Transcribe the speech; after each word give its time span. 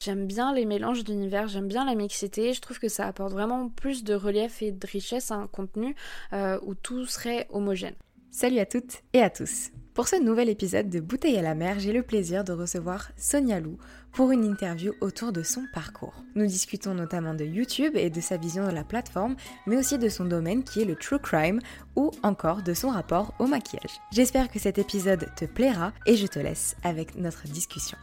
J'aime 0.00 0.28
bien 0.28 0.54
les 0.54 0.64
mélanges 0.64 1.02
d'univers, 1.02 1.48
j'aime 1.48 1.66
bien 1.66 1.84
la 1.84 1.96
mixité, 1.96 2.52
je 2.52 2.60
trouve 2.60 2.78
que 2.78 2.88
ça 2.88 3.06
apporte 3.06 3.32
vraiment 3.32 3.68
plus 3.68 4.04
de 4.04 4.14
relief 4.14 4.62
et 4.62 4.70
de 4.70 4.86
richesse 4.86 5.32
à 5.32 5.34
un 5.34 5.48
contenu 5.48 5.96
euh, 6.32 6.56
où 6.62 6.76
tout 6.76 7.04
serait 7.06 7.48
homogène. 7.50 7.96
Salut 8.30 8.60
à 8.60 8.66
toutes 8.66 9.02
et 9.12 9.20
à 9.20 9.28
tous. 9.28 9.70
Pour 9.94 10.06
ce 10.06 10.14
nouvel 10.14 10.48
épisode 10.48 10.88
de 10.88 11.00
Bouteille 11.00 11.36
à 11.36 11.42
la 11.42 11.56
mer, 11.56 11.80
j'ai 11.80 11.92
le 11.92 12.04
plaisir 12.04 12.44
de 12.44 12.52
recevoir 12.52 13.10
Sonia 13.16 13.58
Lou 13.58 13.76
pour 14.12 14.30
une 14.30 14.44
interview 14.44 14.92
autour 15.00 15.32
de 15.32 15.42
son 15.42 15.64
parcours. 15.74 16.14
Nous 16.36 16.46
discutons 16.46 16.94
notamment 16.94 17.34
de 17.34 17.44
YouTube 17.44 17.96
et 17.96 18.08
de 18.08 18.20
sa 18.20 18.36
vision 18.36 18.68
de 18.68 18.72
la 18.72 18.84
plateforme, 18.84 19.34
mais 19.66 19.76
aussi 19.76 19.98
de 19.98 20.08
son 20.08 20.26
domaine 20.26 20.62
qui 20.62 20.80
est 20.80 20.84
le 20.84 20.94
true 20.94 21.18
crime 21.18 21.58
ou 21.96 22.12
encore 22.22 22.62
de 22.62 22.72
son 22.72 22.90
rapport 22.90 23.34
au 23.40 23.48
maquillage. 23.48 23.98
J'espère 24.12 24.48
que 24.48 24.60
cet 24.60 24.78
épisode 24.78 25.28
te 25.34 25.44
plaira 25.44 25.92
et 26.06 26.14
je 26.14 26.28
te 26.28 26.38
laisse 26.38 26.76
avec 26.84 27.16
notre 27.16 27.48
discussion. 27.48 27.98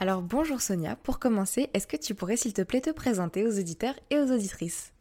Alors 0.00 0.22
bonjour 0.22 0.60
Sonia, 0.60 0.94
pour 0.94 1.18
commencer, 1.18 1.70
est-ce 1.74 1.88
que 1.88 1.96
tu 1.96 2.14
pourrais 2.14 2.36
s'il 2.36 2.52
te 2.52 2.62
plaît 2.62 2.80
te 2.80 2.90
présenter 2.90 3.44
aux 3.44 3.58
auditeurs 3.58 3.96
et 4.10 4.18
aux 4.18 4.30
auditrices? 4.30 4.92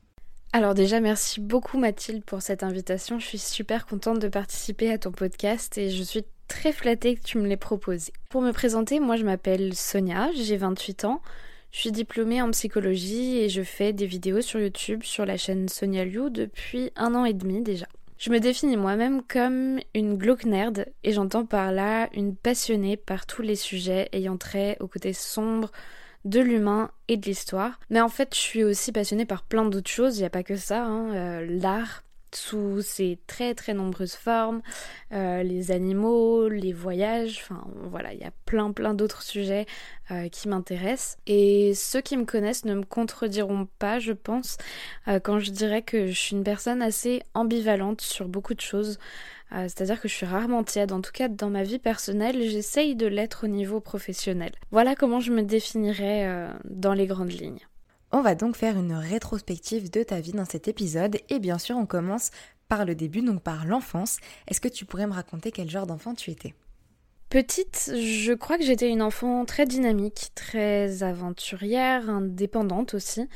Alors 0.54 0.74
déjà 0.74 1.00
merci 1.00 1.40
beaucoup 1.40 1.78
Mathilde 1.78 2.24
pour 2.24 2.42
cette 2.42 2.64
invitation, 2.64 3.20
je 3.20 3.28
suis 3.28 3.38
super 3.38 3.86
contente 3.86 4.18
de 4.18 4.28
participer 4.28 4.92
à 4.92 4.98
ton 4.98 5.12
podcast 5.12 5.78
et 5.78 5.92
je 5.92 6.02
suis 6.02 6.24
très 6.48 6.72
flattée 6.72 7.16
que 7.16 7.22
tu 7.22 7.38
me 7.38 7.46
l'aies 7.46 7.58
proposé. 7.58 8.12
Pour 8.32 8.42
me 8.42 8.52
présenter, 8.52 9.00
moi 9.00 9.18
je 9.18 9.24
m'appelle 9.24 9.76
Sonia, 9.76 10.32
j'ai 10.34 10.58
28 10.58 11.06
ans, 11.06 11.22
je 11.72 11.78
suis 11.78 11.92
diplômée 11.92 12.42
en 12.42 12.50
psychologie 12.50 13.38
et 13.38 13.50
je 13.50 13.62
fais 13.62 13.94
des 13.94 14.08
vidéos 14.08 14.42
sur 14.42 14.60
YouTube 14.60 15.04
sur 15.04 15.28
la 15.28 15.38
chaîne 15.38 15.70
Sonia 15.70 16.06
Liu 16.06 16.32
depuis 16.32 16.90
un 16.96 17.14
an 17.14 17.24
et 17.24 17.34
demi 17.34 17.62
déjà. 17.62 17.86
Je 18.18 18.32
me 18.32 18.40
définis 18.40 18.78
moi-même 18.78 19.22
comme 19.22 19.80
une 19.94 20.18
glauque 20.18 20.46
nerd 20.46 20.88
et 21.04 21.14
j'entends 21.14 21.46
par 21.46 21.72
là 21.72 22.10
une 22.14 22.36
passionnée 22.36 22.98
par 22.98 23.28
tous 23.28 23.44
les 23.44 23.56
sujets 23.56 24.10
ayant 24.12 24.38
trait 24.38 24.76
au 24.80 24.88
côté 24.88 25.14
sombre 25.14 25.72
de 26.26 26.40
l'humain 26.40 26.90
et 27.08 27.18
de 27.18 27.26
l'histoire. 27.26 27.80
Mais 27.92 28.02
en 28.02 28.10
fait, 28.10 28.34
je 28.34 28.40
suis 28.40 28.64
aussi 28.64 28.92
passionnée 28.92 29.26
par 29.26 29.44
plein 29.44 29.66
d'autres 29.66 29.90
choses, 29.90 30.18
il 30.18 30.22
n'y 30.22 30.26
a 30.26 30.32
pas 30.32 30.44
que 30.44 30.56
ça, 30.56 30.84
hein. 30.84 31.14
euh, 31.14 31.46
l'art 31.48 32.04
sous 32.36 32.82
ses 32.82 33.20
très 33.28 33.56
très 33.56 33.74
nombreuses 33.74 34.16
formes, 34.16 34.62
euh, 35.14 35.44
les 35.44 35.72
animaux, 35.72 36.50
les 36.50 36.74
voyages, 36.74 37.40
enfin 37.42 37.66
voilà, 37.90 38.14
il 38.14 38.20
y 38.20 38.26
a 38.26 38.32
plein 38.46 38.72
plein 38.72 38.94
d'autres 38.94 39.22
sujets 39.22 39.66
euh, 40.12 40.30
qui 40.30 40.48
m'intéressent. 40.48 41.18
Et 41.28 41.74
ceux 41.74 42.02
qui 42.02 42.18
me 42.18 42.26
connaissent 42.26 42.66
ne 42.66 42.76
me 42.76 42.84
contrediront 42.84 43.68
pas, 43.80 44.00
je 44.00 44.14
pense, 44.14 44.58
euh, 45.08 45.20
quand 45.20 45.40
je 45.40 45.52
dirais 45.52 45.82
que 45.82 46.08
je 46.08 46.20
suis 46.20 46.36
une 46.36 46.44
personne 46.44 46.82
assez 46.82 47.22
ambivalente 47.34 48.02
sur 48.02 48.28
beaucoup 48.28 48.54
de 48.54 48.62
choses. 48.62 49.00
C'est-à-dire 49.50 50.02
que 50.02 50.10
je 50.10 50.14
suis 50.14 50.26
rarement 50.26 50.62
tiède, 50.62 50.92
en 50.92 51.00
tout 51.00 51.14
cas 51.14 51.30
dans 51.30 51.50
ma 51.50 51.64
vie 51.64 51.80
personnelle, 51.80 52.42
j'essaye 52.50 52.98
de 52.98 53.08
l'être 53.08 53.46
au 53.46 53.48
niveau 53.48 53.80
professionnel. 53.80 54.52
Voilà 54.72 54.94
comment 54.94 55.22
je 55.22 55.32
me 55.32 55.42
définirais 55.42 56.50
dans 56.66 56.94
les 56.94 57.08
grandes 57.08 57.32
lignes. 57.32 57.66
On 58.12 58.22
va 58.22 58.36
donc 58.36 58.56
faire 58.56 58.78
une 58.78 58.94
rétrospective 58.94 59.92
de 59.92 60.02
ta 60.02 60.22
vie 60.22 60.32
dans 60.32 60.46
cet 60.46 60.68
épisode 60.70 61.18
et 61.30 61.40
bien 61.40 61.58
sûr 61.58 61.76
on 61.76 61.86
commence 61.86 62.32
par 62.70 62.86
le 62.86 62.96
début, 62.96 63.22
donc 63.22 63.42
par 63.42 63.66
l'enfance. 63.66 64.18
Est-ce 64.48 64.62
que 64.62 64.68
tu 64.68 64.86
pourrais 64.86 65.08
me 65.08 65.14
raconter 65.14 65.52
quel 65.52 65.70
genre 65.70 65.88
d'enfant 65.88 66.14
tu 66.16 66.32
étais? 66.32 66.54
Petite, 67.30 67.92
je 67.94 68.32
crois 68.34 68.58
que 68.58 68.64
j'étais 68.64 68.90
une 68.90 69.02
enfant 69.02 69.44
très 69.44 69.66
dynamique, 69.66 70.30
très 70.36 71.04
aventurière, 71.04 72.10
indépendante 72.10 72.94
aussi. 72.94 73.28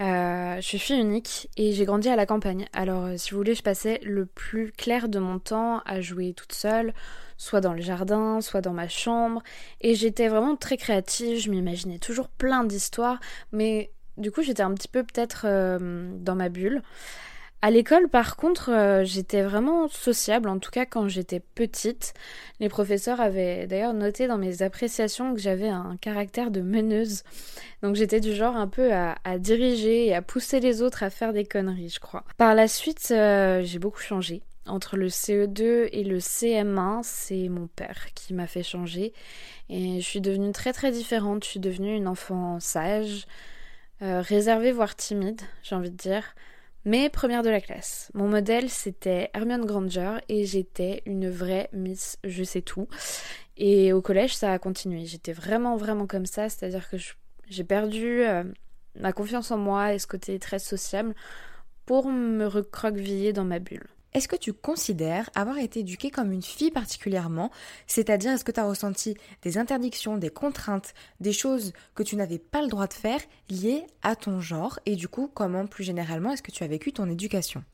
Euh, 0.00 0.60
je 0.60 0.76
suis 0.76 0.94
unique 0.94 1.48
et 1.56 1.72
j'ai 1.72 1.84
grandi 1.84 2.08
à 2.08 2.16
la 2.16 2.26
campagne. 2.26 2.66
Alors, 2.72 3.04
euh, 3.04 3.16
si 3.16 3.30
vous 3.30 3.38
voulez, 3.38 3.54
je 3.54 3.62
passais 3.62 4.00
le 4.02 4.26
plus 4.26 4.72
clair 4.72 5.08
de 5.08 5.18
mon 5.18 5.38
temps 5.38 5.80
à 5.86 6.00
jouer 6.00 6.34
toute 6.34 6.52
seule, 6.52 6.94
soit 7.36 7.60
dans 7.60 7.74
le 7.74 7.82
jardin, 7.82 8.40
soit 8.40 8.60
dans 8.62 8.72
ma 8.72 8.88
chambre. 8.88 9.42
Et 9.80 9.94
j'étais 9.94 10.28
vraiment 10.28 10.56
très 10.56 10.76
créative, 10.76 11.38
je 11.38 11.50
m'imaginais 11.50 11.98
toujours 11.98 12.28
plein 12.28 12.64
d'histoires, 12.64 13.20
mais 13.52 13.90
du 14.16 14.30
coup, 14.30 14.42
j'étais 14.42 14.62
un 14.62 14.74
petit 14.74 14.88
peu 14.88 15.02
peut-être 15.02 15.42
euh, 15.46 16.10
dans 16.18 16.34
ma 16.34 16.48
bulle. 16.48 16.82
À 17.64 17.70
l'école, 17.70 18.08
par 18.08 18.34
contre, 18.34 18.72
euh, 18.72 19.04
j'étais 19.04 19.40
vraiment 19.40 19.86
sociable, 19.86 20.48
en 20.48 20.58
tout 20.58 20.72
cas 20.72 20.84
quand 20.84 21.06
j'étais 21.06 21.38
petite. 21.38 22.12
Les 22.58 22.68
professeurs 22.68 23.20
avaient 23.20 23.68
d'ailleurs 23.68 23.94
noté 23.94 24.26
dans 24.26 24.36
mes 24.36 24.62
appréciations 24.62 25.32
que 25.32 25.40
j'avais 25.40 25.68
un 25.68 25.96
caractère 26.00 26.50
de 26.50 26.60
meneuse. 26.60 27.22
Donc 27.84 27.94
j'étais 27.94 28.18
du 28.18 28.34
genre 28.34 28.56
un 28.56 28.66
peu 28.66 28.90
à, 28.92 29.14
diriger 29.38 30.06
et 30.06 30.14
à 30.14 30.22
pousser 30.22 30.58
les 30.58 30.82
autres 30.82 31.04
à 31.04 31.10
faire 31.10 31.32
des 31.32 31.44
conneries, 31.44 31.90
je 31.90 32.00
crois. 32.00 32.24
Par 32.36 32.56
la 32.56 32.66
suite, 32.66 33.10
euh, 33.12 33.62
j'ai 33.62 33.78
beaucoup 33.78 34.00
changé. 34.00 34.42
Entre 34.66 34.96
le 34.96 35.06
CE2 35.06 35.88
et 35.92 36.02
le 36.02 36.18
CM1, 36.18 37.02
c'est 37.04 37.48
mon 37.48 37.68
père 37.68 38.06
qui 38.14 38.34
m'a 38.34 38.48
fait 38.48 38.64
changer. 38.64 39.12
Et 39.68 40.00
je 40.00 40.04
suis 40.04 40.20
devenue 40.20 40.50
très 40.50 40.72
très 40.72 40.90
différente. 40.90 41.44
Je 41.44 41.50
suis 41.50 41.60
devenue 41.60 41.94
une 41.94 42.08
enfant 42.08 42.58
sage, 42.58 43.26
euh, 44.02 44.20
réservée 44.20 44.72
voire 44.72 44.96
timide, 44.96 45.40
j'ai 45.62 45.74
envie 45.74 45.90
de 45.90 45.96
dire, 45.96 46.34
mais 46.84 47.08
première 47.08 47.42
de 47.42 47.50
la 47.50 47.60
classe. 47.60 48.10
Mon 48.14 48.28
modèle 48.28 48.68
c'était 48.68 49.30
Hermione 49.34 49.64
Granger 49.64 50.16
et 50.28 50.44
j'étais 50.44 51.02
une 51.06 51.30
vraie 51.30 51.68
Miss 51.72 52.18
Je 52.24 52.42
sais 52.42 52.62
tout. 52.62 52.88
Et 53.56 53.92
au 53.92 54.02
collège 54.02 54.34
ça 54.34 54.52
a 54.52 54.58
continué. 54.58 55.06
J'étais 55.06 55.32
vraiment 55.32 55.76
vraiment 55.76 56.06
comme 56.06 56.26
ça, 56.26 56.48
c'est-à-dire 56.48 56.90
que 56.90 56.96
j'ai 57.48 57.64
perdu 57.64 58.22
euh, 58.22 58.44
ma 58.98 59.12
confiance 59.12 59.50
en 59.50 59.58
moi 59.58 59.94
et 59.94 59.98
ce 59.98 60.06
côté 60.06 60.38
très 60.38 60.58
sociable 60.58 61.14
pour 61.86 62.08
me 62.08 62.46
recroqueviller 62.46 63.32
dans 63.32 63.44
ma 63.44 63.58
bulle. 63.58 63.86
Est-ce 64.14 64.28
que 64.28 64.36
tu 64.36 64.52
considères 64.52 65.30
avoir 65.34 65.58
été 65.58 65.80
éduquée 65.80 66.10
comme 66.10 66.32
une 66.32 66.42
fille 66.42 66.70
particulièrement? 66.70 67.50
C'est-à-dire, 67.86 68.32
est-ce 68.32 68.44
que 68.44 68.52
tu 68.52 68.60
as 68.60 68.68
ressenti 68.68 69.16
des 69.42 69.56
interdictions, 69.56 70.18
des 70.18 70.30
contraintes, 70.30 70.92
des 71.20 71.32
choses 71.32 71.72
que 71.94 72.02
tu 72.02 72.16
n'avais 72.16 72.38
pas 72.38 72.60
le 72.62 72.68
droit 72.68 72.86
de 72.86 72.92
faire 72.92 73.20
liées 73.48 73.84
à 74.02 74.14
ton 74.14 74.40
genre? 74.40 74.78
Et 74.84 74.96
du 74.96 75.08
coup, 75.08 75.30
comment 75.32 75.66
plus 75.66 75.84
généralement 75.84 76.32
est-ce 76.32 76.42
que 76.42 76.50
tu 76.50 76.62
as 76.62 76.68
vécu 76.68 76.92
ton 76.92 77.08
éducation? 77.08 77.64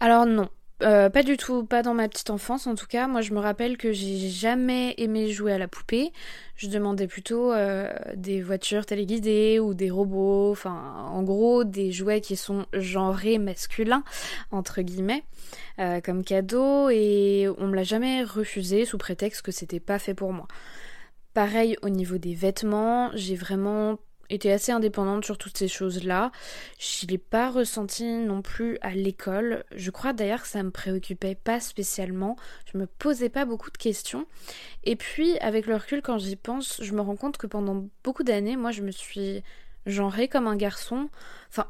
Alors 0.00 0.26
non, 0.26 0.48
euh, 0.80 1.10
pas 1.10 1.24
du 1.24 1.36
tout, 1.36 1.64
pas 1.64 1.82
dans 1.82 1.94
ma 1.94 2.08
petite 2.08 2.30
enfance 2.30 2.68
en 2.68 2.76
tout 2.76 2.86
cas. 2.86 3.08
Moi 3.08 3.20
je 3.20 3.34
me 3.34 3.40
rappelle 3.40 3.76
que 3.76 3.92
j'ai 3.92 4.28
jamais 4.28 4.94
aimé 4.96 5.30
jouer 5.30 5.52
à 5.52 5.58
la 5.58 5.66
poupée. 5.66 6.12
Je 6.54 6.68
demandais 6.68 7.08
plutôt 7.08 7.52
euh, 7.52 7.92
des 8.14 8.42
voitures 8.42 8.86
téléguidées 8.86 9.58
ou 9.58 9.74
des 9.74 9.90
robots, 9.90 10.52
enfin 10.52 11.06
en 11.10 11.22
gros 11.24 11.64
des 11.64 11.90
jouets 11.90 12.20
qui 12.20 12.36
sont 12.36 12.66
genrés 12.72 13.38
masculins 13.38 14.04
entre 14.52 14.82
guillemets 14.82 15.24
euh, 15.80 16.00
comme 16.00 16.22
cadeau 16.22 16.90
et 16.90 17.48
on 17.58 17.66
me 17.66 17.74
l'a 17.74 17.84
jamais 17.84 18.22
refusé 18.22 18.84
sous 18.84 18.98
prétexte 18.98 19.42
que 19.42 19.52
c'était 19.52 19.80
pas 19.80 19.98
fait 19.98 20.14
pour 20.14 20.32
moi. 20.32 20.46
Pareil 21.34 21.76
au 21.82 21.88
niveau 21.88 22.18
des 22.18 22.34
vêtements, 22.34 23.10
j'ai 23.14 23.34
vraiment 23.36 23.98
était 24.30 24.52
assez 24.52 24.72
indépendante 24.72 25.24
sur 25.24 25.38
toutes 25.38 25.56
ces 25.56 25.68
choses-là. 25.68 26.30
Je 26.78 27.06
ne 27.06 27.10
l'ai 27.10 27.18
pas 27.18 27.50
ressenti 27.50 28.04
non 28.04 28.42
plus 28.42 28.78
à 28.80 28.90
l'école. 28.90 29.64
Je 29.74 29.90
crois 29.90 30.12
d'ailleurs 30.12 30.42
que 30.42 30.48
ça 30.48 30.62
me 30.62 30.70
préoccupait 30.70 31.34
pas 31.34 31.60
spécialement. 31.60 32.36
Je 32.72 32.78
me 32.78 32.86
posais 32.86 33.28
pas 33.28 33.44
beaucoup 33.44 33.70
de 33.70 33.78
questions. 33.78 34.26
Et 34.84 34.96
puis, 34.96 35.38
avec 35.38 35.66
le 35.66 35.76
recul, 35.76 36.02
quand 36.02 36.18
j'y 36.18 36.36
pense, 36.36 36.80
je 36.82 36.92
me 36.92 37.00
rends 37.00 37.16
compte 37.16 37.36
que 37.36 37.46
pendant 37.46 37.86
beaucoup 38.04 38.22
d'années, 38.22 38.56
moi, 38.56 38.70
je 38.70 38.82
me 38.82 38.90
suis 38.90 39.42
genrée 39.86 40.28
comme 40.28 40.46
un 40.46 40.56
garçon. 40.56 41.08
Enfin, 41.48 41.66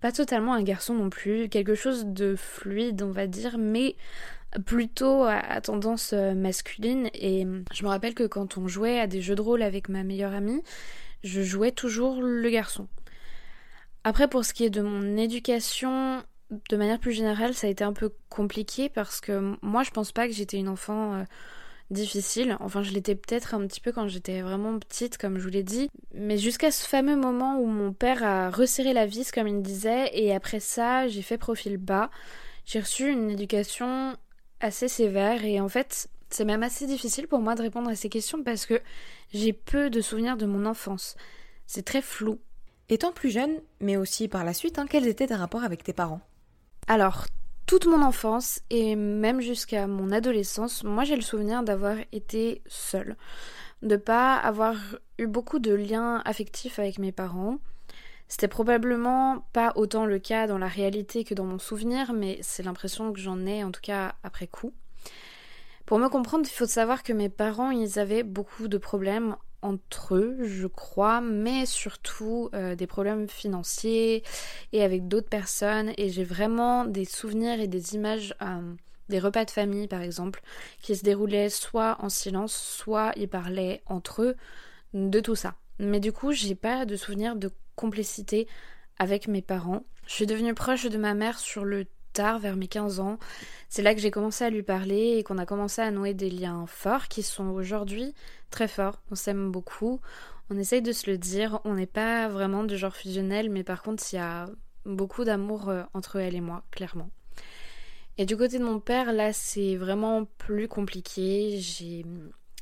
pas 0.00 0.12
totalement 0.12 0.54
un 0.54 0.62
garçon 0.62 0.94
non 0.94 1.10
plus. 1.10 1.48
Quelque 1.48 1.74
chose 1.74 2.06
de 2.06 2.34
fluide, 2.36 3.02
on 3.02 3.10
va 3.10 3.26
dire, 3.26 3.58
mais 3.58 3.96
plutôt 4.64 5.24
à, 5.24 5.60
tendance 5.60 6.12
euh, 6.12 6.34
masculine. 6.34 7.08
Et 7.14 7.46
je 7.72 7.84
me 7.84 7.88
rappelle 7.88 8.14
que 8.14 8.26
quand 8.26 8.58
on 8.58 8.66
jouait 8.66 8.98
à 8.98 9.06
des 9.06 9.20
jeux 9.20 9.34
de 9.34 9.42
rôle 9.42 9.62
avec 9.62 9.88
ma 9.88 10.02
meilleure 10.02 10.34
amie, 10.34 10.62
je 11.22 11.42
jouais 11.42 11.72
toujours 11.72 12.22
le 12.22 12.48
garçon. 12.50 12.88
Après, 14.04 14.28
pour 14.28 14.44
ce 14.44 14.54
qui 14.54 14.64
est 14.64 14.70
de 14.70 14.80
mon 14.80 15.16
éducation, 15.16 16.22
de 16.70 16.76
manière 16.76 16.98
plus 16.98 17.12
générale, 17.12 17.54
ça 17.54 17.66
a 17.66 17.70
été 17.70 17.84
un 17.84 17.92
peu 17.92 18.10
compliqué 18.28 18.88
parce 18.88 19.20
que 19.20 19.54
moi, 19.62 19.82
je 19.82 19.90
pense 19.90 20.12
pas 20.12 20.26
que 20.26 20.32
j'étais 20.32 20.56
une 20.56 20.68
enfant 20.68 21.14
euh, 21.14 21.24
difficile. 21.90 22.56
Enfin, 22.60 22.82
je 22.82 22.92
l'étais 22.92 23.14
peut-être 23.14 23.54
un 23.54 23.66
petit 23.66 23.80
peu 23.80 23.92
quand 23.92 24.08
j'étais 24.08 24.40
vraiment 24.40 24.78
petite, 24.78 25.18
comme 25.18 25.38
je 25.38 25.44
vous 25.44 25.50
l'ai 25.50 25.62
dit. 25.62 25.90
Mais 26.14 26.38
jusqu'à 26.38 26.70
ce 26.70 26.86
fameux 26.86 27.16
moment 27.16 27.58
où 27.58 27.66
mon 27.66 27.92
père 27.92 28.24
a 28.24 28.50
resserré 28.50 28.92
la 28.92 29.06
vis, 29.06 29.30
comme 29.32 29.48
il 29.48 29.62
disait, 29.62 30.10
et 30.14 30.34
après 30.34 30.60
ça, 30.60 31.08
j'ai 31.08 31.22
fait 31.22 31.38
profil 31.38 31.76
bas. 31.76 32.10
J'ai 32.64 32.80
reçu 32.80 33.10
une 33.10 33.30
éducation 33.30 34.16
assez 34.60 34.88
sévère 34.88 35.44
et 35.44 35.60
en 35.60 35.68
fait, 35.68 36.08
c'est 36.30 36.44
même 36.44 36.62
assez 36.62 36.86
difficile 36.86 37.28
pour 37.28 37.40
moi 37.40 37.54
de 37.54 37.62
répondre 37.62 37.90
à 37.90 37.96
ces 37.96 38.08
questions 38.08 38.42
parce 38.42 38.66
que 38.66 38.80
j'ai 39.32 39.52
peu 39.52 39.90
de 39.90 40.00
souvenirs 40.00 40.36
de 40.36 40.46
mon 40.46 40.66
enfance. 40.66 41.16
C'est 41.66 41.84
très 41.84 42.02
flou. 42.02 42.38
Étant 42.88 43.12
plus 43.12 43.30
jeune, 43.30 43.60
mais 43.80 43.96
aussi 43.96 44.26
par 44.26 44.44
la 44.44 44.54
suite, 44.54 44.78
hein, 44.78 44.86
quels 44.88 45.06
étaient 45.06 45.28
tes 45.28 45.34
rapports 45.34 45.62
avec 45.62 45.84
tes 45.84 45.92
parents? 45.92 46.20
Alors, 46.88 47.26
toute 47.66 47.86
mon 47.86 48.02
enfance 48.02 48.62
et 48.68 48.96
même 48.96 49.40
jusqu'à 49.40 49.86
mon 49.86 50.10
adolescence, 50.10 50.82
moi 50.82 51.04
j'ai 51.04 51.14
le 51.14 51.22
souvenir 51.22 51.62
d'avoir 51.62 51.96
été 52.10 52.62
seule, 52.66 53.16
de 53.82 53.94
pas 53.94 54.34
avoir 54.34 54.74
eu 55.18 55.28
beaucoup 55.28 55.60
de 55.60 55.72
liens 55.72 56.20
affectifs 56.24 56.80
avec 56.80 56.98
mes 56.98 57.12
parents. 57.12 57.58
C'était 58.26 58.48
probablement 58.48 59.46
pas 59.52 59.72
autant 59.76 60.04
le 60.04 60.18
cas 60.18 60.48
dans 60.48 60.58
la 60.58 60.66
réalité 60.66 61.22
que 61.22 61.34
dans 61.34 61.44
mon 61.44 61.60
souvenir, 61.60 62.12
mais 62.12 62.38
c'est 62.42 62.64
l'impression 62.64 63.12
que 63.12 63.20
j'en 63.20 63.46
ai 63.46 63.62
en 63.62 63.70
tout 63.70 63.80
cas 63.80 64.14
après 64.24 64.48
coup. 64.48 64.72
Pour 65.90 65.98
me 65.98 66.08
comprendre, 66.08 66.46
il 66.48 66.54
faut 66.54 66.66
savoir 66.66 67.02
que 67.02 67.12
mes 67.12 67.28
parents, 67.28 67.72
ils 67.72 67.98
avaient 67.98 68.22
beaucoup 68.22 68.68
de 68.68 68.78
problèmes 68.78 69.34
entre 69.60 70.14
eux, 70.14 70.36
je 70.40 70.68
crois, 70.68 71.20
mais 71.20 71.66
surtout 71.66 72.48
euh, 72.54 72.76
des 72.76 72.86
problèmes 72.86 73.28
financiers 73.28 74.22
et 74.72 74.84
avec 74.84 75.08
d'autres 75.08 75.28
personnes. 75.28 75.90
Et 75.98 76.08
j'ai 76.08 76.22
vraiment 76.22 76.84
des 76.84 77.04
souvenirs 77.04 77.58
et 77.58 77.66
des 77.66 77.96
images 77.96 78.36
euh, 78.40 78.72
des 79.08 79.18
repas 79.18 79.44
de 79.44 79.50
famille, 79.50 79.88
par 79.88 80.00
exemple, 80.00 80.42
qui 80.80 80.94
se 80.94 81.02
déroulaient 81.02 81.50
soit 81.50 81.96
en 81.98 82.08
silence, 82.08 82.54
soit 82.54 83.10
ils 83.16 83.28
parlaient 83.28 83.82
entre 83.86 84.22
eux 84.22 84.36
de 84.94 85.18
tout 85.18 85.34
ça. 85.34 85.56
Mais 85.80 85.98
du 85.98 86.12
coup, 86.12 86.30
j'ai 86.30 86.54
pas 86.54 86.84
de 86.84 86.94
souvenirs 86.94 87.34
de 87.34 87.50
complicité 87.74 88.46
avec 89.00 89.26
mes 89.26 89.42
parents. 89.42 89.82
Je 90.06 90.12
suis 90.12 90.26
devenue 90.26 90.54
proche 90.54 90.86
de 90.86 90.98
ma 90.98 91.14
mère 91.14 91.40
sur 91.40 91.64
le 91.64 91.84
tard, 92.12 92.38
vers 92.38 92.56
mes 92.56 92.68
15 92.68 93.00
ans. 93.00 93.18
C'est 93.68 93.82
là 93.82 93.94
que 93.94 94.00
j'ai 94.00 94.10
commencé 94.10 94.44
à 94.44 94.50
lui 94.50 94.62
parler 94.62 95.16
et 95.18 95.22
qu'on 95.22 95.38
a 95.38 95.46
commencé 95.46 95.82
à 95.82 95.90
nouer 95.90 96.14
des 96.14 96.30
liens 96.30 96.66
forts 96.66 97.08
qui 97.08 97.22
sont 97.22 97.48
aujourd'hui 97.50 98.14
très 98.50 98.68
forts. 98.68 99.00
On 99.10 99.14
s'aime 99.14 99.50
beaucoup, 99.50 100.00
on 100.50 100.58
essaye 100.58 100.82
de 100.82 100.92
se 100.92 101.10
le 101.10 101.18
dire. 101.18 101.60
On 101.64 101.74
n'est 101.74 101.86
pas 101.86 102.28
vraiment 102.28 102.64
du 102.64 102.76
genre 102.76 102.94
fusionnel, 102.94 103.50
mais 103.50 103.62
par 103.62 103.82
contre, 103.82 104.02
il 104.12 104.16
y 104.16 104.18
a 104.18 104.48
beaucoup 104.84 105.24
d'amour 105.24 105.68
euh, 105.68 105.82
entre 105.94 106.16
elle 106.16 106.34
et 106.34 106.40
moi, 106.40 106.64
clairement. 106.70 107.10
Et 108.18 108.26
du 108.26 108.36
côté 108.36 108.58
de 108.58 108.64
mon 108.64 108.80
père, 108.80 109.12
là, 109.12 109.32
c'est 109.32 109.76
vraiment 109.76 110.26
plus 110.38 110.68
compliqué. 110.68 111.58
J'ai 111.58 112.04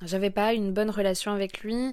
j'avais 0.02 0.30
pas 0.30 0.54
une 0.54 0.72
bonne 0.72 0.90
relation 0.90 1.32
avec 1.32 1.60
lui 1.60 1.92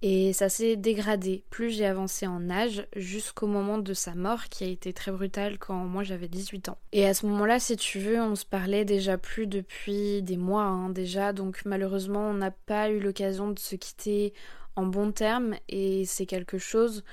et 0.00 0.32
ça 0.32 0.48
s'est 0.48 0.76
dégradé 0.76 1.44
plus 1.50 1.70
j'ai 1.70 1.86
avancé 1.86 2.26
en 2.26 2.50
âge 2.50 2.86
jusqu'au 2.96 3.46
moment 3.46 3.78
de 3.78 3.94
sa 3.94 4.14
mort 4.14 4.48
qui 4.48 4.64
a 4.64 4.66
été 4.66 4.92
très 4.92 5.12
brutale 5.12 5.58
quand 5.58 5.84
moi 5.84 6.02
j'avais 6.02 6.28
18 6.28 6.70
ans. 6.70 6.78
Et 6.92 7.06
à 7.06 7.14
ce 7.14 7.26
moment-là, 7.26 7.60
si 7.60 7.76
tu 7.76 7.98
veux, 7.98 8.20
on 8.20 8.34
se 8.34 8.44
parlait 8.44 8.84
déjà 8.84 9.18
plus 9.18 9.46
depuis 9.46 10.22
des 10.22 10.36
mois 10.36 10.64
hein, 10.64 10.88
déjà, 10.88 11.32
donc 11.32 11.62
malheureusement 11.64 12.30
on 12.30 12.34
n'a 12.34 12.50
pas 12.50 12.90
eu 12.90 13.00
l'occasion 13.00 13.50
de 13.50 13.58
se 13.58 13.76
quitter 13.76 14.32
en 14.74 14.86
bons 14.86 15.12
termes 15.12 15.54
et 15.68 16.04
c'est 16.06 16.26
quelque 16.26 16.58
chose 16.58 17.04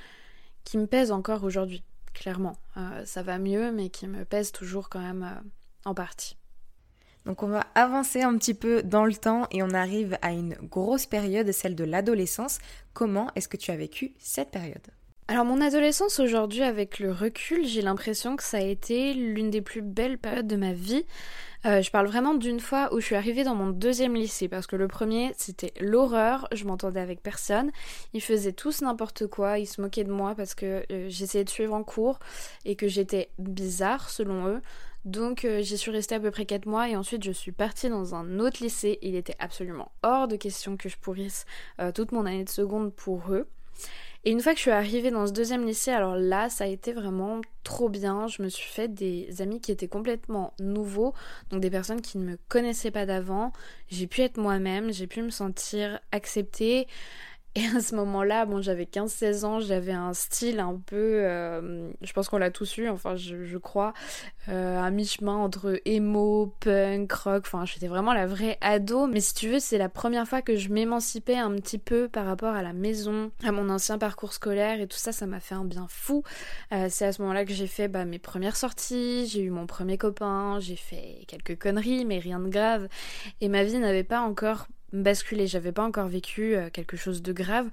qui 0.63 0.77
me 0.77 0.87
pèse 0.87 1.11
encore 1.11 1.43
aujourd'hui, 1.43 1.83
clairement. 2.13 2.55
Euh, 2.77 3.03
ça 3.05 3.23
va 3.23 3.37
mieux 3.37 3.71
mais 3.71 3.89
qui 3.89 4.07
me 4.07 4.23
pèse 4.25 4.51
toujours 4.51 4.89
quand 4.89 5.01
même 5.01 5.23
euh, 5.23 5.49
en 5.89 5.93
partie. 5.93 6.37
Donc 7.25 7.43
on 7.43 7.47
va 7.47 7.65
avancer 7.75 8.21
un 8.21 8.37
petit 8.37 8.53
peu 8.53 8.81
dans 8.81 9.05
le 9.05 9.13
temps 9.13 9.47
et 9.51 9.61
on 9.61 9.71
arrive 9.71 10.17
à 10.21 10.31
une 10.31 10.55
grosse 10.63 11.05
période, 11.05 11.51
celle 11.51 11.75
de 11.75 11.83
l'adolescence. 11.83 12.59
Comment 12.93 13.29
est-ce 13.35 13.47
que 13.47 13.57
tu 13.57 13.71
as 13.71 13.75
vécu 13.75 14.13
cette 14.17 14.51
période? 14.51 14.87
Alors 15.29 15.45
mon 15.45 15.61
adolescence 15.61 16.19
aujourd'hui 16.19 16.63
avec 16.63 16.97
le 16.97 17.11
recul, 17.11 17.63
j'ai 17.63 17.83
l'impression 17.83 18.35
que 18.35 18.41
ça 18.41 18.57
a 18.57 18.61
été 18.61 19.13
l'une 19.13 19.51
des 19.51 19.61
plus 19.61 19.83
belles 19.83 20.17
périodes 20.17 20.47
de 20.47 20.55
ma 20.55 20.73
vie. 20.73 21.05
Euh, 21.67 21.83
je 21.83 21.91
parle 21.91 22.07
vraiment 22.07 22.33
d'une 22.33 22.59
fois 22.59 22.91
où 22.95 22.99
je 22.99 23.05
suis 23.05 23.15
arrivée 23.15 23.43
dans 23.43 23.53
mon 23.53 23.69
deuxième 23.69 24.15
lycée 24.15 24.47
parce 24.47 24.65
que 24.65 24.75
le 24.75 24.87
premier 24.87 25.31
c'était 25.37 25.71
l'horreur, 25.79 26.47
je 26.51 26.65
m'entendais 26.65 26.99
avec 26.99 27.21
personne, 27.21 27.69
ils 28.13 28.23
faisaient 28.23 28.53
tous 28.53 28.81
n'importe 28.81 29.27
quoi, 29.27 29.59
ils 29.59 29.67
se 29.67 29.79
moquaient 29.81 30.03
de 30.03 30.11
moi 30.11 30.33
parce 30.33 30.55
que 30.55 30.83
euh, 30.91 31.05
j'essayais 31.09 31.43
de 31.43 31.49
suivre 31.51 31.75
en 31.75 31.83
cours 31.83 32.17
et 32.65 32.75
que 32.75 32.87
j'étais 32.87 33.29
bizarre 33.37 34.09
selon 34.09 34.47
eux. 34.47 34.61
Donc 35.05 35.45
euh, 35.45 35.61
j'y 35.61 35.77
suis 35.77 35.91
restée 35.91 36.15
à 36.15 36.19
peu 36.19 36.31
près 36.31 36.45
4 36.45 36.65
mois 36.65 36.89
et 36.89 36.95
ensuite 36.95 37.23
je 37.23 37.31
suis 37.31 37.51
partie 37.51 37.89
dans 37.89 38.15
un 38.15 38.39
autre 38.39 38.61
lycée. 38.61 38.99
Il 39.01 39.15
était 39.15 39.35
absolument 39.39 39.91
hors 40.03 40.27
de 40.27 40.35
question 40.35 40.77
que 40.77 40.89
je 40.89 40.97
pourrisse 40.97 41.45
euh, 41.79 41.91
toute 41.91 42.11
mon 42.11 42.25
année 42.25 42.43
de 42.43 42.49
seconde 42.49 42.93
pour 42.93 43.31
eux. 43.31 43.47
Et 44.25 44.31
une 44.31 44.41
fois 44.41 44.51
que 44.51 44.57
je 44.57 44.63
suis 44.63 44.71
arrivée 44.71 45.11
dans 45.11 45.25
ce 45.27 45.31
deuxième 45.31 45.65
lycée, 45.65 45.91
alors 45.91 46.17
là, 46.17 46.49
ça 46.49 46.65
a 46.65 46.67
été 46.67 46.91
vraiment 46.91 47.39
trop 47.63 47.87
bien. 47.87 48.27
Je 48.27 48.41
me 48.41 48.49
suis 48.49 48.69
fait 48.69 48.89
des 48.89 49.41
amis 49.41 49.61
qui 49.61 49.71
étaient 49.71 49.87
complètement 49.87 50.53
nouveaux, 50.59 51.13
donc 51.51 51.61
des 51.61 51.69
personnes 51.69 52.01
qui 52.01 52.17
ne 52.17 52.25
me 52.25 52.37
connaissaient 52.49 52.91
pas 52.91 53.05
d'avant. 53.05 53.53
J'ai 53.87 54.07
pu 54.07 54.21
être 54.21 54.37
moi-même, 54.37 54.91
j'ai 54.91 55.07
pu 55.07 55.21
me 55.21 55.29
sentir 55.29 56.01
acceptée. 56.11 56.87
Et 57.55 57.65
à 57.75 57.81
ce 57.81 57.95
moment-là, 57.95 58.45
bon, 58.45 58.61
j'avais 58.61 58.83
15-16 58.83 59.43
ans, 59.43 59.59
j'avais 59.59 59.91
un 59.91 60.13
style 60.13 60.59
un 60.59 60.75
peu, 60.85 60.95
euh, 60.95 61.89
je 62.01 62.13
pense 62.13 62.29
qu'on 62.29 62.37
l'a 62.37 62.51
tous 62.51 62.77
eu, 62.77 62.87
enfin, 62.89 63.15
je, 63.15 63.57
crois, 63.57 63.93
euh, 64.49 64.77
un 64.77 64.91
mi-chemin 64.91 65.35
entre 65.35 65.81
emo, 65.85 66.53
punk, 66.59 67.11
rock, 67.11 67.43
enfin, 67.47 67.65
j'étais 67.65 67.87
vraiment 67.87 68.13
la 68.13 68.27
vraie 68.27 68.59
ado. 68.61 69.07
Mais 69.07 69.19
si 69.19 69.33
tu 69.33 69.49
veux, 69.49 69.59
c'est 69.59 69.79
la 69.79 69.89
première 69.89 70.27
fois 70.27 70.43
que 70.43 70.55
je 70.55 70.69
m'émancipais 70.69 71.37
un 71.37 71.51
petit 71.55 71.79
peu 71.79 72.07
par 72.07 72.27
rapport 72.27 72.53
à 72.53 72.61
la 72.61 72.73
maison, 72.73 73.31
à 73.43 73.51
mon 73.51 73.69
ancien 73.69 73.97
parcours 73.97 74.33
scolaire 74.33 74.79
et 74.79 74.85
tout 74.87 74.97
ça, 74.97 75.11
ça 75.11 75.25
m'a 75.25 75.39
fait 75.39 75.55
un 75.55 75.65
bien 75.65 75.87
fou. 75.89 76.23
Euh, 76.71 76.85
c'est 76.89 77.05
à 77.05 77.11
ce 77.11 77.21
moment-là 77.23 77.45
que 77.45 77.53
j'ai 77.53 77.67
fait 77.67 77.87
bah, 77.87 78.05
mes 78.05 78.19
premières 78.19 78.57
sorties, 78.57 79.25
j'ai 79.25 79.41
eu 79.41 79.49
mon 79.49 79.65
premier 79.65 79.97
copain, 79.97 80.59
j'ai 80.59 80.75
fait 80.75 81.25
quelques 81.27 81.57
conneries, 81.57 82.05
mais 82.05 82.19
rien 82.19 82.39
de 82.39 82.49
grave. 82.49 82.87
Et 83.41 83.49
ma 83.49 83.63
vie 83.63 83.79
n'avait 83.79 84.03
pas 84.03 84.21
encore 84.21 84.67
basculer, 84.93 85.47
j'avais 85.47 85.71
pas 85.71 85.83
encore 85.83 86.07
vécu 86.07 86.55
euh, 86.55 86.69
quelque 86.69 86.97
chose 86.97 87.21
de 87.21 87.33
grave. 87.33 87.69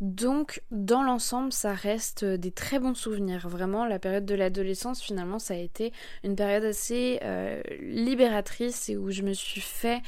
Donc 0.00 0.62
dans 0.70 1.02
l'ensemble, 1.02 1.52
ça 1.52 1.72
reste 1.72 2.22
euh, 2.22 2.36
des 2.36 2.50
très 2.50 2.78
bons 2.78 2.94
souvenirs. 2.94 3.48
Vraiment, 3.48 3.86
la 3.86 3.98
période 3.98 4.24
de 4.24 4.34
l'adolescence, 4.34 5.00
finalement, 5.00 5.38
ça 5.38 5.54
a 5.54 5.56
été 5.56 5.92
une 6.24 6.36
période 6.36 6.64
assez 6.64 7.20
euh, 7.22 7.62
libératrice 7.80 8.88
et 8.88 8.96
où 8.96 9.10
je 9.10 9.22
me 9.22 9.32
suis 9.32 9.60
fait 9.60 10.02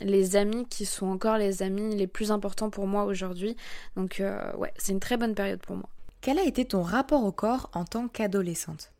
les 0.00 0.36
amis 0.36 0.66
qui 0.68 0.84
sont 0.84 1.06
encore 1.06 1.36
les 1.36 1.62
amis 1.62 1.94
les 1.94 2.06
plus 2.06 2.30
importants 2.30 2.70
pour 2.70 2.86
moi 2.86 3.04
aujourd'hui. 3.04 3.56
Donc 3.96 4.22
ouais, 4.56 4.72
c'est 4.76 4.92
une 4.92 5.00
très 5.00 5.16
bonne 5.16 5.34
période 5.34 5.60
pour 5.60 5.76
moi. 5.76 5.88
Quel 6.20 6.38
a 6.38 6.44
été 6.44 6.64
ton 6.64 6.82
rapport 6.82 7.24
au 7.24 7.32
corps 7.32 7.70
en 7.72 7.84
tant 7.84 8.08
qu'adolescente? 8.08 8.92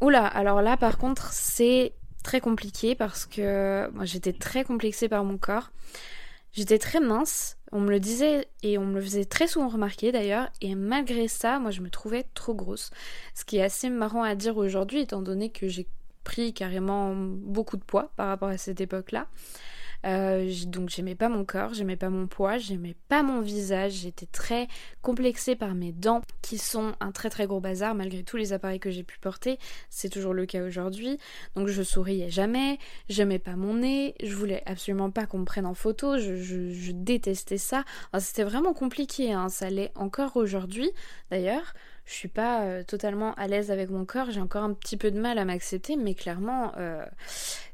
Oula, 0.00 0.26
alors 0.26 0.62
là 0.62 0.76
par 0.76 0.98
contre 0.98 1.32
c'est 1.32 1.92
très 2.22 2.40
compliqué 2.40 2.94
parce 2.94 3.26
que 3.26 3.90
moi 3.92 4.04
j'étais 4.04 4.32
très 4.32 4.64
complexée 4.64 5.08
par 5.08 5.24
mon 5.24 5.38
corps. 5.38 5.70
J'étais 6.52 6.78
très 6.78 7.00
mince, 7.00 7.56
on 7.70 7.80
me 7.80 7.90
le 7.90 8.00
disait 8.00 8.48
et 8.62 8.76
on 8.76 8.84
me 8.84 8.94
le 8.94 9.02
faisait 9.02 9.24
très 9.24 9.46
souvent 9.46 9.68
remarquer 9.68 10.10
d'ailleurs, 10.10 10.48
et 10.60 10.74
malgré 10.74 11.28
ça, 11.28 11.60
moi 11.60 11.70
je 11.70 11.80
me 11.80 11.90
trouvais 11.90 12.24
trop 12.34 12.54
grosse. 12.54 12.90
Ce 13.34 13.44
qui 13.44 13.58
est 13.58 13.62
assez 13.62 13.88
marrant 13.88 14.24
à 14.24 14.34
dire 14.34 14.56
aujourd'hui 14.56 15.00
étant 15.00 15.22
donné 15.22 15.50
que 15.50 15.68
j'ai 15.68 15.86
pris 16.24 16.52
carrément 16.52 17.14
beaucoup 17.14 17.76
de 17.76 17.84
poids 17.84 18.10
par 18.16 18.28
rapport 18.28 18.48
à 18.48 18.58
cette 18.58 18.80
époque-là. 18.80 19.28
Euh, 20.06 20.50
donc 20.66 20.88
j'aimais 20.88 21.14
pas 21.14 21.28
mon 21.28 21.44
corps, 21.44 21.74
j'aimais 21.74 21.96
pas 21.96 22.10
mon 22.10 22.26
poids, 22.26 22.58
j'aimais 22.58 22.96
pas 23.08 23.22
mon 23.22 23.40
visage, 23.40 23.92
j'étais 23.92 24.26
très 24.26 24.68
complexée 25.02 25.56
par 25.56 25.74
mes 25.74 25.92
dents 25.92 26.22
qui 26.42 26.58
sont 26.58 26.92
un 27.00 27.12
très 27.12 27.30
très 27.30 27.46
gros 27.46 27.60
bazar 27.60 27.94
malgré 27.94 28.22
tous 28.22 28.36
les 28.36 28.52
appareils 28.52 28.80
que 28.80 28.90
j'ai 28.90 29.02
pu 29.02 29.18
porter, 29.18 29.58
c'est 29.90 30.08
toujours 30.08 30.34
le 30.34 30.46
cas 30.46 30.62
aujourd'hui. 30.62 31.18
Donc 31.54 31.68
je 31.68 31.82
souriais 31.82 32.30
jamais, 32.30 32.78
j'aimais 33.08 33.38
pas 33.38 33.56
mon 33.56 33.74
nez, 33.74 34.14
je 34.22 34.34
voulais 34.34 34.62
absolument 34.66 35.10
pas 35.10 35.26
qu'on 35.26 35.38
me 35.38 35.44
prenne 35.44 35.66
en 35.66 35.74
photo, 35.74 36.18
je, 36.18 36.90
détestais 36.92 37.58
ça. 37.58 37.84
C'était 38.18 38.42
vraiment 38.42 38.74
compliqué, 38.74 39.32
hein. 39.32 39.48
ça 39.48 39.70
l'est 39.70 39.92
encore 39.94 40.36
aujourd'hui 40.36 40.90
d'ailleurs 41.30 41.74
je 42.10 42.16
suis 42.16 42.28
pas 42.28 42.62
euh, 42.62 42.82
totalement 42.82 43.34
à 43.34 43.46
l'aise 43.46 43.70
avec 43.70 43.88
mon 43.88 44.04
corps, 44.04 44.30
j'ai 44.30 44.40
encore 44.40 44.64
un 44.64 44.72
petit 44.72 44.96
peu 44.96 45.12
de 45.12 45.20
mal 45.20 45.38
à 45.38 45.44
m'accepter, 45.44 45.96
mais 45.96 46.14
clairement, 46.14 46.72
euh, 46.76 47.04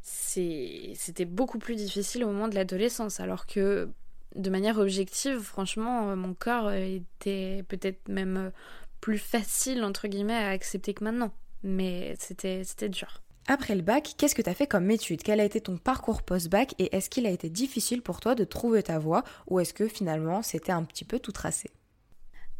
c'était 0.02 1.24
beaucoup 1.24 1.58
plus 1.58 1.74
difficile 1.74 2.22
au 2.22 2.26
moment 2.26 2.48
de 2.48 2.54
l'adolescence, 2.54 3.18
alors 3.18 3.46
que 3.46 3.88
de 4.34 4.50
manière 4.50 4.78
objective, 4.78 5.40
franchement, 5.40 6.10
euh, 6.10 6.16
mon 6.16 6.34
corps 6.34 6.70
était 6.70 7.64
peut-être 7.68 8.08
même 8.08 8.52
plus 9.00 9.18
facile, 9.18 9.82
entre 9.82 10.06
guillemets, 10.06 10.34
à 10.34 10.50
accepter 10.50 10.92
que 10.92 11.04
maintenant. 11.04 11.32
Mais 11.62 12.14
c'était 12.18 12.88
dur. 12.90 13.22
Après 13.48 13.74
le 13.74 13.82
bac, 13.82 14.14
qu'est-ce 14.18 14.34
que 14.34 14.42
tu 14.42 14.50
as 14.50 14.54
fait 14.54 14.66
comme 14.66 14.90
étude? 14.90 15.22
Quel 15.22 15.40
a 15.40 15.44
été 15.44 15.62
ton 15.62 15.78
parcours 15.78 16.22
post-bac 16.22 16.74
et 16.78 16.94
est-ce 16.94 17.08
qu'il 17.08 17.26
a 17.26 17.30
été 17.30 17.48
difficile 17.48 18.02
pour 18.02 18.20
toi 18.20 18.34
de 18.34 18.44
trouver 18.44 18.82
ta 18.82 18.98
voie 18.98 19.24
ou 19.46 19.60
est-ce 19.60 19.72
que 19.72 19.88
finalement 19.88 20.42
c'était 20.42 20.72
un 20.72 20.82
petit 20.82 21.04
peu 21.04 21.18
tout 21.20 21.32
tracé? 21.32 21.70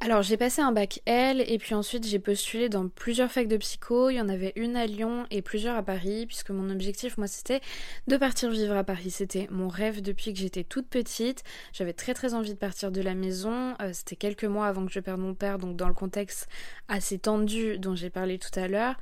Alors 0.00 0.20
j'ai 0.20 0.36
passé 0.36 0.60
un 0.60 0.72
bac 0.72 1.00
L 1.06 1.42
et 1.46 1.56
puis 1.56 1.74
ensuite 1.74 2.06
j'ai 2.06 2.18
postulé 2.18 2.68
dans 2.68 2.86
plusieurs 2.86 3.32
facs 3.32 3.48
de 3.48 3.56
psycho. 3.56 4.10
Il 4.10 4.16
y 4.16 4.20
en 4.20 4.28
avait 4.28 4.52
une 4.54 4.76
à 4.76 4.84
Lyon 4.84 5.24
et 5.30 5.40
plusieurs 5.40 5.74
à 5.74 5.82
Paris 5.82 6.26
puisque 6.26 6.50
mon 6.50 6.68
objectif 6.68 7.16
moi 7.16 7.26
c'était 7.26 7.62
de 8.06 8.18
partir 8.18 8.50
vivre 8.50 8.76
à 8.76 8.84
Paris. 8.84 9.10
C'était 9.10 9.48
mon 9.50 9.68
rêve 9.68 10.02
depuis 10.02 10.34
que 10.34 10.38
j'étais 10.38 10.64
toute 10.64 10.86
petite. 10.86 11.44
J'avais 11.72 11.94
très 11.94 12.12
très 12.12 12.34
envie 12.34 12.52
de 12.52 12.58
partir 12.58 12.92
de 12.92 13.00
la 13.00 13.14
maison. 13.14 13.74
Euh, 13.80 13.90
c'était 13.94 14.16
quelques 14.16 14.44
mois 14.44 14.66
avant 14.66 14.84
que 14.84 14.92
je 14.92 15.00
perde 15.00 15.18
mon 15.18 15.34
père 15.34 15.58
donc 15.58 15.76
dans 15.76 15.88
le 15.88 15.94
contexte 15.94 16.46
assez 16.88 17.18
tendu 17.18 17.78
dont 17.78 17.94
j'ai 17.94 18.10
parlé 18.10 18.38
tout 18.38 18.60
à 18.60 18.68
l'heure. 18.68 18.96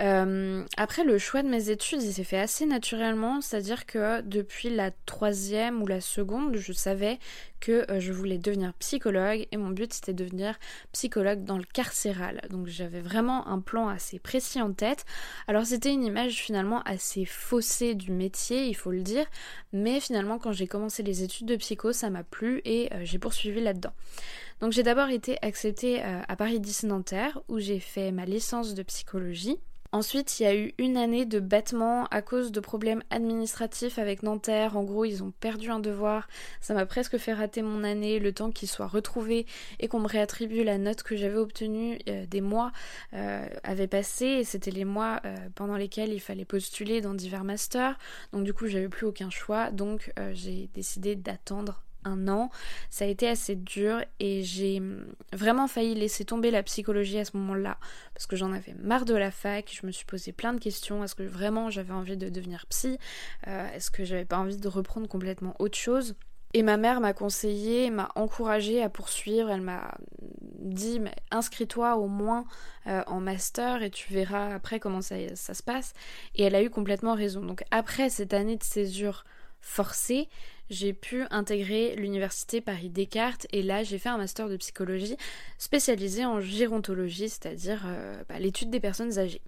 Euh, 0.00 0.64
après 0.76 1.04
le 1.04 1.18
choix 1.18 1.44
de 1.44 1.48
mes 1.48 1.70
études 1.70 2.02
il 2.02 2.12
s'est 2.12 2.24
fait 2.24 2.40
assez 2.40 2.66
naturellement, 2.66 3.40
c'est-à-dire 3.40 3.86
que 3.86 4.20
depuis 4.22 4.68
la 4.68 4.90
troisième 5.06 5.80
ou 5.80 5.86
la 5.86 6.00
seconde 6.00 6.56
je 6.56 6.72
savais 6.72 7.20
que 7.60 7.90
euh, 7.90 8.00
je 8.00 8.12
voulais 8.12 8.38
devenir 8.38 8.72
psychologue 8.74 9.46
et 9.50 9.56
mon 9.56 9.70
but 9.70 9.92
c'était 9.92 10.12
de 10.12 10.24
devenir 10.24 10.58
psychologue 10.92 11.44
dans 11.44 11.58
le 11.58 11.64
carcéral. 11.64 12.40
Donc 12.50 12.66
j'avais 12.66 13.00
vraiment 13.00 13.46
un 13.48 13.60
plan 13.60 13.88
assez 13.88 14.18
précis 14.18 14.60
en 14.60 14.72
tête. 14.72 15.04
Alors 15.46 15.66
c'était 15.66 15.92
une 15.92 16.04
image 16.04 16.34
finalement 16.42 16.82
assez 16.82 17.24
faussée 17.24 17.94
du 17.94 18.12
métier, 18.12 18.66
il 18.66 18.74
faut 18.74 18.90
le 18.90 19.02
dire, 19.02 19.26
mais 19.72 20.00
finalement 20.00 20.38
quand 20.38 20.52
j'ai 20.52 20.66
commencé 20.66 21.02
les 21.02 21.22
études 21.22 21.46
de 21.46 21.56
psycho, 21.56 21.92
ça 21.92 22.10
m'a 22.10 22.24
plu 22.24 22.60
et 22.64 22.92
euh, 22.92 23.00
j'ai 23.04 23.18
poursuivi 23.18 23.60
là-dedans. 23.60 23.92
Donc 24.60 24.72
j'ai 24.72 24.82
d'abord 24.82 25.08
été 25.08 25.38
acceptée 25.42 26.02
euh, 26.04 26.20
à 26.26 26.36
Paris 26.36 26.60
10 26.60 26.84
Nanterre 26.84 27.40
où 27.48 27.58
j'ai 27.58 27.78
fait 27.80 28.10
ma 28.12 28.24
licence 28.24 28.74
de 28.74 28.82
psychologie. 28.82 29.58
Ensuite, 29.90 30.38
il 30.38 30.42
y 30.42 30.46
a 30.46 30.54
eu 30.54 30.74
une 30.76 30.98
année 30.98 31.24
de 31.24 31.40
battement 31.40 32.04
à 32.10 32.20
cause 32.20 32.52
de 32.52 32.60
problèmes 32.60 33.02
administratifs 33.08 33.98
avec 33.98 34.22
Nanterre. 34.22 34.76
En 34.76 34.84
gros, 34.84 35.06
ils 35.06 35.22
ont 35.22 35.30
perdu 35.30 35.70
un 35.70 35.80
devoir. 35.80 36.28
Ça 36.60 36.74
m'a 36.74 36.84
presque 36.84 37.16
fait 37.16 37.32
rater 37.32 37.62
mon 37.62 37.82
année, 37.84 38.18
le 38.18 38.32
temps 38.34 38.50
qu'il 38.50 38.68
soit 38.68 38.86
retrouvé 38.86 39.46
et 39.80 39.88
qu'on 39.88 40.00
me 40.00 40.06
réattribue 40.06 40.62
la 40.62 40.76
note 40.76 41.02
que 41.02 41.16
j'avais 41.16 41.38
obtenue 41.38 41.98
euh, 42.06 42.26
des 42.26 42.42
mois 42.42 42.70
euh, 43.14 43.48
avait 43.62 43.86
passé. 43.86 44.26
Et 44.26 44.44
c'était 44.44 44.70
les 44.70 44.84
mois 44.84 45.22
euh, 45.24 45.34
pendant 45.54 45.76
lesquels 45.76 46.12
il 46.12 46.20
fallait 46.20 46.44
postuler 46.44 47.00
dans 47.00 47.14
divers 47.14 47.44
masters. 47.44 47.96
Donc 48.34 48.44
du 48.44 48.52
coup, 48.52 48.66
j'avais 48.66 48.90
plus 48.90 49.06
aucun 49.06 49.30
choix. 49.30 49.70
Donc 49.70 50.12
j'ai 50.34 50.68
décidé 50.74 51.16
d'attendre 51.16 51.82
un 52.04 52.28
an. 52.28 52.50
Ça 52.90 53.04
a 53.04 53.08
été 53.08 53.28
assez 53.28 53.54
dur 53.56 54.02
et 54.20 54.42
j'ai 54.42 54.82
vraiment 55.32 55.68
failli 55.68 55.94
laisser 55.94 56.24
tomber 56.24 56.50
la 56.50 56.62
psychologie 56.62 57.18
à 57.18 57.24
ce 57.24 57.36
moment-là 57.36 57.78
parce 58.14 58.26
que 58.26 58.36
j'en 58.36 58.52
avais 58.52 58.74
marre 58.74 59.04
de 59.04 59.14
la 59.14 59.30
fac. 59.30 59.76
Je 59.80 59.86
me 59.86 59.92
suis 59.92 60.06
posé 60.06 60.32
plein 60.32 60.52
de 60.52 60.60
questions. 60.60 61.04
Est-ce 61.04 61.14
que 61.14 61.22
vraiment 61.22 61.70
j'avais 61.70 61.92
envie 61.92 62.16
de 62.16 62.28
devenir 62.28 62.66
psy? 62.66 62.98
Euh, 63.46 63.68
Est-ce 63.74 63.90
que 63.90 64.04
j'avais 64.04 64.24
pas 64.24 64.38
envie 64.38 64.56
de 64.56 64.68
reprendre 64.68 65.08
complètement 65.08 65.54
autre 65.58 65.78
chose? 65.78 66.14
Et 66.54 66.62
ma 66.62 66.78
mère 66.78 67.00
m'a 67.00 67.12
conseillé, 67.12 67.90
m'a 67.90 68.10
encouragé 68.14 68.82
à 68.82 68.88
poursuivre. 68.88 69.50
Elle 69.50 69.60
m'a 69.60 69.94
dit 70.58 71.00
inscris-toi 71.30 71.96
au 71.96 72.08
moins 72.08 72.44
euh, 72.86 73.02
en 73.06 73.20
master 73.20 73.82
et 73.82 73.90
tu 73.90 74.12
verras 74.12 74.54
après 74.54 74.80
comment 74.80 75.02
ça, 75.02 75.16
ça, 75.34 75.52
se 75.52 75.62
passe. 75.62 75.92
Et 76.34 76.44
elle 76.44 76.54
a 76.54 76.62
eu 76.62 76.70
complètement 76.70 77.14
raison. 77.14 77.42
Donc 77.42 77.64
après 77.70 78.08
cette 78.08 78.32
année 78.32 78.56
de 78.56 78.64
césure 78.64 79.24
forcée, 79.60 80.28
j'ai 80.70 80.92
pu 80.92 81.24
intégrer 81.30 81.96
l'université 81.96 82.60
Paris 82.60 82.90
Descartes 82.90 83.46
et 83.52 83.62
là 83.62 83.82
j'ai 83.82 83.98
fait 83.98 84.08
un 84.08 84.18
master 84.18 84.48
de 84.48 84.56
psychologie 84.56 85.16
spécialisé 85.56 86.24
en 86.24 86.40
gérontologie, 86.40 87.28
c'est-à-dire 87.28 87.82
euh, 87.86 88.22
bah, 88.28 88.38
l'étude 88.38 88.70
des 88.70 88.80
personnes 88.80 89.18
âgées. 89.18 89.40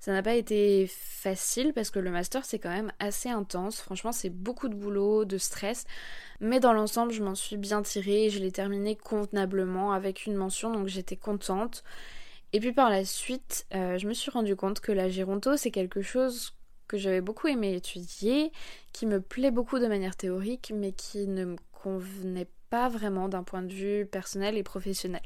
Ça 0.00 0.12
n'a 0.12 0.22
pas 0.22 0.34
été 0.34 0.86
facile 0.88 1.72
parce 1.72 1.90
que 1.90 1.98
le 1.98 2.10
master 2.10 2.44
c'est 2.44 2.58
quand 2.58 2.70
même 2.70 2.92
assez 2.98 3.28
intense, 3.28 3.80
franchement 3.80 4.12
c'est 4.12 4.30
beaucoup 4.30 4.68
de 4.68 4.74
boulot, 4.74 5.24
de 5.24 5.38
stress, 5.38 5.84
mais 6.40 6.60
dans 6.60 6.72
l'ensemble 6.72 7.12
je 7.12 7.22
m'en 7.22 7.34
suis 7.34 7.56
bien 7.56 7.82
tirée 7.82 8.26
et 8.26 8.30
je 8.30 8.38
l'ai 8.38 8.52
terminé 8.52 8.94
convenablement 8.94 9.92
avec 9.92 10.26
une 10.26 10.34
mention 10.34 10.70
donc 10.70 10.88
j'étais 10.88 11.16
contente. 11.16 11.82
Et 12.54 12.60
puis 12.60 12.72
par 12.72 12.88
la 12.88 13.04
suite, 13.04 13.66
euh, 13.74 13.98
je 13.98 14.06
me 14.06 14.14
suis 14.14 14.30
rendu 14.30 14.56
compte 14.56 14.80
que 14.80 14.92
la 14.92 15.08
géronto 15.08 15.56
c'est 15.56 15.70
quelque 15.70 16.02
chose 16.02 16.57
que 16.88 16.98
j'avais 16.98 17.20
beaucoup 17.20 17.46
aimé 17.46 17.74
étudier, 17.74 18.50
qui 18.92 19.06
me 19.06 19.20
plaît 19.20 19.50
beaucoup 19.50 19.78
de 19.78 19.86
manière 19.86 20.16
théorique, 20.16 20.72
mais 20.74 20.92
qui 20.92 21.28
ne 21.28 21.44
me 21.44 21.56
convenait 21.72 22.48
pas 22.70 22.88
vraiment 22.88 23.28
d'un 23.28 23.42
point 23.42 23.62
de 23.62 23.72
vue 23.72 24.06
personnel 24.06 24.56
et 24.56 24.62
professionnel. 24.62 25.22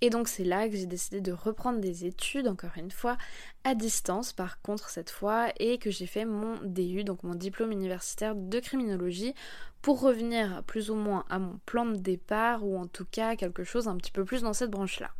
Et 0.00 0.10
donc 0.10 0.28
c'est 0.28 0.44
là 0.44 0.68
que 0.68 0.76
j'ai 0.76 0.86
décidé 0.86 1.20
de 1.20 1.32
reprendre 1.32 1.78
des 1.80 2.04
études, 2.04 2.48
encore 2.48 2.76
une 2.76 2.90
fois, 2.90 3.16
à 3.64 3.74
distance 3.74 4.32
par 4.32 4.60
contre 4.60 4.90
cette 4.90 5.10
fois, 5.10 5.48
et 5.58 5.78
que 5.78 5.90
j'ai 5.90 6.06
fait 6.06 6.24
mon 6.24 6.56
DU, 6.64 7.04
donc 7.04 7.22
mon 7.22 7.34
diplôme 7.34 7.72
universitaire 7.72 8.34
de 8.34 8.58
criminologie, 8.60 9.34
pour 9.82 10.00
revenir 10.00 10.62
plus 10.64 10.90
ou 10.90 10.94
moins 10.94 11.24
à 11.28 11.38
mon 11.38 11.58
plan 11.66 11.86
de 11.86 11.96
départ, 11.96 12.66
ou 12.66 12.76
en 12.76 12.86
tout 12.86 13.06
cas 13.10 13.36
quelque 13.36 13.64
chose 13.64 13.86
un 13.86 13.96
petit 13.96 14.12
peu 14.12 14.24
plus 14.24 14.42
dans 14.42 14.52
cette 14.52 14.70
branche-là. 14.70 15.10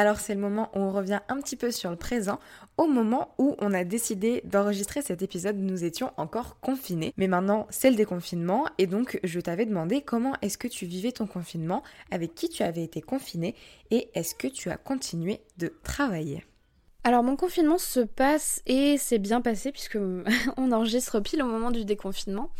Alors 0.00 0.18
c'est 0.18 0.34
le 0.34 0.40
moment 0.40 0.70
où 0.74 0.78
on 0.78 0.92
revient 0.92 1.20
un 1.28 1.38
petit 1.42 1.56
peu 1.56 1.70
sur 1.70 1.90
le 1.90 1.96
présent. 1.96 2.40
Au 2.78 2.86
moment 2.86 3.34
où 3.36 3.54
on 3.58 3.74
a 3.74 3.84
décidé 3.84 4.40
d'enregistrer 4.46 5.02
cet 5.02 5.20
épisode, 5.20 5.58
nous 5.58 5.84
étions 5.84 6.10
encore 6.16 6.58
confinés. 6.60 7.12
Mais 7.18 7.28
maintenant, 7.28 7.66
c'est 7.68 7.90
le 7.90 7.96
déconfinement 7.96 8.64
et 8.78 8.86
donc 8.86 9.20
je 9.24 9.38
t'avais 9.40 9.66
demandé 9.66 10.00
comment 10.00 10.32
est-ce 10.40 10.56
que 10.56 10.68
tu 10.68 10.86
vivais 10.86 11.12
ton 11.12 11.26
confinement, 11.26 11.82
avec 12.10 12.34
qui 12.34 12.48
tu 12.48 12.62
avais 12.62 12.82
été 12.82 13.02
confiné 13.02 13.54
et 13.90 14.08
est-ce 14.14 14.34
que 14.34 14.48
tu 14.48 14.70
as 14.70 14.78
continué 14.78 15.42
de 15.58 15.70
travailler? 15.82 16.46
Alors 17.02 17.22
mon 17.22 17.34
confinement 17.34 17.78
se 17.78 18.00
passe 18.00 18.62
et 18.66 18.96
c'est 18.98 19.18
bien 19.18 19.40
passé 19.40 19.72
puisque 19.72 19.96
on 20.58 20.72
enregistre 20.72 21.18
pile 21.20 21.42
au 21.42 21.46
moment 21.46 21.70
du 21.70 21.86
déconfinement. 21.86 22.50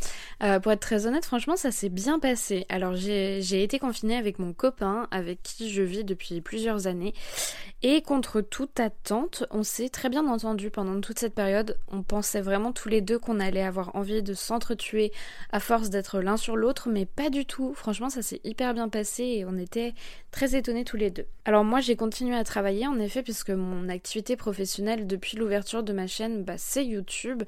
Euh, 0.43 0.59
pour 0.61 0.73
être 0.73 0.81
très 0.81 1.07
honnête, 1.07 1.27
franchement 1.27 1.57
ça 1.57 1.71
s'est 1.71 1.91
bien 1.91 2.19
passé. 2.19 2.65
Alors 2.71 2.97
j'ai 2.97 3.63
été 3.63 3.79
confinée 3.79 4.17
avec 4.17 4.39
mon 4.39 4.55
copain 4.55 5.09
avec 5.11 5.43
qui 5.43 5.71
je 5.71 5.83
vis 5.83 6.05
depuis 6.05 6.41
plusieurs 6.41 6.87
années 6.87 7.13
et 7.83 8.03
contre 8.03 8.43
toute 8.43 8.79
attente, 8.79 9.45
on 9.51 9.63
s'est 9.63 9.89
très 9.89 10.11
bien 10.11 10.27
entendu 10.27 10.71
pendant 10.71 11.01
toute 11.01 11.19
cette 11.19 11.35
période. 11.35 11.79
On 11.91 12.03
pensait 12.03 12.43
vraiment 12.43 12.73
tous 12.73 12.91
les 12.91 13.01
deux 13.01 13.19
qu'on 13.19 13.41
allait 13.41 13.63
avoir 13.63 13.97
envie 13.97 14.23
de 14.23 14.35
s'entretuer 14.35 15.13
à 15.51 15.61
force 15.61 15.89
d'être 15.89 16.21
l'un 16.21 16.37
sur 16.37 16.57
l'autre, 16.57 16.91
mais 16.91 17.07
pas 17.07 17.31
du 17.31 17.47
tout. 17.47 17.73
Franchement 17.75 18.11
ça 18.11 18.21
s'est 18.21 18.43
hyper 18.45 18.75
bien 18.75 18.91
passé 18.91 19.25
et 19.25 19.45
on 19.47 19.57
était 19.57 19.95
très 20.31 20.55
étonnés 20.55 20.85
tous 20.85 20.99
les 20.99 21.11
deux. 21.11 21.25
Alors 21.47 21.65
moi 21.65 21.81
j'ai 21.81 21.97
continué 21.97 22.37
à 22.37 22.45
travailler 22.45 22.87
en 22.87 22.99
effet 22.99 23.23
puisque 23.23 23.51
mon 23.51 23.89
activité 23.89 24.37
professionnelle 24.37 25.07
depuis 25.07 25.39
l'ouverture 25.39 25.83
de 25.83 25.95
ma 25.95 26.07
chaîne, 26.07 26.45
bah, 26.45 26.59
c'est 26.59 26.85
YouTube. 26.85 27.45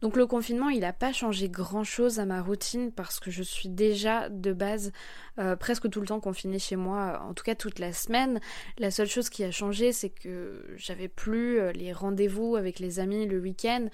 Donc 0.00 0.16
le 0.16 0.26
confinement, 0.26 0.70
il 0.70 0.80
n'a 0.80 0.94
pas 0.94 1.12
changé 1.12 1.50
grand-chose 1.50 2.20
à 2.20 2.24
ma 2.24 2.40
routine 2.40 2.90
parce 2.90 3.20
que 3.20 3.30
je 3.30 3.42
suis 3.42 3.68
déjà 3.68 4.30
de 4.30 4.54
base 4.54 4.92
euh, 5.38 5.56
presque 5.56 5.90
tout 5.90 6.00
le 6.00 6.06
temps 6.06 6.20
confinée 6.20 6.58
chez 6.58 6.76
moi, 6.76 7.20
en 7.28 7.34
tout 7.34 7.42
cas 7.42 7.54
toute 7.54 7.78
la 7.78 7.92
semaine. 7.92 8.40
La 8.78 8.90
seule 8.90 9.08
chose 9.08 9.28
qui 9.30 9.42
a 9.42 9.50
changé, 9.50 9.92
c'est 9.92 10.10
que 10.10 10.64
j'avais 10.76 11.08
plus 11.08 11.58
euh, 11.58 11.72
les 11.72 11.92
rendez-vous 11.92 12.56
avec 12.56 12.78
les 12.78 13.00
amis 13.00 13.26
le 13.26 13.38
week-end. 13.38 13.88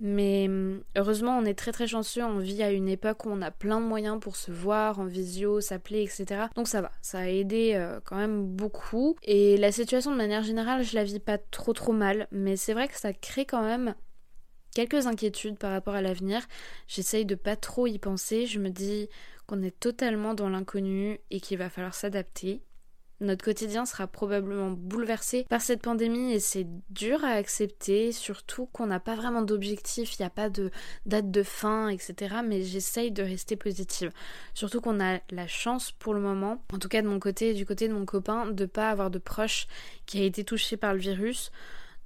Mais 0.00 0.46
hum, 0.46 0.82
heureusement, 0.96 1.36
on 1.36 1.44
est 1.44 1.54
très 1.54 1.72
très 1.72 1.86
chanceux. 1.86 2.22
On 2.22 2.38
vit 2.38 2.62
à 2.62 2.70
une 2.70 2.88
époque 2.88 3.26
où 3.26 3.30
on 3.30 3.42
a 3.42 3.50
plein 3.50 3.80
de 3.80 3.86
moyens 3.86 4.20
pour 4.20 4.36
se 4.36 4.52
voir 4.52 5.00
en 5.00 5.06
visio, 5.06 5.60
s'appeler, 5.60 6.02
etc. 6.02 6.46
Donc 6.54 6.68
ça 6.68 6.80
va, 6.80 6.92
ça 7.02 7.18
a 7.18 7.26
aidé 7.26 7.72
euh, 7.74 7.98
quand 8.04 8.16
même 8.16 8.46
beaucoup. 8.46 9.16
Et 9.22 9.56
la 9.56 9.72
situation 9.72 10.12
de 10.12 10.16
manière 10.16 10.42
générale, 10.42 10.84
je 10.84 10.94
la 10.94 11.04
vis 11.04 11.18
pas 11.18 11.38
trop 11.38 11.72
trop 11.72 11.92
mal, 11.92 12.28
mais 12.30 12.56
c'est 12.56 12.72
vrai 12.72 12.86
que 12.88 12.98
ça 12.98 13.12
crée 13.12 13.46
quand 13.46 13.62
même 13.62 13.94
quelques 14.74 15.06
inquiétudes 15.06 15.56
par 15.56 15.70
rapport 15.70 15.94
à 15.94 16.02
l'avenir. 16.02 16.42
J'essaye 16.86 17.24
de 17.24 17.34
pas 17.34 17.56
trop 17.56 17.86
y 17.86 17.98
penser. 17.98 18.46
Je 18.46 18.58
me 18.58 18.68
dis 18.68 19.08
qu'on 19.46 19.62
est 19.62 19.78
totalement 19.78 20.34
dans 20.34 20.48
l'inconnu 20.48 21.20
et 21.30 21.40
qu'il 21.40 21.58
va 21.58 21.70
falloir 21.70 21.94
s'adapter. 21.94 22.62
Notre 23.20 23.44
quotidien 23.44 23.86
sera 23.86 24.06
probablement 24.08 24.70
bouleversé 24.72 25.46
par 25.48 25.60
cette 25.60 25.82
pandémie 25.82 26.32
et 26.32 26.40
c'est 26.40 26.66
dur 26.90 27.24
à 27.24 27.28
accepter, 27.28 28.10
surtout 28.10 28.66
qu'on 28.66 28.86
n'a 28.86 28.98
pas 28.98 29.14
vraiment 29.14 29.42
d'objectif, 29.42 30.18
il 30.18 30.22
n'y 30.22 30.26
a 30.26 30.30
pas 30.30 30.50
de 30.50 30.70
date 31.06 31.30
de 31.30 31.42
fin, 31.44 31.88
etc. 31.88 32.36
Mais 32.44 32.62
j'essaye 32.62 33.12
de 33.12 33.22
rester 33.22 33.56
positive. 33.56 34.10
Surtout 34.52 34.80
qu'on 34.80 35.00
a 35.00 35.20
la 35.30 35.46
chance 35.46 35.92
pour 35.92 36.12
le 36.12 36.20
moment, 36.20 36.64
en 36.72 36.78
tout 36.78 36.88
cas 36.88 37.02
de 37.02 37.08
mon 37.08 37.20
côté 37.20 37.50
et 37.50 37.54
du 37.54 37.64
côté 37.64 37.86
de 37.88 37.94
mon 37.94 38.04
copain, 38.04 38.46
de 38.46 38.66
pas 38.66 38.90
avoir 38.90 39.10
de 39.10 39.18
proche 39.18 39.68
qui 40.06 40.20
a 40.20 40.24
été 40.24 40.44
touché 40.44 40.76
par 40.76 40.92
le 40.92 41.00
virus. 41.00 41.52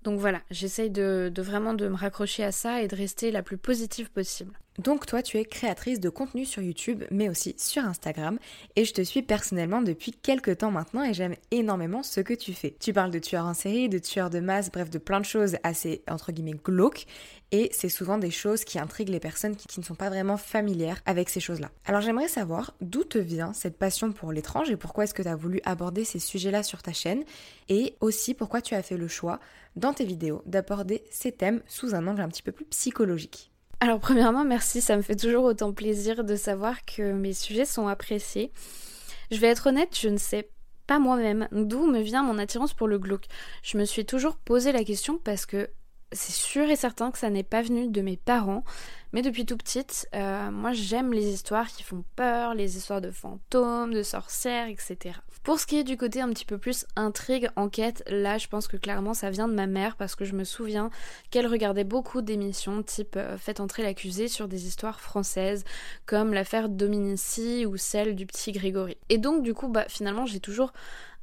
Donc 0.09 0.21
voilà, 0.21 0.41
j'essaye 0.51 0.89
de, 0.89 1.31
vraiment 1.37 1.75
de 1.75 1.87
me 1.87 1.95
raccrocher 1.95 2.43
à 2.43 2.51
ça 2.51 2.81
et 2.81 2.89
de 2.89 2.97
rester 2.97 3.31
la 3.31 3.43
plus 3.43 3.59
positive 3.59 4.11
possible. 4.11 4.59
Donc 4.79 5.05
toi, 5.05 5.21
tu 5.21 5.37
es 5.37 5.45
créatrice 5.45 6.01
de 6.01 6.09
contenu 6.09 6.47
sur 6.47 6.63
YouTube, 6.63 7.05
mais 7.11 7.29
aussi 7.29 7.55
sur 7.59 7.85
Instagram, 7.85 8.39
et 8.75 8.87
je 8.87 8.95
te 8.95 9.03
suis 9.03 9.21
personnellement 9.21 9.83
depuis 9.83 10.13
quelques 10.13 10.57
temps 10.57 10.71
maintenant 10.71 11.05
et 11.05 11.13
j'aime 11.13 11.35
énormément 11.51 12.03
ce 12.03 12.23
que 12.23 12.33
tu 12.33 12.55
fais. 12.55 12.75
Tu 12.81 12.95
parles 12.95 13.11
de 13.11 13.19
tueurs 13.19 13.45
en 13.45 13.53
série, 13.53 13.91
de 13.91 13.99
tueurs 13.99 14.31
de 14.31 14.41
masse, 14.41 14.73
bref, 14.73 14.89
de 14.89 14.97
plein 14.97 15.21
de 15.21 15.27
choses 15.27 15.57
assez, 15.63 16.01
entre 16.09 16.33
guillemets, 16.33 16.59
glauques, 16.65 17.05
et 17.53 17.71
c'est 17.73 17.89
souvent 17.89 18.19
des 18.19 18.31
choses 18.31 18.65
qui 18.65 18.79
intriguent 18.79 19.09
les 19.09 19.21
personnes 19.21 19.57
qui, 19.57 19.81
ne 19.81 19.85
sont 19.85 19.95
pas 19.95 20.09
vraiment 20.09 20.37
familières 20.37 21.01
avec 21.07 21.31
ces 21.31 21.41
choses-là. 21.41 21.71
Alors 21.85 22.01
j'aimerais 22.01 22.29
savoir 22.29 22.75
d'où 22.81 23.05
te 23.05 23.19
vient 23.19 23.53
cette 23.53 23.79
passion 23.79 24.13
pour 24.13 24.33
l'étrange 24.33 24.71
et 24.71 24.77
pourquoi 24.77 25.05
est-ce 25.05 25.15
que 25.15 25.23
tu 25.23 25.29
as 25.29 25.37
voulu 25.37 25.61
aborder 25.65 26.05
ces 26.05 26.19
sujets-là 26.19 26.63
sur 26.63 26.83
ta 26.83 26.93
chaîne, 26.93 27.25
et 27.69 27.95
aussi 28.01 28.35
pourquoi 28.35 28.61
tu 28.61 28.75
as 28.75 28.83
fait 28.83 28.97
le 28.97 29.09
choix 29.09 29.41
dans 29.77 29.93
tes 29.93 30.05
vidéos 30.05 30.43
d'aborder 30.47 31.05
ces 31.11 31.33
thèmes 31.33 31.63
sous 31.67 31.95
un 31.95 32.07
angle 32.07 32.23
un 32.23 32.29
petit 32.29 32.43
peu 32.43 32.53
plus 32.53 32.67
psychologique? 32.67 33.51
Alors 33.81 34.01
premièrement, 34.01 34.45
merci, 34.45 34.81
ça 34.81 34.97
me 34.97 35.03
fait 35.03 35.17
toujours 35.17 35.45
autant 35.45 35.73
plaisir 35.73 36.25
de 36.25 36.35
savoir 36.35 36.85
que 36.85 37.13
mes 37.13 37.33
sujets 37.33 37.65
sont 37.65 37.87
appréciés. 37.87 38.51
Je 39.31 39.39
vais 39.39 39.47
être 39.47 39.69
honnête, 39.69 39.97
je 39.99 40.09
ne 40.09 40.17
sais 40.17 40.51
pas 40.89 40.99
moi-même 40.99 41.49
d'où 41.53 41.87
me 41.87 42.01
vient 42.01 42.23
mon 42.23 42.39
attirance 42.39 42.75
pour 42.75 42.89
le 42.89 42.99
glauque. 42.99 43.27
Je 43.63 43.79
me 43.79 43.85
suis 43.85 44.05
toujours 44.05 44.37
posé 44.37 44.73
la 44.73 44.83
question 44.83 45.19
parce 45.19 45.47
que 45.47 45.69
c'est 46.13 46.33
sûr 46.33 46.69
et 46.71 46.77
certain 46.77 47.11
que 47.11 47.19
ça 47.19 47.31
n'est 47.31 47.43
pas 47.43 47.63
venu 47.63 47.89
de 47.89 48.01
mes 48.01 48.17
parents, 48.17 48.65
mais 49.13 49.23
depuis 49.23 49.47
tout 49.47 49.57
petite, 49.57 50.09
euh, 50.15 50.51
moi 50.51 50.73
j'aime 50.73 51.13
les 51.13 51.27
histoires 51.29 51.69
qui 51.69 51.83
font 51.83 52.05
peur, 52.17 52.55
les 52.55 52.77
histoires 52.77 53.01
de 53.01 53.11
fantômes, 53.11 53.93
de 53.93 54.03
sorcières, 54.03 54.69
etc. 54.69 55.17
Pour 55.43 55.61
ce 55.61 55.67
qui 55.67 55.79
est 55.79 55.85
du 55.85 55.97
côté 55.97 56.21
un 56.21 56.29
petit 56.31 56.45
peu 56.45 56.59
plus 56.59 56.87
intrigue, 56.97 57.49
enquête, 57.57 58.03
là 58.09 58.39
je 58.39 58.49
pense 58.49 58.69
que 58.69 58.77
clairement 58.77 59.15
ça 59.15 59.31
vient 59.31 59.49
de 59.49 59.55
ma 59.55 59.67
mère 59.67 59.97
parce 59.97 60.15
que 60.15 60.25
je 60.25 60.35
me 60.35 60.45
souviens 60.45 60.91
qu'elle 61.31 61.47
regardait 61.47 61.85
beaucoup 61.85 62.21
d'émissions 62.21 62.83
type 62.83 63.17
euh, 63.17 63.39
Faites 63.39 63.61
entrer 63.61 63.83
l'accusé 63.83 64.29
sur 64.29 64.49
des 64.49 64.67
histoires 64.67 65.01
françaises 65.01 65.65
comme 66.07 66.35
l'affaire 66.35 66.69
Dominici 66.69 67.67
ou 67.67 67.77
celle 67.77 68.15
du 68.15 68.27
petit 68.27 68.53
Grégory. 68.53 68.99
Et 69.09 69.19
donc 69.19 69.43
du 69.43 69.55
coup 69.55 69.69
bah 69.69 69.87
finalement 69.89 70.27
j'ai 70.27 70.41
toujours 70.41 70.73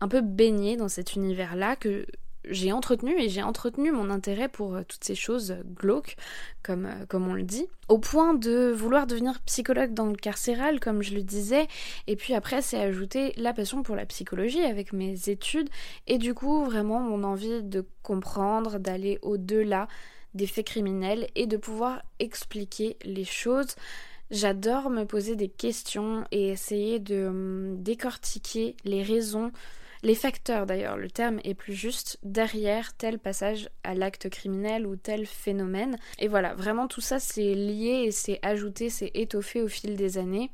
un 0.01 0.07
peu 0.07 0.21
baigné 0.21 0.75
dans 0.75 0.89
cet 0.89 1.15
univers-là 1.15 1.75
que 1.75 2.05
j'ai 2.49 2.71
entretenu 2.71 3.19
et 3.19 3.29
j'ai 3.29 3.43
entretenu 3.43 3.91
mon 3.91 4.09
intérêt 4.09 4.49
pour 4.49 4.75
euh, 4.75 4.83
toutes 4.87 5.03
ces 5.03 5.15
choses 5.15 5.55
glauques, 5.75 6.15
comme, 6.63 6.85
euh, 6.85 7.05
comme 7.07 7.27
on 7.27 7.33
le 7.33 7.43
dit, 7.43 7.67
au 7.89 7.97
point 7.97 8.33
de 8.33 8.71
vouloir 8.71 9.07
devenir 9.07 9.39
psychologue 9.41 9.93
dans 9.93 10.05
le 10.05 10.15
carcéral, 10.15 10.79
comme 10.79 11.01
je 11.01 11.13
le 11.13 11.23
disais, 11.23 11.67
et 12.07 12.15
puis 12.15 12.33
après 12.33 12.61
c'est 12.61 12.79
ajouté 12.79 13.33
la 13.37 13.53
passion 13.53 13.83
pour 13.83 13.95
la 13.95 14.05
psychologie 14.05 14.61
avec 14.61 14.93
mes 14.93 15.29
études, 15.29 15.69
et 16.07 16.17
du 16.17 16.33
coup 16.33 16.65
vraiment 16.65 16.99
mon 16.99 17.23
envie 17.23 17.63
de 17.63 17.85
comprendre, 18.03 18.79
d'aller 18.79 19.19
au-delà 19.21 19.87
des 20.33 20.47
faits 20.47 20.67
criminels 20.67 21.27
et 21.35 21.47
de 21.47 21.57
pouvoir 21.57 22.01
expliquer 22.19 22.97
les 23.03 23.23
choses. 23.23 23.75
J'adore 24.31 24.89
me 24.89 25.05
poser 25.05 25.35
des 25.35 25.49
questions 25.49 26.25
et 26.31 26.49
essayer 26.49 26.99
de 26.99 27.27
hum, 27.27 27.81
décortiquer 27.81 28.75
les 28.83 29.03
raisons 29.03 29.51
les 30.05 30.15
facteurs 30.15 30.67
d'ailleurs, 30.67 30.97
le 30.97 31.09
terme 31.09 31.39
est 31.43 31.55
plus 31.55 31.73
juste, 31.73 32.19
derrière 32.21 32.95
tel 32.95 33.17
passage 33.17 33.69
à 33.83 33.95
l'acte 33.95 34.29
criminel 34.29 34.85
ou 34.85 34.95
tel 34.95 35.25
phénomène. 35.25 35.97
Et 36.19 36.27
voilà, 36.27 36.53
vraiment 36.53 36.87
tout 36.87 37.01
ça 37.01 37.19
c'est 37.19 37.55
lié 37.55 38.03
et 38.05 38.11
c'est 38.11 38.39
ajouté, 38.43 38.91
c'est 38.91 39.09
étoffé 39.15 39.63
au 39.63 39.67
fil 39.67 39.95
des 39.95 40.19
années. 40.19 40.51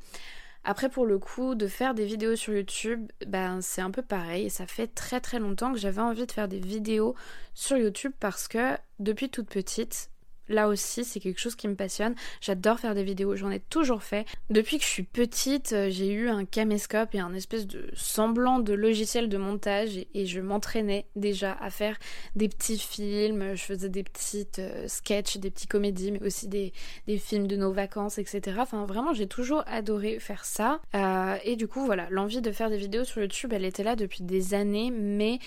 Après, 0.64 0.88
pour 0.88 1.06
le 1.06 1.18
coup, 1.18 1.54
de 1.54 1.66
faire 1.66 1.92
des 1.92 2.06
vidéos 2.06 2.36
sur 2.36 2.54
YouTube, 2.54 3.10
ben 3.26 3.60
c'est 3.60 3.80
un 3.82 3.90
peu 3.90 4.00
pareil. 4.00 4.48
Ça 4.48 4.66
fait 4.66 4.86
très 4.86 5.20
très 5.20 5.40
longtemps 5.40 5.72
que 5.72 5.78
j'avais 5.78 6.00
envie 6.00 6.24
de 6.24 6.32
faire 6.32 6.48
des 6.48 6.60
vidéos 6.60 7.14
sur 7.52 7.76
YouTube 7.76 8.12
parce 8.20 8.48
que 8.48 8.76
depuis 9.00 9.28
toute 9.28 9.50
petite, 9.50 10.11
Là 10.52 10.68
aussi, 10.68 11.04
c'est 11.04 11.18
quelque 11.18 11.40
chose 11.40 11.56
qui 11.56 11.66
me 11.66 11.74
passionne. 11.74 12.14
J'adore 12.40 12.78
faire 12.78 12.94
des 12.94 13.02
vidéos, 13.02 13.36
j'en 13.36 13.50
ai 13.50 13.60
toujours 13.60 14.02
fait. 14.02 14.26
Depuis 14.50 14.78
que 14.78 14.84
je 14.84 14.88
suis 14.88 15.02
petite, 15.02 15.72
euh, 15.72 15.88
j'ai 15.90 16.12
eu 16.12 16.28
un 16.28 16.44
caméscope 16.44 17.14
et 17.14 17.20
un 17.20 17.32
espèce 17.34 17.66
de 17.66 17.88
semblant 17.94 18.58
de 18.58 18.74
logiciel 18.74 19.28
de 19.28 19.38
montage 19.38 19.96
et, 20.14 20.26
je 20.26 20.40
m'entraînais 20.40 21.06
déjà 21.16 21.56
à 21.60 21.70
faire 21.70 21.98
des 22.36 22.48
petits 22.48 22.78
films. 22.78 23.54
Je 23.54 23.62
faisais 23.62 23.88
des 23.88 24.02
petites 24.02 24.58
euh, 24.58 24.86
sketchs, 24.88 25.38
des 25.38 25.50
petits 25.50 25.66
comédies, 25.66 26.12
mais 26.12 26.22
aussi 26.22 26.48
des, 26.48 26.72
films 27.18 27.46
de 27.46 27.56
nos 27.56 27.72
vacances, 27.72 28.18
etc. 28.18 28.58
Enfin, 28.60 28.84
vraiment, 28.84 29.12
j'ai 29.12 29.26
toujours 29.26 29.64
adoré 29.66 30.18
faire 30.18 30.44
ça. 30.44 30.80
Euh, 30.94 31.36
et 31.44 31.56
du 31.56 31.66
coup, 31.66 31.84
voilà, 31.84 32.06
l'envie 32.10 32.40
de 32.40 32.52
faire 32.52 32.70
des 32.70 32.76
vidéos 32.76 33.04
sur 33.04 33.20
YouTube, 33.20 33.52
elle 33.52 33.64
était 33.64 33.82
là 33.82 33.96
depuis 33.96 34.22
des 34.22 34.54
années, 34.54 34.90
mais 34.90 35.38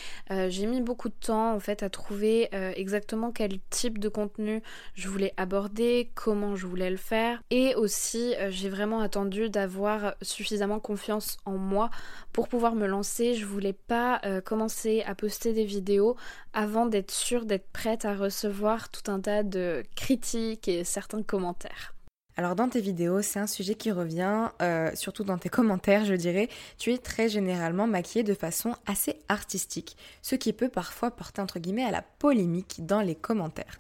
j'ai 0.50 0.66
mis 0.66 0.82
beaucoup 0.82 1.10
de 1.10 1.16
temps 1.20 1.54
en 1.54 1.60
fait 1.60 1.84
à 1.84 1.90
trouver 1.90 2.50
exactement 2.76 3.32
quel 3.32 3.60
type 3.70 4.00
de 4.00 4.10
contenu 4.10 4.62
je 4.96 5.10
voulais 5.10 5.34
aborder, 5.38 6.10
comment 6.16 6.56
je 6.56 6.66
voulais 6.66 6.90
le 6.90 6.98
faire. 6.98 7.42
Et 7.52 7.76
aussi, 7.76 8.34
euh, 8.36 8.50
j'ai 8.50 8.70
vraiment 8.70 9.02
attendu 9.02 9.50
d'avoir 9.50 10.16
suffisamment 10.22 10.80
confiance 10.80 11.38
en 11.46 11.58
moi 11.58 11.90
pour 12.32 12.48
pouvoir 12.48 12.76
me 12.76 12.88
lancer. 12.88 13.36
Je 13.36 13.46
voulais 13.46 13.74
pas 13.74 14.22
euh, 14.26 14.42
commencer 14.42 15.04
à 15.06 15.14
poster 15.14 15.54
des 15.54 15.66
vidéos 15.66 16.16
avant 16.54 16.86
d'être 16.86 17.12
sûre 17.12 17.46
d'être 17.46 17.68
prête 17.72 18.06
à 18.06 18.16
recevoir 18.16 18.90
tout 18.90 19.12
un 19.12 19.20
tas 19.20 19.44
de 19.44 19.84
critiques 19.96 20.68
et 20.68 20.84
certains 20.84 21.24
commentaires. 21.24 21.96
Alors 22.38 22.56
dans 22.56 22.68
tes 22.68 22.82
vidéos, 22.82 23.22
c'est 23.22 23.40
un 23.40 23.48
sujet 23.48 23.76
qui 23.76 23.92
revient, 23.92 24.50
euh, 24.62 24.92
surtout 24.94 25.24
dans 25.24 25.38
tes 25.38 25.48
commentaires, 25.48 26.04
je 26.04 26.16
dirais, 26.16 26.50
tu 26.78 26.92
es 26.92 26.98
très 26.98 27.30
généralement 27.30 27.88
maquillée 27.88 28.26
de 28.26 28.34
façon 28.34 28.76
assez 28.86 29.22
artistique, 29.30 29.96
ce 30.22 30.36
qui 30.36 30.52
peut 30.52 30.68
parfois 30.68 31.12
porter 31.12 31.42
entre 31.42 31.60
guillemets 31.60 31.86
à 31.86 31.92
la 31.92 32.02
polémique 32.02 32.86
dans 32.86 33.00
les 33.00 33.16
commentaires. 33.16 33.78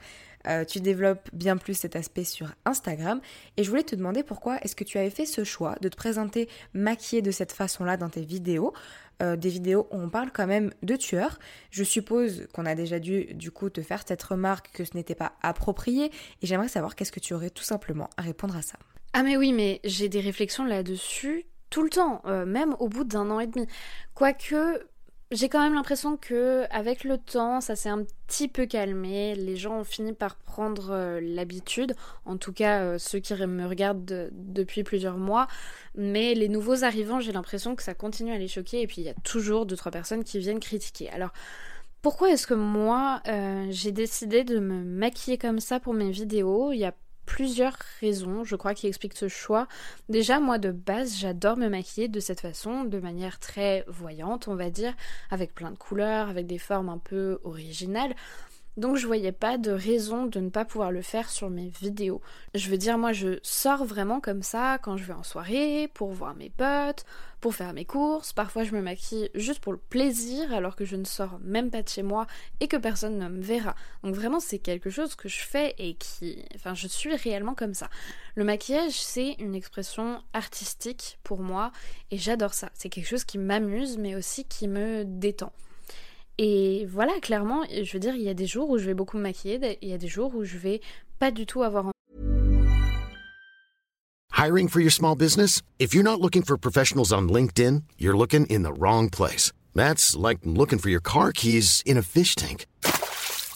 Euh, 0.48 0.66
tu 0.66 0.80
développes 0.80 1.30
bien 1.34 1.58
plus 1.58 1.74
cet 1.74 1.96
aspect 1.96 2.24
sur 2.24 2.54
Instagram. 2.66 3.22
Et 3.58 3.64
je 3.64 3.70
voulais 3.70 3.84
te 3.84 3.96
demander 3.96 4.24
pourquoi 4.24 4.58
est-ce 4.62 4.76
que 4.76 4.84
tu 4.84 4.98
avais 4.98 5.10
fait 5.10 5.26
ce 5.26 5.44
choix 5.44 5.76
de 5.82 5.90
te 5.90 5.96
présenter 5.96 6.50
maquillée 6.74 7.22
de 7.22 7.32
cette 7.32 7.52
façon-là 7.52 7.98
dans 7.98 8.10
tes 8.10 8.22
vidéos. 8.22 8.74
Euh, 9.22 9.38
des 9.38 9.50
vidéos 9.50 9.88
où 9.92 9.98
on 9.98 10.10
parle 10.10 10.32
quand 10.34 10.48
même 10.48 10.72
de 10.84 10.96
tueurs. 10.98 11.40
Je 11.72 11.84
suppose 11.84 12.48
qu'on 12.54 12.66
a 12.66 12.76
déjà 12.76 13.00
dû 13.00 13.34
du 13.34 13.50
coup 13.50 13.70
te 13.70 13.82
faire 13.82 14.04
cette 14.06 14.22
remarque 14.22 14.72
que 14.74 14.84
ce 14.84 14.94
n'était 14.94 15.16
pas 15.16 15.34
approprié 15.42 16.12
et 16.42 16.46
j'aimerais 16.46 16.68
savoir 16.68 16.96
qu'est-ce 16.96 17.14
que 17.14 17.22
tu 17.22 17.34
aurais 17.34 17.50
tout 17.50 17.64
simplement 17.64 18.10
à 18.18 18.24
répondre 18.24 18.58
à 18.58 18.62
ça. 18.62 18.78
Ah 19.14 19.24
mais 19.24 19.38
oui, 19.38 19.54
mais 19.54 19.80
j'ai 19.86 20.10
des 20.10 20.20
réflexions 20.20 20.66
là-dessus 20.66 21.46
tout 21.70 21.84
le 21.84 21.90
temps, 21.90 22.22
euh, 22.26 22.46
même 22.46 22.76
au 22.80 22.90
bout 22.90 23.06
d'un 23.06 23.30
an 23.32 23.40
et 23.40 23.48
demi. 23.48 23.68
Quoique, 24.14 24.86
j'ai 25.32 25.50
quand 25.50 25.62
même 25.62 25.74
l'impression 25.74 26.18
que 26.18 26.66
avec 26.70 27.04
le 27.04 27.18
temps, 27.18 27.60
ça 27.60 27.76
s'est 27.76 27.90
un 27.90 28.04
petit 28.28 28.48
peu 28.48 28.66
calmé. 28.66 29.36
Les 29.36 29.58
gens 29.58 29.80
ont 29.80 29.84
fini 29.84 30.14
par 30.14 30.36
prendre 30.36 30.92
euh, 30.92 31.20
l'habitude, 31.22 31.96
en 32.26 32.38
tout 32.38 32.54
cas 32.54 32.82
euh, 32.82 32.98
ceux 33.00 33.20
qui 33.20 33.34
me 33.34 33.66
regardent 33.66 34.30
depuis 34.32 34.84
plusieurs 34.84 35.18
mois. 35.18 35.48
Mais 35.96 36.36
les 36.36 36.48
nouveaux 36.48 36.84
arrivants, 36.84 37.20
j'ai 37.20 37.32
l'impression 37.32 37.76
que 37.76 37.84
ça 37.84 37.96
continue 37.96 38.34
à 38.34 38.38
les 38.38 38.48
choquer. 38.48 38.82
Et 38.82 38.88
puis 38.88 39.02
il 39.02 39.06
y 39.06 39.10
a 39.10 39.16
toujours 39.24 39.66
deux 39.66 39.76
trois 39.76 39.92
personnes 39.92 40.24
qui 40.24 40.40
viennent 40.40 40.60
critiquer. 40.60 41.10
Alors 41.10 41.32
pourquoi 42.04 42.30
est-ce 42.30 42.46
que 42.46 42.54
moi 42.54 43.22
euh, 43.28 43.66
j'ai 43.72 43.92
décidé 43.92 44.44
de 44.44 44.60
me 44.60 44.84
maquiller 44.84 45.40
comme 45.40 45.60
ça 45.60 45.80
pour 45.80 45.96
mes 45.96 46.12
vidéos? 46.12 46.72
Plusieurs 47.26 47.78
raisons, 48.02 48.44
je 48.44 48.56
crois, 48.56 48.74
qui 48.74 48.88
expliquent 48.88 49.18
ce 49.18 49.28
choix. 49.28 49.68
Déjà, 50.10 50.40
moi 50.40 50.58
de 50.58 50.72
base, 50.72 51.18
j'adore 51.18 51.58
me 51.58 51.70
maquiller 51.70 52.08
de 52.08 52.20
cette 52.20 52.42
façon, 52.42 52.84
de 52.84 53.00
manière 53.00 53.40
très 53.40 53.84
voyante, 53.88 54.48
on 54.48 54.56
va 54.56 54.70
dire, 54.70 54.94
avec 55.32 55.54
plein 55.54 55.72
de 55.72 55.78
couleurs, 55.78 56.30
avec 56.30 56.48
des 56.48 56.58
formes 56.58 56.90
un 56.90 56.98
peu 56.98 57.40
originales. 57.44 58.16
Donc 58.78 58.98
je 58.98 59.08
voyais 59.08 59.32
pas 59.32 59.58
de 59.58 59.72
raison 59.72 60.26
de 60.26 60.40
ne 60.40 60.50
pas 60.50 60.66
pouvoir 60.66 60.92
le 60.92 61.02
faire 61.02 61.30
sur 61.30 61.50
mes 61.50 61.70
vidéos. 61.70 62.22
Je 62.54 62.70
veux 62.70 62.78
dire, 62.78 62.98
moi 62.98 63.14
je 63.14 63.40
sors 63.42 63.86
vraiment 63.86 64.20
comme 64.20 64.44
ça 64.44 64.80
quand 64.82 64.98
je 64.98 65.06
vais 65.06 65.14
en 65.14 65.24
soirée, 65.24 65.90
pour 65.94 66.12
voir 66.12 66.36
mes 66.36 66.50
potes, 66.50 67.06
pour 67.40 67.56
faire 67.56 67.72
mes 67.72 67.86
courses. 67.86 68.34
Parfois 68.34 68.66
je 68.66 68.74
me 68.74 68.82
maquille 68.82 69.30
juste 69.34 69.60
pour 69.62 69.72
le 69.72 69.78
plaisir 69.78 70.54
alors 70.54 70.76
que 70.76 70.84
je 70.84 70.98
ne 70.98 71.06
sors 71.06 71.40
même 71.42 71.70
pas 71.72 71.84
de 71.84 71.88
chez 71.88 72.04
moi 72.04 72.28
et 72.60 72.68
que 72.68 72.76
personne 72.76 73.18
ne 73.18 73.30
me 73.30 73.42
verra. 73.42 73.76
Donc 74.04 74.14
vraiment 74.14 74.42
c'est 74.42 74.60
quelque 74.60 74.90
chose 74.90 75.16
que 75.16 75.30
je 75.30 75.40
fais 75.40 75.74
et 75.78 75.96
qui... 75.96 76.44
Enfin 76.56 76.74
je 76.74 76.88
suis 76.88 77.16
réellement 77.16 77.56
comme 77.56 77.74
ça. 77.74 77.90
Le 78.36 78.44
maquillage 78.44 79.02
c'est 79.02 79.34
une 79.40 79.56
expression 79.56 80.22
artistique 80.34 81.18
pour 81.24 81.40
moi 81.40 81.72
et 82.12 82.18
j'adore 82.18 82.54
ça. 82.54 82.70
C'est 82.74 82.90
quelque 82.90 83.08
chose 83.08 83.24
qui 83.24 83.38
m'amuse 83.38 83.98
mais 83.98 84.16
aussi 84.16 84.44
qui 84.44 84.68
me 84.68 85.06
détend. 85.06 85.54
Et 86.38 86.86
voilà, 86.86 87.14
clairement, 87.22 87.64
je 87.70 87.92
veux 87.94 88.00
dire, 88.00 88.16
il 88.16 88.24
y 88.24 88.30
a 88.30 88.34
des 88.34 88.48
jours 88.48 88.70
où 88.70 88.78
je 88.78 88.86
vais 88.86 88.94
beaucoup 88.94 89.18
me 89.18 89.24
maquiller, 89.24 89.78
il 89.82 89.90
y 89.90 89.94
a 89.94 89.98
des 89.98 90.08
jours 90.08 90.36
où 90.36 90.44
je 90.44 90.58
vais 90.58 90.82
pas 91.18 91.32
du 91.32 91.46
tout 91.46 91.64
avoir 91.64 91.92
Hiring 94.38 94.68
for 94.68 94.82
your 94.82 94.92
small 94.92 95.16
business? 95.16 95.62
If 95.80 95.94
you're 95.94 96.04
not 96.04 96.20
looking 96.20 96.44
for 96.44 96.58
professionals 96.58 97.14
on 97.14 97.30
LinkedIn, 97.30 97.84
you're 97.98 98.18
looking 98.18 98.46
in 98.48 98.64
the 98.64 98.74
wrong 98.74 99.10
place. 99.10 99.54
That's 99.74 100.14
like 100.14 100.40
looking 100.44 100.78
for 100.78 100.90
your 100.90 101.00
car 101.00 101.32
keys 101.32 101.82
in 101.86 101.98
a 101.98 102.02
fish 102.02 102.36
tank. 102.36 102.66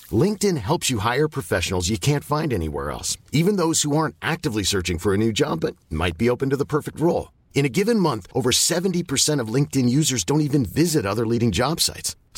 LinkedIn 0.09 0.57
helps 0.57 0.89
you 0.89 0.99
hire 0.99 1.27
professionals 1.27 1.89
you 1.89 1.97
can't 1.97 2.23
find 2.23 2.53
anywhere 2.53 2.91
else, 2.91 3.17
even 3.33 3.57
those 3.57 3.81
who 3.81 3.95
aren't 3.95 4.15
actively 4.21 4.63
searching 4.63 4.97
for 4.97 5.13
a 5.13 5.17
new 5.17 5.33
job 5.33 5.59
but 5.59 5.75
might 5.89 6.17
be 6.17 6.29
open 6.29 6.49
to 6.49 6.57
the 6.57 6.65
perfect 6.65 6.99
role. 6.99 7.31
In 7.53 7.65
a 7.65 7.69
given 7.69 7.99
month, 7.99 8.27
over 8.33 8.51
70% 8.51 9.41
of 9.41 9.53
LinkedIn 9.53 9.89
users 9.89 10.23
don't 10.23 10.41
even 10.41 10.65
visit 10.65 11.05
other 11.05 11.27
leading 11.27 11.51
job 11.51 11.81
sites. 11.81 12.15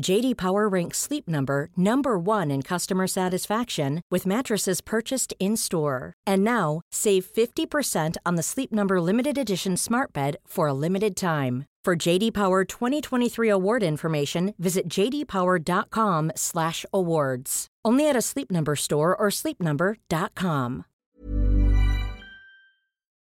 JD 0.00 0.36
Power 0.36 0.68
ranks 0.68 0.98
Sleep 0.98 1.28
Number 1.28 1.68
number 1.76 2.18
1 2.18 2.50
in 2.50 2.62
customer 2.62 3.06
satisfaction 3.06 4.00
with 4.10 4.26
mattresses 4.26 4.80
purchased 4.80 5.32
in-store. 5.38 6.14
And 6.26 6.42
now, 6.42 6.80
save 6.90 7.26
50% 7.26 8.16
on 8.24 8.34
the 8.36 8.42
Sleep 8.42 8.72
Number 8.72 9.00
limited 9.00 9.38
edition 9.38 9.76
Smart 9.76 10.12
Bed 10.12 10.38
for 10.46 10.66
a 10.66 10.74
limited 10.74 11.14
time. 11.14 11.66
For 11.84 11.94
JD 11.96 12.32
Power 12.32 12.64
2023 12.64 13.48
award 13.48 13.82
information, 13.82 14.54
visit 14.58 14.88
jdpower.com/awards. 14.88 17.66
Only 17.84 18.08
at 18.08 18.14
a 18.16 18.22
Sleep 18.22 18.52
Number 18.52 18.76
store 18.76 19.16
or 19.16 19.30
sleepnumber.com. 19.30 20.84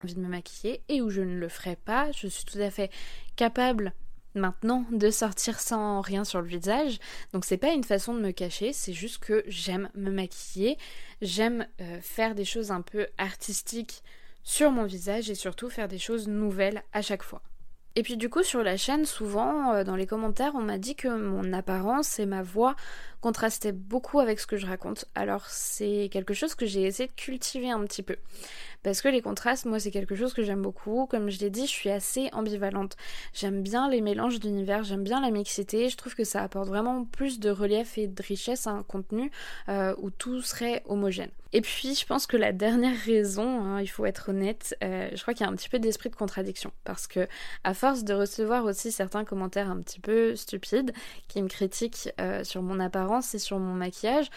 envie 0.02 0.14
de 0.14 0.20
me 0.20 0.28
maquiller 0.28 0.82
et 0.88 1.02
où 1.02 1.10
je 1.10 1.22
ne 1.22 1.38
le 1.38 1.48
ferai 1.48 1.76
pas. 1.76 2.12
Je 2.12 2.28
suis 2.28 2.44
tout 2.44 2.58
à 2.58 2.70
fait 2.70 2.90
capable 3.36 3.92
maintenant 4.34 4.84
de 4.92 5.10
sortir 5.10 5.60
sans 5.60 6.00
rien 6.00 6.24
sur 6.24 6.40
le 6.40 6.48
visage. 6.48 6.98
Donc 7.32 7.44
c'est 7.44 7.56
pas 7.56 7.72
une 7.72 7.84
façon 7.84 8.14
de 8.14 8.20
me 8.20 8.30
cacher, 8.30 8.72
c'est 8.72 8.92
juste 8.92 9.18
que 9.18 9.42
j'aime 9.46 9.88
me 9.94 10.10
maquiller, 10.10 10.78
j'aime 11.22 11.66
euh, 11.80 12.00
faire 12.00 12.34
des 12.34 12.44
choses 12.44 12.70
un 12.70 12.82
peu 12.82 13.06
artistiques 13.18 14.02
sur 14.42 14.70
mon 14.70 14.84
visage 14.84 15.30
et 15.30 15.34
surtout 15.34 15.68
faire 15.68 15.88
des 15.88 15.98
choses 15.98 16.28
nouvelles 16.28 16.82
à 16.92 17.02
chaque 17.02 17.22
fois. 17.22 17.42
Et 17.96 18.02
puis 18.02 18.16
du 18.16 18.30
coup 18.30 18.42
sur 18.42 18.62
la 18.62 18.76
chaîne, 18.76 19.06
souvent 19.06 19.72
euh, 19.72 19.84
dans 19.84 19.96
les 19.96 20.06
commentaires, 20.06 20.52
on 20.54 20.62
m'a 20.62 20.78
dit 20.78 20.94
que 20.94 21.08
mon 21.08 21.52
apparence 21.52 22.18
et 22.20 22.26
ma 22.26 22.42
voix 22.42 22.76
contrastaient 23.20 23.72
beaucoup 23.72 24.20
avec 24.20 24.40
ce 24.40 24.46
que 24.46 24.56
je 24.56 24.66
raconte. 24.66 25.06
Alors 25.14 25.46
c'est 25.46 26.08
quelque 26.12 26.34
chose 26.34 26.54
que 26.54 26.66
j'ai 26.66 26.82
essayé 26.82 27.08
de 27.08 27.14
cultiver 27.14 27.70
un 27.70 27.84
petit 27.84 28.02
peu. 28.02 28.16
Parce 28.82 29.02
que 29.02 29.08
les 29.08 29.22
contrastes, 29.22 29.66
moi 29.66 29.80
c'est 29.80 29.90
quelque 29.90 30.14
chose 30.14 30.32
que 30.32 30.42
j'aime 30.42 30.62
beaucoup. 30.62 31.06
Comme 31.06 31.30
je 31.30 31.40
l'ai 31.40 31.50
dit, 31.50 31.66
je 31.66 31.72
suis 31.72 31.90
assez 31.90 32.30
ambivalente. 32.32 32.96
J'aime 33.34 33.62
bien 33.62 33.90
les 33.90 34.00
mélanges 34.00 34.38
d'univers, 34.38 34.84
j'aime 34.84 35.02
bien 35.02 35.20
la 35.20 35.30
mixité. 35.30 35.88
Je 35.88 35.96
trouve 35.96 36.14
que 36.14 36.24
ça 36.24 36.42
apporte 36.42 36.68
vraiment 36.68 37.04
plus 37.04 37.40
de 37.40 37.50
relief 37.50 37.98
et 37.98 38.06
de 38.06 38.22
richesse 38.22 38.66
à 38.66 38.70
un 38.70 38.82
contenu 38.82 39.30
euh, 39.68 39.94
où 39.98 40.10
tout 40.10 40.40
serait 40.42 40.82
homogène. 40.86 41.30
Et 41.54 41.62
puis 41.62 41.94
je 41.94 42.04
pense 42.04 42.26
que 42.26 42.36
la 42.36 42.52
dernière 42.52 42.96
raison, 43.06 43.62
hein, 43.62 43.80
il 43.80 43.86
faut 43.86 44.04
être 44.04 44.28
honnête, 44.28 44.76
euh, 44.84 45.08
je 45.14 45.22
crois 45.22 45.32
qu'il 45.32 45.46
y 45.46 45.48
a 45.48 45.52
un 45.52 45.56
petit 45.56 45.70
peu 45.70 45.78
d'esprit 45.78 46.10
de 46.10 46.14
contradiction. 46.14 46.72
Parce 46.84 47.06
que 47.06 47.26
à 47.64 47.74
force 47.74 48.04
de 48.04 48.12
recevoir 48.12 48.64
aussi 48.64 48.92
certains 48.92 49.24
commentaires 49.24 49.70
un 49.70 49.80
petit 49.80 50.00
peu 50.00 50.36
stupides 50.36 50.92
qui 51.26 51.42
me 51.42 51.48
critiquent 51.48 52.10
euh, 52.20 52.44
sur 52.44 52.62
mon 52.62 52.78
apparence 52.80 53.07
et 53.34 53.38
sur 53.38 53.58
mon 53.58 53.74
maquillage, 53.74 54.30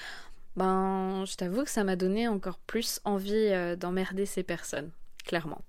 ben 0.56 1.24
je 1.26 1.36
t'avoue 1.36 1.64
que 1.64 1.70
ça 1.70 1.84
m'a 1.84 1.96
donné 1.96 2.28
encore 2.28 2.58
plus 2.60 3.00
envie 3.06 3.34
euh, 3.34 3.76
d'emmerder 3.76 4.26
ces 4.26 4.44
personnes, 4.44 4.92
clairement. 5.26 5.62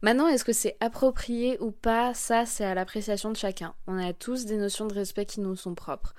Maintenant, 0.00 0.28
est-ce 0.28 0.44
que 0.44 0.52
c'est 0.52 0.76
approprié 0.78 1.58
ou 1.60 1.72
pas? 1.72 2.14
Ça, 2.14 2.46
c'est 2.46 2.64
à 2.64 2.74
l'appréciation 2.74 3.32
de 3.32 3.36
chacun. 3.36 3.74
On 3.88 3.98
a 3.98 4.12
tous 4.12 4.44
des 4.44 4.56
notions 4.56 4.86
de 4.86 4.94
respect 4.94 5.26
qui 5.26 5.40
nous 5.40 5.56
sont 5.56 5.74
propres. 5.74 6.14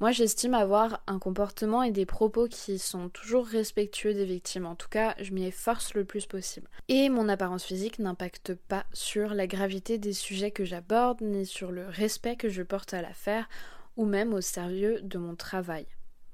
Moi, 0.00 0.10
j'estime 0.10 0.54
avoir 0.54 1.02
un 1.06 1.18
comportement 1.18 1.82
et 1.82 1.92
des 1.92 2.04
propos 2.04 2.48
qui 2.48 2.78
sont 2.78 3.08
toujours 3.08 3.46
respectueux 3.46 4.12
des 4.12 4.24
victimes. 4.24 4.66
En 4.66 4.74
tout 4.74 4.88
cas, 4.88 5.14
je 5.20 5.32
m'y 5.32 5.46
efforce 5.46 5.94
le 5.94 6.04
plus 6.04 6.26
possible. 6.26 6.68
Et 6.88 7.08
mon 7.08 7.28
apparence 7.28 7.64
physique 7.64 8.00
n'impacte 8.00 8.54
pas 8.54 8.84
sur 8.92 9.32
la 9.32 9.46
gravité 9.46 9.96
des 9.96 10.12
sujets 10.12 10.50
que 10.50 10.64
j'aborde, 10.64 11.22
ni 11.22 11.46
sur 11.46 11.70
le 11.70 11.86
respect 11.86 12.36
que 12.36 12.48
je 12.48 12.62
porte 12.62 12.92
à 12.92 13.02
l'affaire, 13.02 13.48
ou 13.96 14.04
même 14.04 14.34
au 14.34 14.40
sérieux 14.40 15.00
de 15.02 15.18
mon 15.18 15.34
travail. 15.34 15.86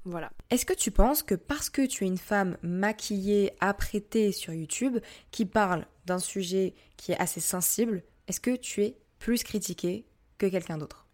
Voilà. 0.03 0.31
Est-ce 0.49 0.65
que 0.65 0.73
tu 0.73 0.89
penses 0.89 1.21
que 1.21 1.35
parce 1.35 1.69
que 1.69 1.85
tu 1.85 2.03
es 2.03 2.07
une 2.07 2.17
femme 2.17 2.57
maquillée, 2.63 3.53
apprêtée 3.59 4.31
sur 4.31 4.53
YouTube, 4.53 4.97
qui 5.29 5.45
parle 5.45 5.85
d'un 6.05 6.19
sujet 6.19 6.73
qui 6.97 7.11
est 7.11 7.19
assez 7.19 7.39
sensible, 7.39 8.03
est-ce 8.27 8.39
que 8.39 8.55
tu 8.55 8.83
es 8.83 8.97
plus 9.19 9.43
critiquée 9.43 10.05
que 10.39 10.47
quelqu'un 10.47 10.77
d'autre? 10.77 11.05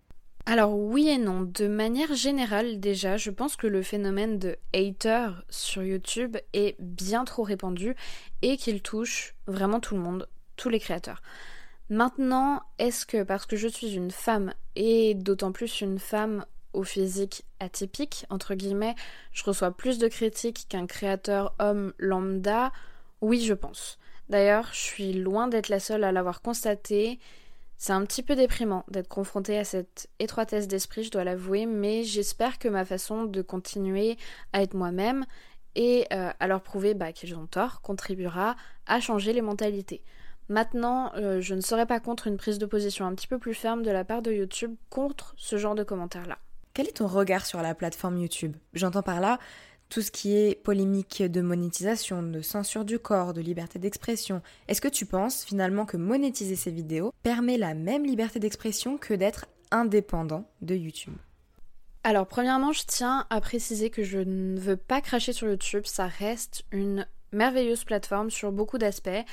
Alors 0.45 0.73
oui 0.73 1.09
et 1.09 1.17
non. 1.17 1.41
De 1.41 1.67
manière 1.67 2.15
générale 2.15 2.79
déjà, 2.79 3.17
je 3.17 3.31
pense 3.31 3.57
que 3.57 3.67
le 3.67 3.81
phénomène 3.81 4.39
de 4.39 4.55
hater 4.73 5.31
sur 5.49 5.83
YouTube 5.83 6.37
est 6.53 6.77
bien 6.79 7.25
trop 7.25 7.43
répandu 7.43 7.95
et 8.41 8.55
qu'il 8.55 8.81
touche 8.81 9.35
vraiment 9.45 9.81
tout 9.81 9.95
le 9.95 10.01
monde, 10.01 10.29
tous 10.55 10.69
les 10.69 10.79
créateurs. 10.79 11.21
Maintenant, 11.89 12.63
est-ce 12.79 13.05
que 13.05 13.23
parce 13.23 13.45
que 13.45 13.55
je 13.55 13.67
suis 13.67 13.95
une 13.95 14.11
femme 14.11 14.53
et 14.75 15.13
d'autant 15.13 15.53
plus 15.53 15.79
une 15.79 15.99
femme 15.99 16.45
au 16.73 16.83
physique 16.83 17.45
atypique, 17.59 18.25
entre 18.29 18.55
guillemets, 18.55 18.95
je 19.31 19.43
reçois 19.45 19.71
plus 19.71 19.97
de 19.97 20.09
critiques 20.09 20.67
qu'un 20.67 20.85
créateur 20.85 21.55
homme 21.59 21.93
lambda? 21.97 22.73
Oui, 23.21 23.41
je 23.41 23.53
pense. 23.53 23.97
D'ailleurs, 24.29 24.67
je 24.73 24.79
suis 24.79 25.13
loin 25.13 25.47
d'être 25.47 25.69
la 25.69 25.79
seule 25.79 26.03
à 26.03 26.11
l'avoir 26.11 26.41
constaté. 26.41 27.19
C'est 27.77 27.93
un 27.93 28.05
petit 28.05 28.23
peu 28.23 28.35
déprimant 28.35 28.83
d'être 28.89 29.07
confrontée 29.07 29.57
à 29.57 29.63
cette 29.63 30.09
étroitesse 30.19 30.67
d'esprit, 30.67 31.03
je 31.03 31.11
dois 31.11 31.23
l'avouer, 31.23 31.65
mais 31.65 32.03
j'espère 32.03 32.59
que 32.59 32.67
ma 32.67 32.83
façon 32.83 33.23
de 33.23 33.41
continuer 33.41 34.17
à 34.51 34.61
être 34.61 34.73
moi-même 34.73 35.25
et 35.75 36.05
euh, 36.11 36.31
à 36.39 36.47
leur 36.47 36.61
prouver 36.61 36.95
bah, 36.95 37.13
qu'ils 37.13 37.35
ont 37.35 37.45
tort 37.45 37.81
contribuera 37.81 38.55
à 38.87 38.99
changer 38.99 39.31
les 39.31 39.41
mentalités. 39.41 40.01
Maintenant, 40.49 41.11
euh, 41.15 41.41
je 41.41 41.55
ne 41.55 41.61
serai 41.61 41.85
pas 41.85 41.99
contre 41.99 42.27
une 42.27 42.37
prise 42.37 42.57
de 42.57 42.65
position 42.65 43.05
un 43.05 43.13
petit 43.15 43.27
peu 43.27 43.37
plus 43.37 43.53
ferme 43.53 43.83
de 43.83 43.91
la 43.91 44.05
part 44.05 44.21
de 44.21 44.31
YouTube 44.31 44.75
contre 44.89 45.33
ce 45.37 45.57
genre 45.57 45.75
de 45.75 45.83
commentaires-là. 45.83 46.37
Quel 46.73 46.87
est 46.87 46.97
ton 46.97 47.07
regard 47.07 47.45
sur 47.45 47.61
la 47.61 47.75
plateforme 47.75 48.17
YouTube? 48.17 48.55
J'entends 48.73 49.01
par 49.01 49.19
là 49.19 49.39
tout 49.89 50.01
ce 50.01 50.11
qui 50.11 50.35
est 50.35 50.61
polémique 50.61 51.23
de 51.23 51.41
monétisation, 51.41 52.21
de 52.21 52.41
censure 52.41 52.85
du 52.85 52.99
corps, 52.99 53.33
de 53.33 53.41
liberté 53.41 53.79
d'expression. 53.79 54.41
Est-ce 54.67 54.81
que 54.81 54.87
tu 54.87 55.05
penses 55.05 55.43
finalement 55.43 55.85
que 55.85 55.97
monétiser 55.97 56.55
ces 56.55 56.71
vidéos 56.71 57.13
permet 57.23 57.57
la 57.57 57.73
même 57.73 58.05
liberté 58.05 58.39
d'expression 58.39 58.97
que 58.97 59.13
d'être 59.13 59.47
indépendant 59.71 60.49
de 60.61 60.75
YouTube? 60.75 61.15
Alors 62.03 62.27
premièrement, 62.27 62.71
je 62.71 62.83
tiens 62.85 63.25
à 63.29 63.41
préciser 63.41 63.89
que 63.89 64.03
je 64.03 64.19
ne 64.19 64.59
veux 64.59 64.77
pas 64.77 65.01
cracher 65.01 65.33
sur 65.33 65.47
YouTube, 65.47 65.85
ça 65.85 66.07
reste 66.07 66.63
une 66.71 67.05
merveilleuse 67.31 67.83
plateforme 67.83 68.29
sur 68.29 68.51
beaucoup 68.51 68.77
d'aspects. 68.77 69.25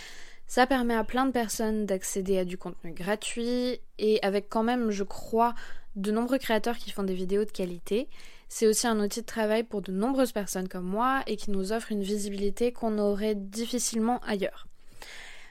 Ça 0.47 0.67
permet 0.67 0.95
à 0.95 1.05
plein 1.05 1.27
de 1.27 1.33
personnes 1.33 1.87
d'accéder 1.87 2.39
à 2.39 2.45
du 2.45 2.59
contenu 2.59 2.93
gratuit 2.93 3.81
et 3.99 4.19
avec 4.23 4.49
quand 4.49 4.63
même, 4.63 4.91
je 4.91 5.05
crois, 5.05 5.55
de 5.97 6.13
nombreux 6.13 6.39
créateurs 6.39 6.77
qui 6.77 6.91
font 6.91 7.03
des 7.03 7.15
vidéos 7.15 7.45
de 7.45 7.51
qualité. 7.51 8.09
C'est 8.49 8.67
aussi 8.67 8.87
un 8.87 9.01
outil 9.01 9.23
de 9.23 9.27
travail 9.27 9.65
pour 9.65 9.83
de 9.83 9.91
nombreuses 9.91 10.33
personnes 10.33 10.69
comme 10.69 10.85
moi 10.85 11.23
et 11.27 11.37
qui 11.37 11.51
nous 11.51 11.73
offre 11.73 11.93
une 11.93 12.03
visibilité 12.03 12.73
qu'on 12.73 12.99
aurait 12.99 13.35
difficilement 13.35 14.21
ailleurs. 14.21 14.67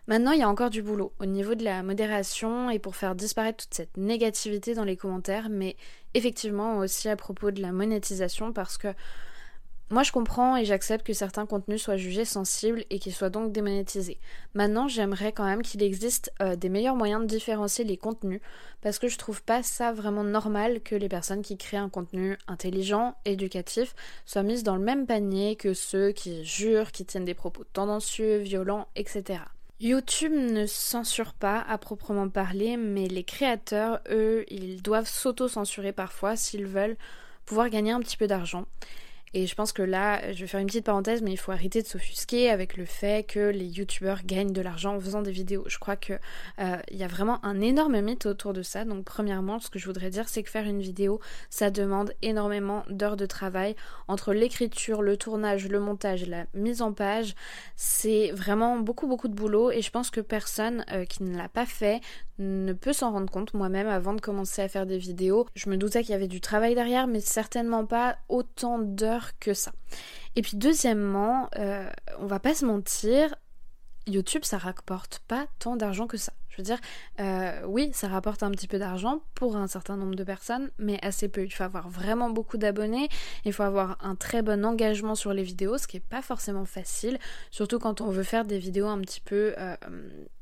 Maintenant, 0.08 0.32
il 0.32 0.40
y 0.40 0.44
a 0.44 0.50
encore 0.50 0.70
du 0.70 0.82
boulot 0.82 1.14
au 1.20 1.26
niveau 1.26 1.56
de 1.56 1.64
la 1.64 1.82
modération 1.82 2.70
et 2.70 2.78
pour 2.78 2.96
faire 2.96 3.16
disparaître 3.16 3.64
toute 3.64 3.74
cette 3.74 3.96
négativité 3.96 4.74
dans 4.74 4.84
les 4.84 4.98
commentaires, 4.98 5.48
mais 5.50 5.78
effectivement 6.14 6.78
aussi 6.78 7.08
à 7.08 7.16
propos 7.16 7.52
de 7.52 7.62
la 7.62 7.72
monétisation 7.72 8.52
parce 8.52 8.78
que 8.78 8.90
Moi, 9.94 10.02
je 10.02 10.12
comprends 10.12 10.58
et 10.58 10.66
j'accepte 10.66 11.06
que 11.06 11.14
certains 11.14 11.46
contenus 11.46 11.84
soient 11.84 11.98
jugés 11.98 12.26
sensibles 12.26 12.84
et 12.90 12.98
qu'ils 12.98 13.14
soient 13.14 13.30
donc 13.30 13.52
démonétisés. 13.52 14.18
Maintenant, 14.56 14.88
j'aimerais 14.88 15.34
quand 15.34 15.46
même 15.46 15.62
qu'il 15.62 15.84
existe 15.84 16.34
euh, 16.42 16.56
des 16.56 16.68
meilleurs 16.68 16.96
moyens 16.96 17.22
de 17.22 17.28
différencier 17.28 17.86
les 17.86 17.96
contenus 17.96 18.42
parce 18.82 18.98
que 18.98 19.08
je 19.08 19.20
trouve 19.20 19.44
pas 19.44 19.62
ça 19.62 19.94
vraiment 19.94 20.24
normal 20.24 20.82
que 20.82 20.96
les 20.96 21.10
personnes 21.10 21.44
qui 21.44 21.58
créent 21.58 21.78
un 21.78 21.90
contenu 21.90 22.40
intelligent, 22.48 23.14
éducatif, 23.26 23.94
soient 24.26 24.42
mises 24.42 24.64
dans 24.64 24.78
le 24.78 24.82
même 24.82 25.06
panier 25.06 25.56
que 25.56 25.76
ceux 25.76 26.12
qui 26.12 26.44
jurent, 26.44 26.92
qui 26.92 27.06
tiennent 27.06 27.24
des 27.24 27.36
propos 27.36 27.64
tendancieux, 27.64 28.38
violents, 28.38 28.88
etc. 28.96 29.42
YouTube 29.80 30.34
ne 30.34 30.66
censure 30.66 31.36
pas 31.36 31.64
à 31.70 31.78
proprement 31.78 32.30
parler, 32.30 32.78
mais 32.78 33.08
les 33.08 33.24
créateurs, 33.24 34.00
eux, 34.10 34.44
ils 34.48 34.82
doivent 34.82 35.08
s'auto-censurer 35.08 35.92
parfois 35.92 36.36
s'ils 36.36 36.66
veulent 36.66 36.98
pouvoir 37.46 37.70
gagner 37.70 37.92
un 37.92 38.00
petit 38.00 38.18
peu 38.18 38.26
d'argent. 38.26 38.66
Et 39.34 39.48
je 39.48 39.56
pense 39.56 39.72
que 39.72 39.82
là, 39.82 40.32
je 40.32 40.41
vais 40.41 40.48
faire 40.48 40.60
une 40.60 40.67
petite 40.67 40.86
parenthèse, 40.86 41.22
mais 41.22 41.32
il 41.32 41.38
faut 41.38 41.52
arrêter 41.52 41.82
de 41.82 41.88
s'offusquer 41.88 42.50
avec 42.50 42.78
le 42.78 42.86
fait 42.86 43.26
que 43.26 43.50
les 43.50 43.65
youtubeurs 43.65 44.24
gagnent 44.24 44.54
de 44.54 44.62
l'argent 44.62 44.96
en 44.96 45.00
faisant 45.00 45.22
des 45.22 45.32
vidéos. 45.32 45.63
Je 45.67 45.80
crois 45.80 45.96
que 45.96 46.13
euh, 46.60 46.78
il 46.91 46.98
y 46.98 47.04
a 47.04 47.08
vraiment 47.08 47.43
un 47.43 47.60
énorme 47.60 48.00
mythe 48.02 48.28
autour 48.28 48.54
de 48.54 48.62
ça. 48.62 48.86
Donc 48.86 49.06
premièrement, 49.06 49.60
ce 49.60 49.69
que 49.69 49.80
je 49.80 49.86
voudrais 49.86 50.12
dire, 50.12 50.30
c'est 50.30 50.43
que 50.43 50.50
faire 50.50 50.65
une 50.65 50.82
vidéo, 50.82 51.19
ça 51.50 51.72
demande 51.72 52.13
énormément 52.22 52.84
d'heures 52.89 53.17
de 53.17 53.26
travail 53.26 53.76
entre 54.08 54.34
l'écriture, 54.34 55.02
le 55.02 55.17
tournage, 55.17 55.67
le 55.67 55.80
montage, 55.80 56.28
la 56.28 56.46
mise 56.54 56.82
en 56.82 56.93
page. 56.93 57.34
C'est 57.76 58.32
vraiment 58.32 58.78
beaucoup 58.78 59.08
beaucoup 59.08 59.28
de 59.28 59.36
boulot 59.36 59.72
et 59.72 59.82
je 59.82 59.89
pense 59.89 60.12
que 60.12 60.22
personne 60.22 60.86
euh, 60.91 61.06
qui 61.06 61.24
ne 61.24 61.36
l'a 61.36 61.50
pas 61.50 61.65
fait 61.65 62.02
ne 62.39 62.74
peut 62.74 62.93
s'en 62.93 63.12
rendre 63.12 63.32
compte. 63.32 63.54
Moi-même, 63.54 63.88
avant 63.88 64.13
de 64.13 64.22
commencer 64.22 64.62
à 64.62 64.67
faire 64.67 64.86
des 64.86 64.98
vidéos, 64.98 65.46
je 65.56 65.69
me 65.69 65.78
doutais 65.78 66.02
qu'il 66.02 66.12
y 66.12 66.15
avait 66.15 66.28
du 66.28 66.41
travail 66.41 66.76
derrière, 66.76 67.08
mais 67.08 67.19
certainement 67.19 67.86
pas 67.86 68.17
autant 68.30 68.80
d'heures 68.80 69.38
que 69.39 69.54
ça. 69.54 69.72
Et 70.36 70.41
puis 70.41 70.58
deuxièmement, 70.58 71.50
euh, 71.58 71.89
on 72.19 72.26
va 72.26 72.39
pas 72.39 72.56
se 72.56 72.65
mentir, 72.65 73.36
YouTube 74.08 74.43
ça 74.43 74.58
rapporte 74.58 75.19
pas 75.28 75.46
tant 75.60 75.76
d'argent 75.76 76.08
que 76.08 76.17
ça. 76.17 76.34
Je 76.54 76.58
veux 76.62 76.63
dire, 76.63 76.78
euh, 77.20 77.62
oui, 77.66 77.89
ça 77.94 78.08
rapporte 78.08 78.44
un 78.44 78.52
petit 78.52 78.68
peu 78.68 78.78
d'argent 78.78 79.24
pour 79.34 79.56
un 79.56 79.66
certain 79.66 79.98
nombre 79.98 80.13
de 80.13 80.24
personnes, 80.24 80.70
mais 80.78 81.00
assez 81.02 81.28
peu. 81.28 81.44
Il 81.44 81.50
faut 81.50 81.63
avoir 81.63 81.89
vraiment 81.89 82.30
beaucoup 82.30 82.58
d'abonnés, 82.58 83.10
il 83.44 83.54
faut 83.54 83.63
avoir 83.63 83.98
un 84.02 84.13
très 84.13 84.44
bon 84.44 84.63
engagement 84.63 85.16
sur 85.16 85.34
les 85.34 85.42
vidéos, 85.42 85.80
ce 85.80 85.88
qui 85.88 85.98
n'est 85.98 86.04
pas 86.08 86.22
forcément 86.22 86.66
facile, 86.66 87.18
surtout 87.50 87.80
quand 87.80 88.02
on 88.02 88.12
veut 88.12 88.22
faire 88.22 88.46
des 88.46 88.60
vidéos 88.60 88.86
un 88.86 89.00
petit 89.00 89.20
peu 89.20 89.56
euh, 89.58 89.76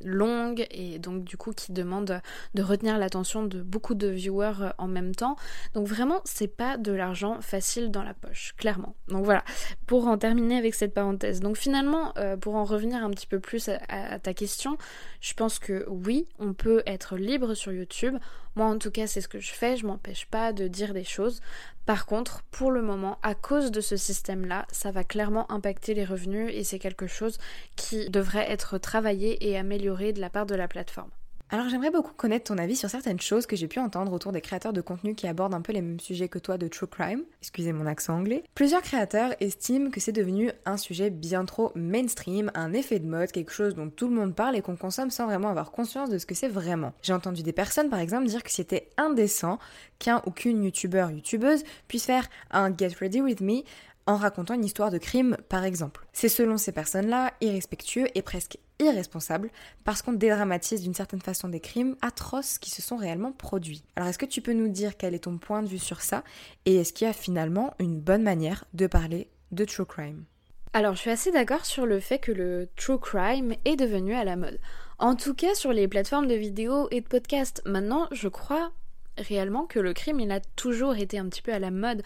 longues 0.04 0.68
et 0.70 1.00
donc 1.00 1.24
du 1.24 1.38
coup 1.38 1.54
qui 1.54 1.72
demandent 1.72 2.22
de 2.56 2.62
retenir 2.62 2.98
l'attention 2.98 3.46
de 3.46 3.62
beaucoup 3.62 3.96
de 3.96 4.08
viewers 4.08 4.62
euh, 4.62 4.70
en 4.80 4.90
même 4.90 5.16
temps. 5.16 5.38
Donc 5.74 5.88
vraiment, 5.88 6.20
c'est 6.26 6.50
pas 6.50 6.76
de 6.76 6.92
l'argent 6.92 7.40
facile 7.40 7.90
dans 7.90 8.04
la 8.04 8.14
poche, 8.14 8.54
clairement. 8.58 8.96
Donc 9.08 9.24
voilà, 9.24 9.46
pour 9.88 10.08
en 10.08 10.18
terminer 10.18 10.58
avec 10.58 10.76
cette 10.76 10.94
parenthèse. 10.94 11.40
Donc 11.40 11.56
finalement, 11.56 12.14
pour 12.42 12.56
en 12.56 12.66
revenir 12.66 13.02
un 13.02 13.10
petit 13.12 13.28
peu 13.28 13.40
plus 13.40 13.70
à 13.70 14.20
ta 14.20 14.34
question, 14.34 14.78
je 15.22 15.34
pense 15.34 15.60
que 15.60 15.86
oui, 16.06 16.28
on 16.40 16.54
peut 16.54 16.84
être 16.86 17.18
libre 17.18 17.54
sur 17.54 17.72
YouTube. 17.72 18.16
Moi 18.56 18.66
en 18.66 18.78
tout 18.78 18.92
cas 18.92 19.08
c'est 19.08 19.22
ce 19.22 19.28
que 19.28 19.40
je 19.40 19.52
fais, 19.52 19.78
je 19.78 19.86
m'empêche 19.86 20.26
pas 20.26 20.54
de 20.54 20.68
dire 20.68 20.94
des 20.94 21.04
choses. 21.04 21.42
Par 21.86 22.06
contre, 22.06 22.44
pour 22.52 22.72
le 22.72 22.82
moment, 22.82 23.18
à 23.24 23.34
cause 23.34 23.72
de 23.72 23.82
ce 23.82 23.98
système-là, 23.98 24.66
ça 24.72 24.92
va 24.92 25.04
clairement 25.04 25.52
impacter 25.52 25.94
les 25.94 26.06
revenus 26.06 26.52
et 26.54 26.64
c'est 26.64 26.80
quelque 26.80 27.08
chose 27.08 27.38
qui 27.76 28.10
devrait 28.10 28.50
être 28.50 28.78
travaillé 28.78 29.50
et 29.50 29.58
amélioré 29.58 30.14
de 30.14 30.22
la 30.22 30.30
part 30.30 30.46
de 30.46 30.56
la 30.56 30.68
plateforme. 30.68 31.10
Alors 31.54 31.68
j'aimerais 31.68 31.92
beaucoup 31.92 32.14
connaître 32.14 32.46
ton 32.46 32.58
avis 32.58 32.78
sur 32.78 32.90
certaines 32.90 33.20
choses 33.20 33.46
que 33.46 33.58
j'ai 33.58 33.68
pu 33.68 33.80
entendre 33.80 34.14
autour 34.14 34.32
des 34.32 34.40
créateurs 34.40 34.72
de 34.72 34.80
contenu 34.80 35.16
qui 35.16 35.28
abordent 35.28 35.54
un 35.54 35.60
peu 35.60 35.74
les 35.74 35.82
mêmes 35.82 36.00
sujets 36.00 36.30
que 36.30 36.40
toi 36.40 36.58
de 36.58 36.70
True 36.70 36.88
Crime. 36.88 37.24
Excusez 37.42 37.74
mon 37.74 37.88
accent 37.88 38.16
anglais. 38.16 38.46
Plusieurs 38.56 38.82
créateurs 38.82 39.34
estiment 39.42 39.90
que 39.90 40.00
c'est 40.00 40.14
devenu 40.14 40.54
un 40.64 40.78
sujet 40.78 41.10
bien 41.10 41.44
trop 41.44 41.74
mainstream, 41.76 42.52
un 42.56 42.72
effet 42.72 43.00
de 43.00 43.06
mode, 43.06 43.34
quelque 43.34 43.52
chose 43.52 43.76
dont 43.76 43.90
tout 43.90 44.08
le 44.08 44.16
monde 44.16 44.34
parle 44.34 44.56
et 44.56 44.62
qu'on 44.62 44.78
consomme 44.78 45.12
sans 45.12 45.26
vraiment 45.26 45.50
avoir 45.50 45.72
conscience 45.72 46.10
de 46.10 46.20
ce 46.20 46.26
que 46.26 46.36
c'est 46.36 46.48
vraiment. 46.48 46.94
J'ai 47.02 47.12
entendu 47.12 47.44
des 47.44 47.52
personnes 47.52 47.90
par 47.90 48.00
exemple 48.00 48.28
dire 48.28 48.44
que 48.44 48.52
c'était 48.52 48.88
indécent 48.96 49.60
qu'un 50.00 50.22
ou 50.26 50.32
qu'une 50.32 50.64
youtubeur 50.64 51.12
youtubeuse 51.12 51.66
puisse 51.90 52.06
faire 52.06 52.30
un 52.52 52.74
Get 52.74 52.96
Ready 53.02 53.20
With 53.20 53.42
Me 53.42 53.64
en 54.06 54.16
racontant 54.16 54.54
une 54.54 54.64
histoire 54.64 54.90
de 54.90 55.00
crime 55.00 55.36
par 55.50 55.66
exemple. 55.66 56.08
C'est 56.14 56.30
selon 56.30 56.58
ces 56.58 56.72
personnes-là 56.72 57.34
irrespectueux 57.42 58.08
et 58.16 58.22
presque 58.22 58.58
irresponsable 58.82 59.50
parce 59.84 60.02
qu'on 60.02 60.14
dédramatise 60.14 60.82
d'une 60.82 60.94
certaine 60.94 61.22
façon 61.22 61.50
des 61.50 61.60
crimes 61.60 61.96
atroces 62.02 62.58
qui 62.58 62.72
se 62.72 62.82
sont 62.82 62.98
réellement 62.98 63.32
produits. 63.32 63.84
Alors 63.96 64.10
est-ce 64.10 64.18
que 64.18 64.26
tu 64.26 64.42
peux 64.42 64.54
nous 64.54 64.70
dire 64.70 64.98
quel 64.98 65.14
est 65.14 65.26
ton 65.26 65.38
point 65.38 65.64
de 65.64 65.68
vue 65.68 65.80
sur 65.80 66.02
ça 66.02 66.24
et 66.66 66.76
est-ce 66.76 66.94
qu'il 66.94 67.08
y 67.08 67.10
a 67.10 67.14
finalement 67.14 67.74
une 67.80 68.00
bonne 68.00 68.24
manière 68.24 68.66
de 68.74 68.88
parler 68.88 69.30
de 69.52 69.66
true 69.66 69.86
crime? 69.86 70.26
Alors, 70.74 70.96
je 70.96 71.02
suis 71.02 71.10
assez 71.10 71.32
d'accord 71.32 71.66
sur 71.66 71.86
le 71.86 72.00
fait 72.00 72.20
que 72.20 72.32
le 72.32 72.70
true 72.78 72.98
crime 72.98 73.56
est 73.66 73.76
devenu 73.76 74.14
à 74.14 74.24
la 74.24 74.38
mode. 74.38 74.58
En 75.00 75.16
tout 75.16 75.34
cas, 75.34 75.54
sur 75.54 75.74
les 75.74 75.90
plateformes 75.90 76.28
de 76.28 76.36
vidéos 76.36 76.88
et 76.92 77.02
de 77.02 77.08
podcasts. 77.08 77.62
Maintenant, 77.66 78.08
je 78.12 78.30
crois 78.30 78.72
réellement 79.18 79.66
que 79.66 79.80
le 79.80 79.94
crime, 79.94 80.22
il 80.22 80.32
a 80.32 80.40
toujours 80.40 80.96
été 80.96 81.20
un 81.20 81.28
petit 81.28 81.42
peu 81.42 81.54
à 81.54 81.60
la 81.60 81.72
mode 81.72 82.04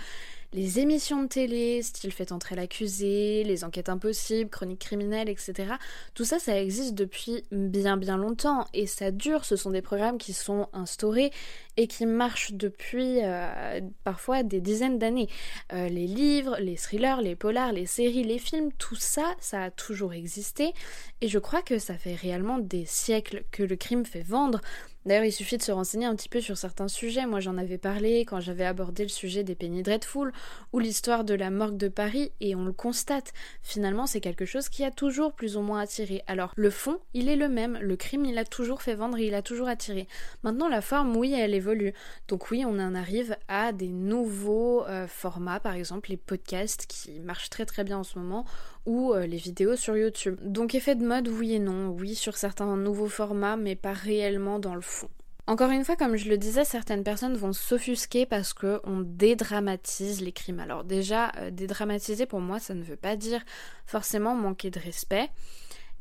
les 0.56 0.80
émissions 0.80 1.24
de 1.24 1.28
télé, 1.28 1.82
style 1.84 2.14
Fait 2.14 2.32
entrer 2.32 2.56
l'accusé, 2.56 3.44
les 3.44 3.66
enquêtes 3.66 3.90
impossibles, 3.90 4.50
chroniques 4.50 4.80
criminelles, 4.80 5.28
etc. 5.28 5.74
Tout 6.14 6.24
ça, 6.24 6.40
ça 6.40 6.60
existe 6.60 6.94
depuis 6.94 7.44
bien 7.52 7.98
bien 7.98 8.16
longtemps 8.16 8.66
et 8.74 8.88
ça 8.88 9.12
dure. 9.12 9.44
Ce 9.44 9.58
sont 9.58 9.72
des 9.72 9.82
programmes 9.82 10.18
qui 10.18 10.32
sont 10.32 10.70
instaurés 10.72 11.32
et 11.76 11.88
qui 11.88 12.06
marchent 12.06 12.54
depuis 12.54 13.20
euh, 13.22 13.82
parfois 14.06 14.44
des 14.44 14.62
dizaines 14.62 14.98
d'années. 14.98 15.28
Euh, 15.74 15.90
les 15.90 16.08
livres, 16.08 16.56
les 16.60 16.76
thrillers, 16.76 17.22
les 17.22 17.36
polars, 17.36 17.74
les 17.74 17.86
séries, 17.86 18.24
les 18.24 18.40
films, 18.40 18.72
tout 18.78 18.96
ça, 18.96 19.36
ça 19.42 19.64
a 19.64 19.72
toujours 19.72 20.14
existé 20.14 20.72
et 21.20 21.28
je 21.28 21.40
crois 21.40 21.64
que 21.64 21.80
ça 21.80 21.98
fait 21.98 22.16
réellement 22.16 22.60
des 22.60 22.86
siècles 22.86 23.44
que 23.52 23.64
le 23.64 23.76
crime 23.76 24.06
fait 24.06 24.24
vendre. 24.24 24.62
D'ailleurs, 25.06 25.26
il 25.26 25.32
suffit 25.32 25.58
de 25.58 25.64
se 25.64 25.72
renseigner 25.72 26.06
un 26.06 26.16
petit 26.16 26.30
peu 26.30 26.42
sur 26.42 26.58
certains 26.58 26.88
sujets. 26.88 27.26
Moi, 27.28 27.40
j'en 27.40 27.58
avais 27.58 27.78
parlé 27.78 28.22
quand 28.22 28.40
j'avais 28.40 28.66
abordé 28.66 29.04
le 29.04 29.10
sujet 29.10 29.44
des 29.44 29.54
Penny 29.54 29.84
Dreadful 29.84 30.32
ou 30.74 30.80
l'histoire 30.80 31.24
de 31.24 31.34
la 31.34 31.52
morgue 31.52 31.78
de 31.78 31.88
Paris, 31.88 32.32
et 32.42 32.56
on 32.56 32.66
le 32.66 32.74
constate. 32.74 33.34
Finalement, 33.62 34.08
c'est 34.08 34.22
quelque 34.22 34.46
chose 34.46 34.70
qui 34.70 34.84
a 34.84 34.92
toujours 34.92 35.34
plus 35.34 35.58
ou 35.58 35.62
moins 35.62 35.82
attiré. 35.82 36.24
Alors, 36.28 36.54
le 36.56 36.70
fond, 36.70 37.00
il 37.14 37.30
est 37.30 37.36
le 37.36 37.50
même. 37.50 37.78
Le 37.82 37.96
crime, 37.96 38.26
il 38.26 38.38
a 38.38 38.46
toujours 38.46 38.82
fait 38.82 38.96
vendre 38.96 39.18
et 39.18 39.28
il 39.28 39.36
a 39.36 39.42
toujours 39.42 39.68
attiré. 39.68 40.08
Maintenant, 40.44 40.70
la 40.70 40.82
forme, 40.82 41.16
oui, 41.16 41.34
elle 41.34 41.54
évolue. 41.54 41.94
Donc 42.28 42.50
oui, 42.50 42.64
on 42.66 42.80
en 42.80 42.96
arrive 42.96 43.38
à 43.48 43.72
des 43.74 43.90
nouveaux 43.90 44.86
euh, 44.86 45.08
formats, 45.08 45.60
par 45.60 45.74
exemple 45.74 46.10
les 46.10 46.18
podcasts 46.18 46.86
qui 46.88 47.20
marchent 47.20 47.50
très 47.50 47.66
très 47.66 47.84
bien 47.84 48.00
en 48.00 48.04
ce 48.04 48.18
moment, 48.18 48.46
euh, 48.88 49.26
les 49.26 49.38
vidéos 49.38 49.76
sur 49.76 49.98
YouTube. 49.98 50.40
Donc 50.42 50.76
effet 50.76 50.96
de 50.96 51.06
mode, 51.06 51.28
oui 51.28 51.54
et 51.54 51.60
non. 51.60 51.90
Oui, 51.90 52.16
sur 52.16 52.38
certains 52.38 52.76
nouveaux 52.78 53.08
formats, 53.08 53.58
mais 53.58 53.76
pas 53.76 53.94
réellement 53.94 54.60
dans 54.60 54.76
le 54.76 54.82
fond. 54.82 55.10
Encore 55.48 55.70
une 55.70 55.86
fois, 55.86 55.96
comme 55.96 56.16
je 56.16 56.28
le 56.28 56.40
disais, 56.40 56.66
certaines 56.66 57.04
personnes 57.04 57.38
vont 57.38 57.54
s'offusquer 57.54 58.26
parce 58.26 58.54
qu'on 58.54 59.02
dédramatise 59.02 60.22
les 60.22 60.32
crimes. 60.32 60.60
Alors 60.60 60.84
déjà, 60.84 61.32
euh, 61.38 61.52
dédramatiser 61.52 62.26
pour 62.26 62.40
moi, 62.40 62.60
ça 62.60 62.74
ne 62.74 62.84
veut 62.84 62.96
pas 62.96 63.16
dire 63.16 63.42
forcément 63.86 64.34
manquer 64.34 64.72
de 64.72 64.80
respect. 64.80 65.30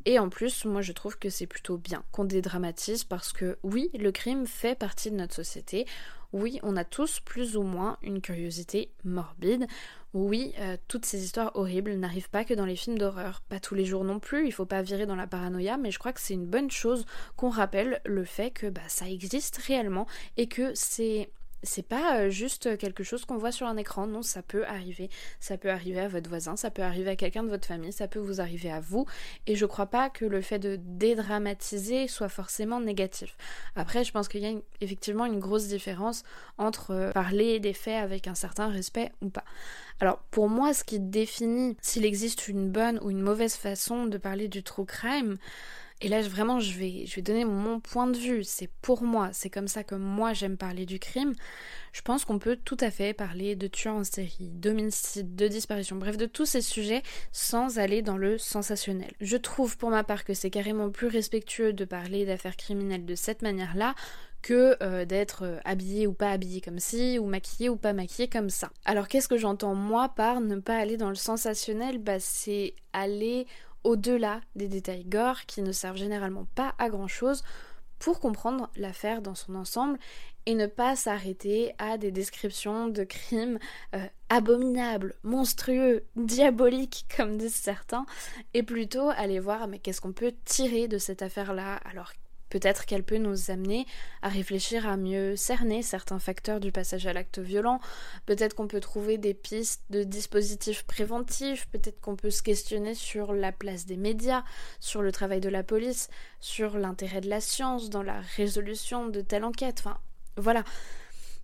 Et 0.06 0.18
en 0.18 0.28
plus, 0.28 0.64
moi 0.64 0.80
je 0.80 0.92
trouve 0.92 1.18
que 1.18 1.28
c'est 1.30 1.46
plutôt 1.46 1.76
bien 1.76 2.04
qu'on 2.12 2.24
dédramatise 2.24 3.04
parce 3.04 3.32
que 3.32 3.58
oui, 3.62 3.90
le 3.98 4.12
crime 4.12 4.46
fait 4.46 4.78
partie 4.78 5.10
de 5.10 5.16
notre 5.16 5.34
société. 5.34 5.86
Oui, 6.32 6.58
on 6.62 6.76
a 6.76 6.84
tous 6.84 7.20
plus 7.20 7.56
ou 7.56 7.62
moins 7.62 7.98
une 8.02 8.20
curiosité 8.20 8.90
morbide. 9.04 9.66
Oui, 10.14 10.54
euh, 10.60 10.76
toutes 10.86 11.06
ces 11.06 11.24
histoires 11.24 11.50
horribles 11.56 11.94
n'arrivent 11.94 12.30
pas 12.30 12.44
que 12.44 12.54
dans 12.54 12.66
les 12.66 12.76
films 12.76 12.98
d'horreur. 12.98 13.42
Pas 13.48 13.58
tous 13.58 13.74
les 13.74 13.84
jours 13.84 14.04
non 14.04 14.20
plus, 14.20 14.46
il 14.46 14.52
faut 14.52 14.64
pas 14.64 14.80
virer 14.80 15.06
dans 15.06 15.16
la 15.16 15.26
paranoïa, 15.26 15.76
mais 15.76 15.90
je 15.90 15.98
crois 15.98 16.12
que 16.12 16.20
c'est 16.20 16.34
une 16.34 16.46
bonne 16.46 16.70
chose 16.70 17.04
qu'on 17.36 17.50
rappelle 17.50 18.00
le 18.04 18.24
fait 18.24 18.52
que 18.52 18.68
bah, 18.68 18.80
ça 18.86 19.08
existe 19.08 19.56
réellement 19.56 20.06
et 20.36 20.46
que 20.46 20.70
c'est 20.74 21.30
c'est 21.64 21.86
pas 21.86 22.18
euh, 22.18 22.30
juste 22.30 22.76
quelque 22.78 23.02
chose 23.02 23.24
qu'on 23.24 23.36
voit 23.36 23.52
sur 23.52 23.66
un 23.66 23.76
écran, 23.76 24.06
non, 24.06 24.22
ça 24.22 24.42
peut 24.42 24.66
arriver. 24.66 25.10
Ça 25.40 25.56
peut 25.56 25.70
arriver 25.70 26.00
à 26.00 26.08
votre 26.08 26.28
voisin, 26.28 26.56
ça 26.56 26.70
peut 26.70 26.82
arriver 26.82 27.10
à 27.10 27.16
quelqu'un 27.16 27.42
de 27.42 27.48
votre 27.48 27.66
famille, 27.66 27.92
ça 27.92 28.08
peut 28.08 28.18
vous 28.18 28.40
arriver 28.40 28.70
à 28.70 28.80
vous. 28.80 29.06
Et 29.46 29.56
je 29.56 29.66
crois 29.66 29.86
pas 29.86 30.10
que 30.10 30.24
le 30.24 30.40
fait 30.40 30.58
de 30.58 30.78
dédramatiser 30.80 32.08
soit 32.08 32.28
forcément 32.28 32.80
négatif. 32.80 33.36
Après, 33.76 34.04
je 34.04 34.12
pense 34.12 34.28
qu'il 34.28 34.42
y 34.42 34.46
a 34.46 34.52
effectivement 34.80 35.26
une 35.26 35.40
grosse 35.40 35.66
différence 35.66 36.24
entre 36.58 36.92
euh, 36.92 37.12
parler 37.12 37.60
des 37.60 37.72
faits 37.72 38.02
avec 38.02 38.28
un 38.28 38.34
certain 38.34 38.68
respect 38.68 39.12
ou 39.20 39.28
pas. 39.28 39.44
Alors, 40.00 40.18
pour 40.30 40.48
moi, 40.48 40.74
ce 40.74 40.84
qui 40.84 40.98
définit 41.00 41.76
s'il 41.80 42.04
existe 42.04 42.48
une 42.48 42.70
bonne 42.70 42.98
ou 43.02 43.10
une 43.10 43.20
mauvaise 43.20 43.54
façon 43.54 44.06
de 44.06 44.18
parler 44.18 44.48
du 44.48 44.62
true 44.62 44.86
crime, 44.86 45.36
et 46.04 46.08
là, 46.08 46.20
vraiment, 46.20 46.60
je 46.60 46.78
vais, 46.78 47.06
je 47.06 47.16
vais 47.16 47.22
donner 47.22 47.46
mon 47.46 47.80
point 47.80 48.06
de 48.06 48.18
vue. 48.18 48.44
C'est 48.44 48.68
pour 48.82 49.02
moi, 49.02 49.30
c'est 49.32 49.48
comme 49.48 49.68
ça 49.68 49.84
que 49.84 49.94
moi 49.94 50.34
j'aime 50.34 50.58
parler 50.58 50.84
du 50.84 50.98
crime. 50.98 51.32
Je 51.94 52.02
pense 52.02 52.26
qu'on 52.26 52.38
peut 52.38 52.58
tout 52.62 52.76
à 52.80 52.90
fait 52.90 53.14
parler 53.14 53.56
de 53.56 53.66
tueurs 53.68 53.94
en 53.94 54.04
série, 54.04 54.50
d'homicide, 54.50 55.34
de 55.34 55.48
disparition, 55.48 55.96
bref, 55.96 56.18
de 56.18 56.26
tous 56.26 56.44
ces 56.44 56.60
sujets 56.60 57.02
sans 57.32 57.78
aller 57.78 58.02
dans 58.02 58.18
le 58.18 58.36
sensationnel. 58.36 59.12
Je 59.22 59.38
trouve 59.38 59.78
pour 59.78 59.88
ma 59.88 60.04
part 60.04 60.24
que 60.24 60.34
c'est 60.34 60.50
carrément 60.50 60.90
plus 60.90 61.06
respectueux 61.06 61.72
de 61.72 61.86
parler 61.86 62.26
d'affaires 62.26 62.58
criminelles 62.58 63.06
de 63.06 63.14
cette 63.14 63.40
manière-là 63.40 63.94
que 64.42 64.76
euh, 64.82 65.06
d'être 65.06 65.44
euh, 65.44 65.58
habillé 65.64 66.06
ou 66.06 66.12
pas 66.12 66.32
habillé 66.32 66.60
comme 66.60 66.80
ci, 66.80 67.18
ou 67.18 67.24
maquillé 67.24 67.70
ou 67.70 67.76
pas 67.76 67.94
maquillé 67.94 68.28
comme 68.28 68.50
ça. 68.50 68.70
Alors 68.84 69.08
qu'est-ce 69.08 69.28
que 69.28 69.38
j'entends 69.38 69.74
moi 69.74 70.10
par 70.10 70.42
ne 70.42 70.56
pas 70.56 70.76
aller 70.76 70.98
dans 70.98 71.08
le 71.08 71.14
sensationnel? 71.14 71.96
Bah 71.96 72.20
c'est 72.20 72.74
aller 72.92 73.46
au-delà 73.84 74.40
des 74.56 74.68
détails 74.68 75.04
gore 75.04 75.46
qui 75.46 75.62
ne 75.62 75.72
servent 75.72 75.96
généralement 75.96 76.46
pas 76.54 76.74
à 76.78 76.88
grand 76.88 77.08
chose 77.08 77.44
pour 77.98 78.20
comprendre 78.20 78.70
l'affaire 78.76 79.22
dans 79.22 79.34
son 79.34 79.54
ensemble 79.54 79.98
et 80.46 80.54
ne 80.54 80.66
pas 80.66 80.96
s'arrêter 80.96 81.74
à 81.78 81.96
des 81.96 82.10
descriptions 82.10 82.88
de 82.88 83.04
crimes 83.04 83.58
euh, 83.94 84.06
abominables, 84.28 85.14
monstrueux, 85.22 86.04
diaboliques 86.16 87.06
comme 87.16 87.38
disent 87.38 87.54
certains, 87.54 88.04
et 88.52 88.62
plutôt 88.62 89.08
aller 89.10 89.40
voir 89.40 89.68
mais 89.68 89.78
qu'est-ce 89.78 90.00
qu'on 90.00 90.12
peut 90.12 90.34
tirer 90.44 90.88
de 90.88 90.98
cette 90.98 91.22
affaire-là? 91.22 91.76
Alors 91.84 92.12
Peut-être 92.54 92.86
qu'elle 92.86 93.02
peut 93.02 93.18
nous 93.18 93.50
amener 93.50 93.84
à 94.22 94.28
réfléchir 94.28 94.86
à 94.86 94.96
mieux 94.96 95.34
cerner 95.34 95.82
certains 95.82 96.20
facteurs 96.20 96.60
du 96.60 96.70
passage 96.70 97.04
à 97.04 97.12
l'acte 97.12 97.40
violent, 97.40 97.80
peut-être 98.26 98.54
qu'on 98.54 98.68
peut 98.68 98.78
trouver 98.78 99.18
des 99.18 99.34
pistes 99.34 99.82
de 99.90 100.04
dispositifs 100.04 100.84
préventifs, 100.84 101.66
peut-être 101.72 102.00
qu'on 102.00 102.14
peut 102.14 102.30
se 102.30 102.44
questionner 102.44 102.94
sur 102.94 103.32
la 103.32 103.50
place 103.50 103.86
des 103.86 103.96
médias, 103.96 104.44
sur 104.78 105.02
le 105.02 105.10
travail 105.10 105.40
de 105.40 105.48
la 105.48 105.64
police, 105.64 106.08
sur 106.38 106.78
l'intérêt 106.78 107.20
de 107.20 107.28
la 107.28 107.40
science 107.40 107.90
dans 107.90 108.04
la 108.04 108.20
résolution 108.36 109.08
de 109.08 109.20
telle 109.20 109.42
enquête, 109.42 109.80
enfin 109.80 109.98
voilà. 110.36 110.62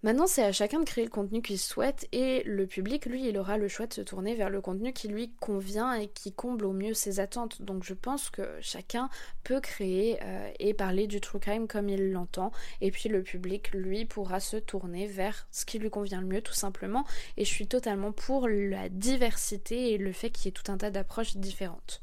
Maintenant, 0.02 0.26
c'est 0.26 0.42
à 0.42 0.50
chacun 0.50 0.80
de 0.80 0.86
créer 0.86 1.04
le 1.04 1.10
contenu 1.10 1.42
qu'il 1.42 1.58
souhaite 1.58 2.08
et 2.10 2.42
le 2.44 2.66
public, 2.66 3.04
lui, 3.04 3.28
il 3.28 3.36
aura 3.36 3.58
le 3.58 3.68
choix 3.68 3.86
de 3.86 3.92
se 3.92 4.00
tourner 4.00 4.34
vers 4.34 4.48
le 4.48 4.62
contenu 4.62 4.94
qui 4.94 5.08
lui 5.08 5.30
convient 5.40 5.92
et 5.92 6.08
qui 6.08 6.32
comble 6.32 6.64
au 6.64 6.72
mieux 6.72 6.94
ses 6.94 7.20
attentes. 7.20 7.60
Donc 7.60 7.84
je 7.84 7.92
pense 7.92 8.30
que 8.30 8.48
chacun 8.62 9.10
peut 9.44 9.60
créer 9.60 10.18
euh, 10.22 10.50
et 10.58 10.72
parler 10.72 11.06
du 11.06 11.20
true 11.20 11.38
crime 11.38 11.68
comme 11.68 11.90
il 11.90 12.12
l'entend 12.12 12.50
et 12.80 12.90
puis 12.90 13.10
le 13.10 13.22
public, 13.22 13.72
lui, 13.74 14.06
pourra 14.06 14.40
se 14.40 14.56
tourner 14.56 15.06
vers 15.06 15.46
ce 15.50 15.66
qui 15.66 15.78
lui 15.78 15.90
convient 15.90 16.22
le 16.22 16.26
mieux 16.26 16.42
tout 16.42 16.54
simplement. 16.54 17.04
Et 17.36 17.44
je 17.44 17.50
suis 17.50 17.66
totalement 17.66 18.12
pour 18.12 18.48
la 18.48 18.88
diversité 18.88 19.92
et 19.92 19.98
le 19.98 20.12
fait 20.12 20.30
qu'il 20.30 20.46
y 20.46 20.48
ait 20.48 20.52
tout 20.52 20.72
un 20.72 20.78
tas 20.78 20.90
d'approches 20.90 21.36
différentes. 21.36 22.02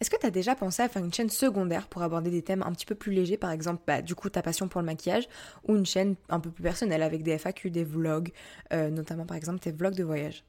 Est-ce 0.00 0.08
que 0.08 0.16
tu 0.16 0.24
as 0.24 0.30
déjà 0.30 0.54
pensé 0.54 0.82
à 0.82 0.88
faire 0.88 1.04
une 1.04 1.12
chaîne 1.12 1.28
secondaire 1.28 1.86
pour 1.86 2.02
aborder 2.02 2.30
des 2.30 2.40
thèmes 2.40 2.62
un 2.62 2.72
petit 2.72 2.86
peu 2.86 2.94
plus 2.94 3.12
légers, 3.12 3.36
par 3.36 3.50
exemple, 3.50 3.82
bah, 3.86 4.00
du 4.00 4.14
coup, 4.14 4.30
ta 4.30 4.40
passion 4.40 4.66
pour 4.66 4.80
le 4.80 4.86
maquillage, 4.86 5.28
ou 5.68 5.76
une 5.76 5.84
chaîne 5.84 6.16
un 6.30 6.40
peu 6.40 6.50
plus 6.50 6.62
personnelle 6.62 7.02
avec 7.02 7.22
des 7.22 7.32
FAQ, 7.32 7.70
des 7.70 7.84
vlogs, 7.84 8.32
euh, 8.72 8.88
notamment 8.88 9.26
par 9.26 9.36
exemple 9.36 9.60
tes 9.60 9.72
vlogs 9.72 9.94
de 9.94 10.04
voyage? 10.04 10.44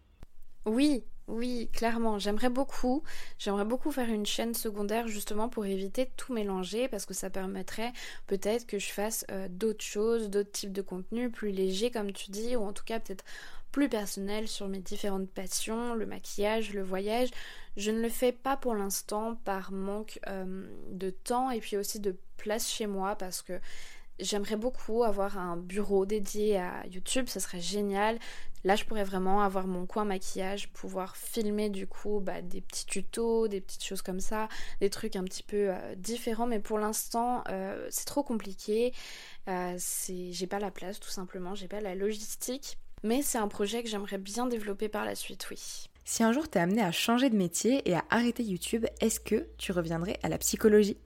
Oui, 0.65 1.03
oui, 1.31 1.69
clairement, 1.73 2.19
j'aimerais 2.19 2.49
beaucoup. 2.49 3.03
J'aimerais 3.39 3.65
beaucoup 3.65 3.91
faire 3.91 4.09
une 4.09 4.25
chaîne 4.25 4.53
secondaire 4.53 5.07
justement 5.07 5.49
pour 5.49 5.65
éviter 5.65 6.11
tout 6.17 6.33
mélanger 6.33 6.87
parce 6.87 7.05
que 7.05 7.13
ça 7.13 7.29
permettrait 7.29 7.93
peut-être 8.27 8.67
que 8.67 8.79
je 8.79 8.91
fasse 8.91 9.25
euh, 9.31 9.47
d'autres 9.49 9.83
choses, 9.83 10.29
d'autres 10.29 10.51
types 10.51 10.73
de 10.73 10.81
contenus 10.81 11.31
plus 11.31 11.51
légers 11.51 11.89
comme 11.89 12.11
tu 12.11 12.31
dis, 12.31 12.55
ou 12.55 12.63
en 12.63 12.73
tout 12.73 12.83
cas 12.83 12.99
peut-être 12.99 13.23
plus 13.71 13.87
personnel 13.87 14.47
sur 14.49 14.67
mes 14.67 14.79
différentes 14.79 15.29
passions, 15.29 15.93
le 15.93 16.05
maquillage, 16.05 16.73
le 16.73 16.83
voyage. 16.83 17.29
Je 17.77 17.91
ne 17.91 18.01
le 18.01 18.09
fais 18.09 18.33
pas 18.33 18.57
pour 18.57 18.75
l'instant 18.75 19.35
par 19.45 19.71
manque 19.71 20.19
euh, 20.27 20.67
de 20.91 21.09
temps 21.09 21.49
et 21.51 21.61
puis 21.61 21.77
aussi 21.77 22.01
de 22.01 22.17
place 22.35 22.69
chez 22.69 22.87
moi 22.87 23.15
parce 23.15 23.41
que 23.41 23.59
j'aimerais 24.21 24.55
beaucoup 24.55 25.03
avoir 25.03 25.37
un 25.37 25.57
bureau 25.57 26.05
dédié 26.05 26.57
à 26.57 26.85
YouTube, 26.87 27.25
ce 27.27 27.39
serait 27.39 27.59
génial. 27.59 28.19
Là, 28.63 28.75
je 28.75 28.85
pourrais 28.85 29.03
vraiment 29.03 29.41
avoir 29.41 29.65
mon 29.65 29.87
coin 29.87 30.05
maquillage, 30.05 30.69
pouvoir 30.69 31.17
filmer 31.17 31.69
du 31.69 31.87
coup 31.87 32.19
bah, 32.19 32.41
des 32.41 32.61
petits 32.61 32.85
tutos, 32.85 33.47
des 33.47 33.59
petites 33.59 33.83
choses 33.83 34.03
comme 34.03 34.19
ça, 34.19 34.49
des 34.81 34.91
trucs 34.91 35.15
un 35.15 35.23
petit 35.23 35.41
peu 35.41 35.69
euh, 35.71 35.95
différents. 35.95 36.45
Mais 36.45 36.59
pour 36.59 36.77
l'instant, 36.77 37.43
euh, 37.49 37.87
c'est 37.89 38.05
trop 38.05 38.23
compliqué. 38.23 38.93
j'ai 39.47 40.47
pas 40.47 40.59
la 40.59 40.69
place, 40.69 40.99
tout 40.99 41.09
simplement. 41.09 41.55
J'ai 41.55 41.67
pas 41.67 41.81
la 41.81 41.95
logistique. 41.95 42.77
Mais 43.03 43.23
c'est 43.23 43.39
un 43.39 43.47
projet 43.47 43.81
que 43.81 43.89
j'aimerais 43.89 44.19
bien 44.19 44.45
développer 44.45 44.87
par 44.87 45.05
la 45.05 45.15
suite, 45.15 45.47
oui. 45.49 45.89
Si 46.03 46.23
un 46.23 46.31
jour 46.31 46.47
t'es 46.47 46.59
amené 46.59 46.81
à 46.81 46.91
changer 46.91 47.29
de 47.29 47.35
métier 47.35 47.87
et 47.89 47.95
à 47.95 48.03
arrêter 48.09 48.43
YouTube, 48.43 48.85
est-ce 48.99 49.19
que 49.19 49.47
tu 49.57 49.71
reviendrais 49.71 50.19
à 50.23 50.29
la 50.29 50.37
psychologie? 50.37 50.97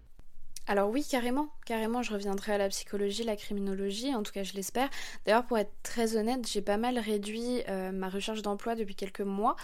Alors 0.67 0.89
oui, 0.89 1.05
carrément, 1.09 1.49
carrément, 1.65 2.01
je 2.01 2.11
reviendrai 2.11 2.53
à 2.53 2.57
la 2.57 2.69
psychologie, 2.69 3.23
la 3.23 3.35
criminologie, 3.35 4.15
en 4.15 4.23
tout 4.23 4.31
cas 4.31 4.43
je 4.43 4.53
l'espère. 4.53 4.89
D'ailleurs, 5.25 5.45
pour 5.45 5.57
être 5.59 5.71
très 5.83 6.17
honnête, 6.17 6.47
j'ai 6.47 6.61
pas 6.61 6.77
mal 6.77 6.97
réduit 6.97 7.61
euh, 7.69 7.91
ma 7.91 8.09
recherche 8.09 8.41
d'emploi 8.41 8.75
depuis 8.75 8.95
quelques 8.95 9.21
mois, 9.21 9.55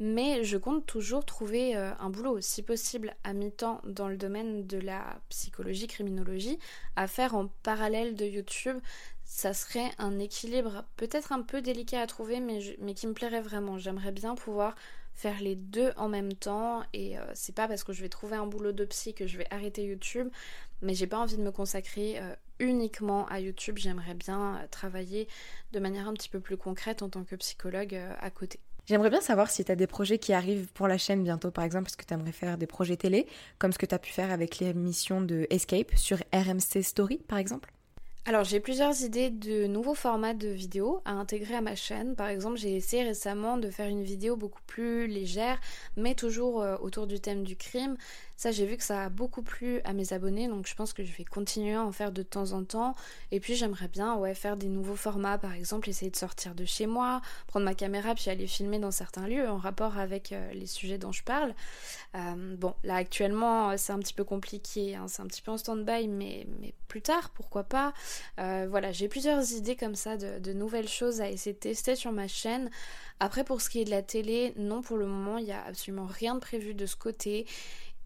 mais 0.00 0.42
je 0.42 0.56
compte 0.56 0.86
toujours 0.86 1.24
trouver 1.24 1.76
euh, 1.76 1.92
un 2.00 2.10
boulot, 2.10 2.40
si 2.40 2.62
possible, 2.62 3.14
à 3.22 3.32
mi-temps 3.32 3.80
dans 3.84 4.08
le 4.08 4.16
domaine 4.16 4.66
de 4.66 4.78
la 4.78 5.20
psychologie, 5.28 5.86
criminologie, 5.86 6.58
à 6.96 7.06
faire 7.06 7.36
en 7.36 7.46
parallèle 7.62 8.16
de 8.16 8.24
YouTube 8.24 8.78
ça 9.32 9.54
serait 9.54 9.92
un 9.98 10.18
équilibre 10.18 10.82
peut-être 10.96 11.30
un 11.30 11.40
peu 11.42 11.62
délicat 11.62 12.00
à 12.00 12.06
trouver, 12.08 12.40
mais, 12.40 12.58
mais 12.80 12.94
qui 12.94 13.06
me 13.06 13.12
plairait 13.12 13.40
vraiment. 13.40 13.78
J'aimerais 13.78 14.10
bien 14.10 14.34
pouvoir 14.34 14.74
faire 15.20 15.40
les 15.42 15.54
deux 15.54 15.92
en 15.96 16.08
même 16.08 16.32
temps 16.32 16.82
et 16.94 17.18
euh, 17.18 17.22
c'est 17.34 17.54
pas 17.54 17.68
parce 17.68 17.84
que 17.84 17.92
je 17.92 18.00
vais 18.00 18.08
trouver 18.08 18.36
un 18.36 18.46
boulot 18.46 18.72
de 18.72 18.86
psy 18.86 19.12
que 19.12 19.26
je 19.26 19.36
vais 19.36 19.46
arrêter 19.50 19.84
YouTube, 19.84 20.28
mais 20.80 20.94
j'ai 20.94 21.06
pas 21.06 21.18
envie 21.18 21.36
de 21.36 21.42
me 21.42 21.50
consacrer 21.50 22.18
euh, 22.18 22.34
uniquement 22.58 23.26
à 23.26 23.38
YouTube. 23.38 23.76
J'aimerais 23.76 24.14
bien 24.14 24.56
euh, 24.56 24.66
travailler 24.70 25.28
de 25.72 25.78
manière 25.78 26.08
un 26.08 26.14
petit 26.14 26.30
peu 26.30 26.40
plus 26.40 26.56
concrète 26.56 27.02
en 27.02 27.10
tant 27.10 27.22
que 27.24 27.36
psychologue 27.36 28.00
à 28.18 28.30
côté. 28.30 28.60
J'aimerais 28.86 29.10
bien 29.10 29.20
savoir 29.20 29.50
si 29.50 29.62
tu 29.62 29.70
as 29.70 29.76
des 29.76 29.86
projets 29.86 30.18
qui 30.18 30.32
arrivent 30.32 30.72
pour 30.72 30.88
la 30.88 30.96
chaîne 30.96 31.22
bientôt, 31.22 31.50
par 31.50 31.64
exemple, 31.64 31.88
est-ce 31.88 31.98
que 31.98 32.06
tu 32.06 32.14
aimerais 32.14 32.32
faire 32.32 32.56
des 32.56 32.66
projets 32.66 32.96
télé, 32.96 33.26
comme 33.58 33.72
ce 33.72 33.78
que 33.78 33.86
tu 33.86 33.94
as 33.94 33.98
pu 33.98 34.10
faire 34.10 34.30
avec 34.30 34.58
l'émission 34.58 35.20
de 35.20 35.46
Escape 35.50 35.94
sur 35.96 36.16
RMC 36.32 36.82
Story, 36.82 37.18
par 37.28 37.38
exemple 37.38 37.70
alors 38.26 38.44
j'ai 38.44 38.60
plusieurs 38.60 39.02
idées 39.02 39.30
de 39.30 39.66
nouveaux 39.66 39.94
formats 39.94 40.34
de 40.34 40.48
vidéos 40.48 41.00
à 41.06 41.12
intégrer 41.12 41.54
à 41.54 41.62
ma 41.62 41.74
chaîne. 41.74 42.14
Par 42.14 42.28
exemple, 42.28 42.58
j'ai 42.58 42.76
essayé 42.76 43.02
récemment 43.02 43.56
de 43.56 43.70
faire 43.70 43.88
une 43.88 44.02
vidéo 44.02 44.36
beaucoup 44.36 44.60
plus 44.66 45.06
légère, 45.06 45.58
mais 45.96 46.14
toujours 46.14 46.60
euh, 46.60 46.76
autour 46.82 47.06
du 47.06 47.18
thème 47.18 47.44
du 47.44 47.56
crime. 47.56 47.96
Ça, 48.40 48.52
j'ai 48.52 48.64
vu 48.64 48.78
que 48.78 48.82
ça 48.82 49.04
a 49.04 49.08
beaucoup 49.10 49.42
plu 49.42 49.82
à 49.84 49.92
mes 49.92 50.14
abonnés, 50.14 50.48
donc 50.48 50.66
je 50.66 50.74
pense 50.74 50.94
que 50.94 51.04
je 51.04 51.12
vais 51.12 51.26
continuer 51.26 51.74
à 51.74 51.84
en 51.84 51.92
faire 51.92 52.10
de 52.10 52.22
temps 52.22 52.52
en 52.52 52.64
temps. 52.64 52.94
Et 53.32 53.38
puis 53.38 53.54
j'aimerais 53.54 53.88
bien 53.88 54.16
ouais, 54.16 54.34
faire 54.34 54.56
des 54.56 54.68
nouveaux 54.68 54.96
formats, 54.96 55.36
par 55.36 55.52
exemple, 55.52 55.90
essayer 55.90 56.10
de 56.10 56.16
sortir 56.16 56.54
de 56.54 56.64
chez 56.64 56.86
moi, 56.86 57.20
prendre 57.48 57.66
ma 57.66 57.74
caméra 57.74 58.14
puis 58.14 58.30
aller 58.30 58.46
filmer 58.46 58.78
dans 58.78 58.92
certains 58.92 59.28
lieux 59.28 59.46
en 59.46 59.58
rapport 59.58 59.98
avec 59.98 60.32
euh, 60.32 60.54
les 60.54 60.64
sujets 60.64 60.96
dont 60.96 61.12
je 61.12 61.22
parle. 61.22 61.54
Euh, 62.14 62.56
bon, 62.56 62.72
là 62.82 62.94
actuellement, 62.94 63.76
c'est 63.76 63.92
un 63.92 63.98
petit 63.98 64.14
peu 64.14 64.24
compliqué, 64.24 64.96
hein, 64.96 65.04
c'est 65.06 65.20
un 65.20 65.26
petit 65.26 65.42
peu 65.42 65.50
en 65.50 65.58
stand-by, 65.58 66.08
mais, 66.08 66.46
mais 66.62 66.72
plus 66.88 67.02
tard, 67.02 67.28
pourquoi 67.34 67.64
pas. 67.64 67.92
Euh, 68.38 68.66
voilà, 68.70 68.90
j'ai 68.90 69.08
plusieurs 69.08 69.52
idées 69.52 69.76
comme 69.76 69.96
ça 69.96 70.16
de, 70.16 70.38
de 70.38 70.54
nouvelles 70.54 70.88
choses 70.88 71.20
à 71.20 71.28
essayer 71.28 71.52
de 71.52 71.58
tester 71.58 71.94
sur 71.94 72.10
ma 72.10 72.26
chaîne. 72.26 72.70
Après, 73.22 73.44
pour 73.44 73.60
ce 73.60 73.68
qui 73.68 73.82
est 73.82 73.84
de 73.84 73.90
la 73.90 74.00
télé, 74.00 74.54
non, 74.56 74.80
pour 74.80 74.96
le 74.96 75.04
moment, 75.04 75.36
il 75.36 75.44
n'y 75.44 75.52
a 75.52 75.62
absolument 75.62 76.06
rien 76.06 76.34
de 76.36 76.40
prévu 76.40 76.72
de 76.72 76.86
ce 76.86 76.96
côté. 76.96 77.44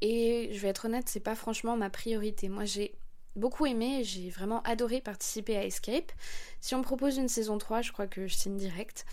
Et 0.01 0.51
je 0.53 0.59
vais 0.61 0.69
être 0.69 0.87
honnête, 0.87 1.09
c'est 1.09 1.21
pas 1.21 1.35
franchement 1.35 1.77
ma 1.77 1.91
priorité. 1.91 2.49
Moi, 2.49 2.65
j'ai 2.65 2.95
beaucoup 3.37 3.67
aimé, 3.67 4.05
j'ai 4.05 4.31
vraiment 4.31 4.63
adoré 4.63 5.01
participer 5.01 5.57
à 5.57 5.65
Escape. 5.65 6.13
Si 6.61 6.75
on 6.75 6.79
me 6.79 6.85
propose 6.85 7.17
une 7.17 7.29
saison 7.29 7.59
3, 7.59 7.83
je 7.83 7.93
crois 7.93 8.07
que 8.07 8.27
je 8.27 8.35
signe 8.35 8.57
direct. 8.57 9.05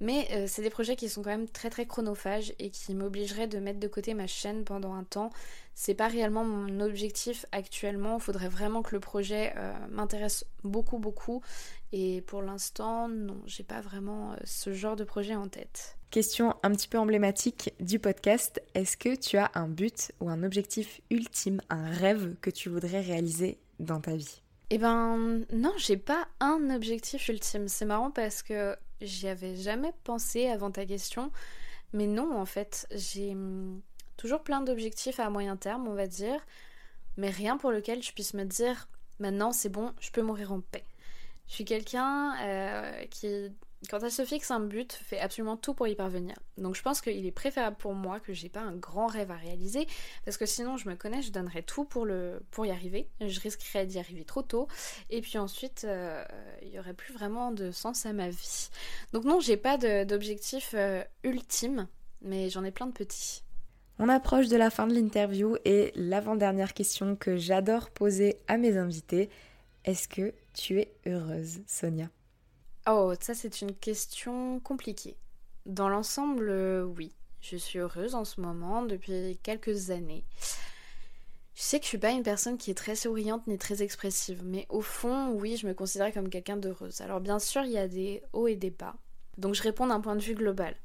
Mais 0.00 0.28
euh, 0.32 0.46
c'est 0.48 0.62
des 0.62 0.70
projets 0.70 0.96
qui 0.96 1.08
sont 1.08 1.22
quand 1.22 1.30
même 1.30 1.48
très 1.48 1.70
très 1.70 1.86
chronophages 1.86 2.52
et 2.58 2.70
qui 2.70 2.94
m'obligeraient 2.94 3.46
de 3.46 3.58
mettre 3.58 3.78
de 3.78 3.88
côté 3.88 4.12
ma 4.14 4.26
chaîne 4.26 4.64
pendant 4.64 4.92
un 4.92 5.04
temps. 5.04 5.30
C'est 5.74 5.94
pas 5.94 6.08
réellement 6.08 6.44
mon 6.44 6.80
objectif 6.80 7.46
actuellement. 7.52 8.16
Il 8.16 8.20
faudrait 8.20 8.48
vraiment 8.48 8.82
que 8.82 8.94
le 8.94 9.00
projet 9.00 9.52
euh, 9.56 9.72
m'intéresse 9.90 10.46
beaucoup 10.64 10.98
beaucoup. 10.98 11.42
Et 11.92 12.22
pour 12.22 12.42
l'instant, 12.42 13.08
non, 13.08 13.40
j'ai 13.46 13.62
pas 13.62 13.80
vraiment 13.80 14.32
euh, 14.32 14.36
ce 14.44 14.72
genre 14.72 14.96
de 14.96 15.04
projet 15.04 15.36
en 15.36 15.48
tête. 15.48 15.96
Question 16.14 16.54
un 16.62 16.70
petit 16.70 16.86
peu 16.86 16.96
emblématique 16.96 17.74
du 17.80 17.98
podcast, 17.98 18.62
est-ce 18.74 18.96
que 18.96 19.16
tu 19.16 19.36
as 19.36 19.50
un 19.56 19.66
but 19.66 20.12
ou 20.20 20.28
un 20.28 20.44
objectif 20.44 21.00
ultime, 21.10 21.60
un 21.70 21.90
rêve 21.90 22.36
que 22.40 22.50
tu 22.50 22.68
voudrais 22.68 23.00
réaliser 23.00 23.58
dans 23.80 24.00
ta 24.00 24.14
vie? 24.14 24.40
Eh 24.70 24.78
ben 24.78 25.44
non, 25.52 25.72
j'ai 25.76 25.96
pas 25.96 26.28
un 26.38 26.70
objectif 26.72 27.28
ultime. 27.28 27.66
C'est 27.66 27.84
marrant 27.84 28.12
parce 28.12 28.44
que 28.44 28.76
j'y 29.00 29.26
avais 29.26 29.56
jamais 29.56 29.92
pensé 30.04 30.46
avant 30.46 30.70
ta 30.70 30.86
question. 30.86 31.32
Mais 31.92 32.06
non, 32.06 32.38
en 32.38 32.46
fait, 32.46 32.86
j'ai 32.92 33.32
hum, 33.32 33.80
toujours 34.16 34.44
plein 34.44 34.60
d'objectifs 34.60 35.18
à 35.18 35.30
moyen 35.30 35.56
terme, 35.56 35.88
on 35.88 35.94
va 35.94 36.06
dire, 36.06 36.46
mais 37.16 37.28
rien 37.28 37.56
pour 37.56 37.72
lequel 37.72 38.04
je 38.04 38.12
puisse 38.12 38.34
me 38.34 38.44
dire 38.44 38.86
maintenant 39.18 39.50
c'est 39.50 39.68
bon, 39.68 39.92
je 39.98 40.12
peux 40.12 40.22
mourir 40.22 40.52
en 40.52 40.60
paix. 40.60 40.84
Je 41.48 41.54
suis 41.54 41.64
quelqu'un 41.64 42.36
euh, 42.40 43.04
qui 43.06 43.50
quand 43.90 44.00
elle 44.02 44.10
se 44.10 44.24
fixe 44.24 44.50
un 44.50 44.60
but, 44.60 44.92
fait 44.92 45.18
absolument 45.18 45.56
tout 45.56 45.74
pour 45.74 45.86
y 45.88 45.94
parvenir. 45.94 46.36
Donc 46.58 46.74
je 46.74 46.82
pense 46.82 47.00
qu'il 47.00 47.26
est 47.26 47.32
préférable 47.32 47.76
pour 47.76 47.94
moi 47.94 48.20
que 48.20 48.32
j'ai 48.32 48.48
pas 48.48 48.60
un 48.60 48.74
grand 48.74 49.06
rêve 49.06 49.30
à 49.30 49.36
réaliser, 49.36 49.86
parce 50.24 50.36
que 50.36 50.46
sinon 50.46 50.76
je 50.76 50.88
me 50.88 50.94
connais, 50.94 51.22
je 51.22 51.32
donnerais 51.32 51.62
tout 51.62 51.84
pour, 51.84 52.06
y 52.08 52.70
arriver. 52.70 53.08
Je 53.20 53.40
risquerais 53.40 53.86
d'y 53.86 53.98
arriver 53.98 54.24
trop 54.24 54.42
tôt, 54.42 54.68
et 55.10 55.20
puis 55.20 55.38
ensuite 55.38 55.84
euh, 55.84 56.24
il 56.62 56.68
y 56.68 56.78
aurait 56.78 56.94
plus 56.94 57.12
vraiment 57.12 57.50
de 57.52 57.70
sens 57.70 58.06
à 58.06 58.12
ma 58.12 58.28
vie. 58.30 58.68
Donc 59.12 59.24
non, 59.24 59.40
j'ai 59.40 59.56
pas 59.56 59.76
d'objectif 60.04 60.74
euh, 60.74 61.02
ultime, 61.22 61.88
mais 62.22 62.50
j'en 62.50 62.64
ai 62.64 62.70
plein 62.70 62.86
de 62.86 62.92
petits. 62.92 63.42
On 63.98 64.08
approche 64.08 64.48
de 64.48 64.56
la 64.56 64.70
fin 64.70 64.88
de 64.88 64.94
l'interview 64.94 65.56
et 65.64 65.92
l'avant-dernière 65.94 66.74
question 66.74 67.14
que 67.14 67.36
j'adore 67.36 67.90
poser 67.90 68.40
à 68.48 68.56
mes 68.56 68.76
invités, 68.76 69.30
est-ce 69.84 70.08
que 70.08 70.34
tu 70.52 70.80
es 70.80 70.92
heureuse, 71.06 71.60
Sonia? 71.66 72.08
Oh, 72.86 73.14
ça 73.18 73.34
c'est 73.34 73.62
une 73.62 73.74
question 73.74 74.60
compliquée. 74.60 75.16
Dans 75.64 75.88
l'ensemble, 75.88 76.48
euh, 76.50 76.84
oui. 76.84 77.12
Je 77.40 77.56
suis 77.56 77.78
heureuse 77.78 78.14
en 78.14 78.24
ce 78.24 78.40
moment 78.40 78.82
depuis 78.82 79.38
quelques 79.42 79.90
années. 79.90 80.24
Je 81.54 81.62
sais 81.62 81.78
que 81.78 81.84
je 81.84 81.90
suis 81.90 81.98
pas 81.98 82.10
une 82.10 82.22
personne 82.22 82.58
qui 82.58 82.70
est 82.70 82.74
très 82.74 82.96
souriante 82.96 83.46
ni 83.46 83.58
très 83.58 83.82
expressive, 83.82 84.42
mais 84.44 84.66
au 84.68 84.80
fond, 84.80 85.30
oui, 85.30 85.56
je 85.56 85.66
me 85.66 85.72
considère 85.74 86.12
comme 86.12 86.28
quelqu'un 86.28 86.56
d'heureuse. 86.56 87.00
Alors 87.00 87.20
bien 87.20 87.38
sûr, 87.38 87.62
il 87.62 87.72
y 87.72 87.78
a 87.78 87.88
des 87.88 88.22
hauts 88.32 88.48
et 88.48 88.56
des 88.56 88.70
bas. 88.70 88.96
Donc 89.38 89.54
je 89.54 89.62
réponds 89.62 89.86
d'un 89.86 90.00
point 90.00 90.16
de 90.16 90.22
vue 90.22 90.34
global. 90.34 90.76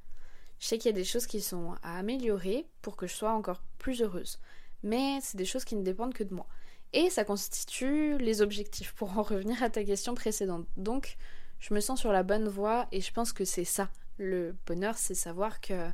Je 0.59 0.67
sais 0.67 0.77
qu'il 0.77 0.89
y 0.89 0.93
a 0.93 0.97
des 0.97 1.05
choses 1.05 1.27
qui 1.27 1.41
sont 1.41 1.75
à 1.81 1.97
améliorer 1.97 2.65
pour 2.81 2.95
que 2.95 3.07
je 3.07 3.13
sois 3.13 3.31
encore 3.31 3.61
plus 3.77 4.01
heureuse. 4.01 4.39
Mais 4.83 5.19
c'est 5.21 5.37
des 5.37 5.45
choses 5.45 5.65
qui 5.65 5.75
ne 5.75 5.83
dépendent 5.83 6.13
que 6.13 6.23
de 6.23 6.33
moi. 6.33 6.47
Et 6.93 7.09
ça 7.09 7.23
constitue 7.23 8.17
les 8.17 8.41
objectifs, 8.41 8.93
pour 8.93 9.17
en 9.17 9.21
revenir 9.21 9.61
à 9.63 9.69
ta 9.69 9.83
question 9.83 10.15
précédente. 10.15 10.67
Donc, 10.75 11.17
je 11.59 11.73
me 11.73 11.79
sens 11.79 11.99
sur 11.99 12.11
la 12.11 12.23
bonne 12.23 12.47
voie 12.47 12.87
et 12.91 13.01
je 13.01 13.11
pense 13.11 13.33
que 13.33 13.45
c'est 13.45 13.65
ça. 13.65 13.89
Le 14.17 14.55
bonheur, 14.65 14.97
c'est 14.97 15.15
savoir 15.15 15.61
que 15.61 15.89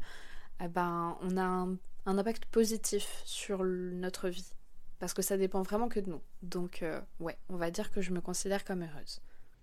eh 0.63 0.67
ben, 0.67 1.17
on 1.21 1.37
a 1.37 1.43
un, 1.43 1.77
impact 2.05 2.45
positif 2.45 3.21
sur 3.25 3.63
notre 3.63 4.29
vie. 4.29 4.53
Parce 4.99 5.13
que 5.13 5.21
ça 5.21 5.37
dépend 5.37 5.61
vraiment 5.61 5.89
que 5.89 5.99
de 5.99 6.09
nous. 6.09 6.21
Donc, 6.41 6.81
euh, 6.81 7.01
ouais, 7.19 7.37
on 7.49 7.57
va 7.57 7.71
dire 7.71 7.91
que 7.91 8.01
je 8.01 8.11
me 8.11 8.21
considère 8.21 8.63
comme 8.63 8.83
heureuse. 8.83 9.21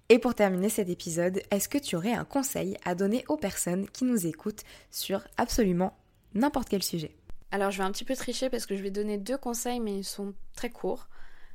Et 0.09 0.19
pour 0.19 0.35
terminer 0.35 0.69
cet 0.69 0.89
épisode, 0.91 1.41
est-ce 1.51 1.69
que 1.69 1.79
tu 1.79 1.97
aurais 1.97 2.13
un 2.13 2.25
conseil 2.25 2.77
à 2.85 2.95
donner 2.95 3.25
aux 3.29 3.37
personnes 3.37 3.89
qui 3.89 4.05
nous 4.05 4.27
écoutent 4.27 4.65
sur 4.91 5.23
absolument 5.39 5.97
n'importe 6.35 6.69
quel 6.69 6.83
sujet? 6.83 7.17
Alors 7.51 7.71
je 7.71 7.79
vais 7.79 7.85
un 7.85 7.93
petit 7.93 8.05
peu 8.05 8.17
tricher 8.17 8.51
parce 8.51 8.67
que 8.67 8.77
je 8.77 8.83
vais 8.83 8.91
donner 8.91 9.19
deux 9.19 9.39
conseils 9.39 9.81
mais 9.81 9.99
ils 9.99 10.05
sont 10.05 10.35
très 10.55 10.71
courts. 10.71 11.09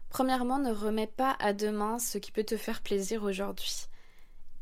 Premièrement, 0.10 0.58
ne 0.58 0.72
remets 0.72 1.08
pas 1.08 1.36
à 1.39 1.54
demain 1.54 2.00
ce 2.00 2.18
qui 2.18 2.32
peut 2.32 2.43
te 2.43 2.58
faire 2.58 2.82
plaisir 2.82 3.24
aujourd'hui. 3.24 3.87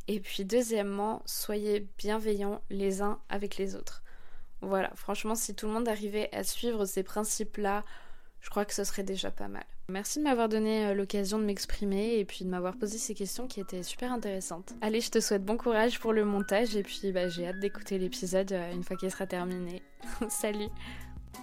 Et 0.07 0.19
puis 0.19 0.45
deuxièmement, 0.45 1.23
soyez 1.25 1.87
bienveillants 1.97 2.61
les 2.69 3.01
uns 3.01 3.19
avec 3.29 3.57
les 3.57 3.75
autres. 3.75 4.03
Voilà, 4.61 4.91
franchement, 4.95 5.35
si 5.35 5.53
tout 5.55 5.67
le 5.67 5.73
monde 5.73 5.87
arrivait 5.87 6.29
à 6.33 6.43
suivre 6.43 6.85
ces 6.85 7.03
principes-là, 7.03 7.83
je 8.41 8.49
crois 8.49 8.65
que 8.65 8.73
ce 8.73 8.83
serait 8.83 9.03
déjà 9.03 9.31
pas 9.31 9.47
mal. 9.47 9.65
Merci 9.87 10.19
de 10.19 10.23
m'avoir 10.23 10.49
donné 10.49 10.87
euh, 10.87 10.93
l'occasion 10.93 11.37
de 11.37 11.43
m'exprimer 11.43 12.17
et 12.17 12.25
puis 12.25 12.45
de 12.45 12.49
m'avoir 12.49 12.75
posé 12.75 12.97
ces 12.97 13.13
questions 13.13 13.47
qui 13.47 13.59
étaient 13.59 13.83
super 13.83 14.11
intéressantes. 14.11 14.73
Allez, 14.81 15.01
je 15.01 15.11
te 15.11 15.19
souhaite 15.19 15.43
bon 15.43 15.57
courage 15.57 15.99
pour 15.99 16.13
le 16.13 16.25
montage 16.25 16.75
et 16.75 16.83
puis 16.83 17.11
bah, 17.11 17.29
j'ai 17.29 17.47
hâte 17.47 17.59
d'écouter 17.59 17.99
l'épisode 17.99 18.51
euh, 18.51 18.73
une 18.73 18.83
fois 18.83 18.97
qu'il 18.97 19.11
sera 19.11 19.27
terminé. 19.27 19.83
Salut 20.29 20.69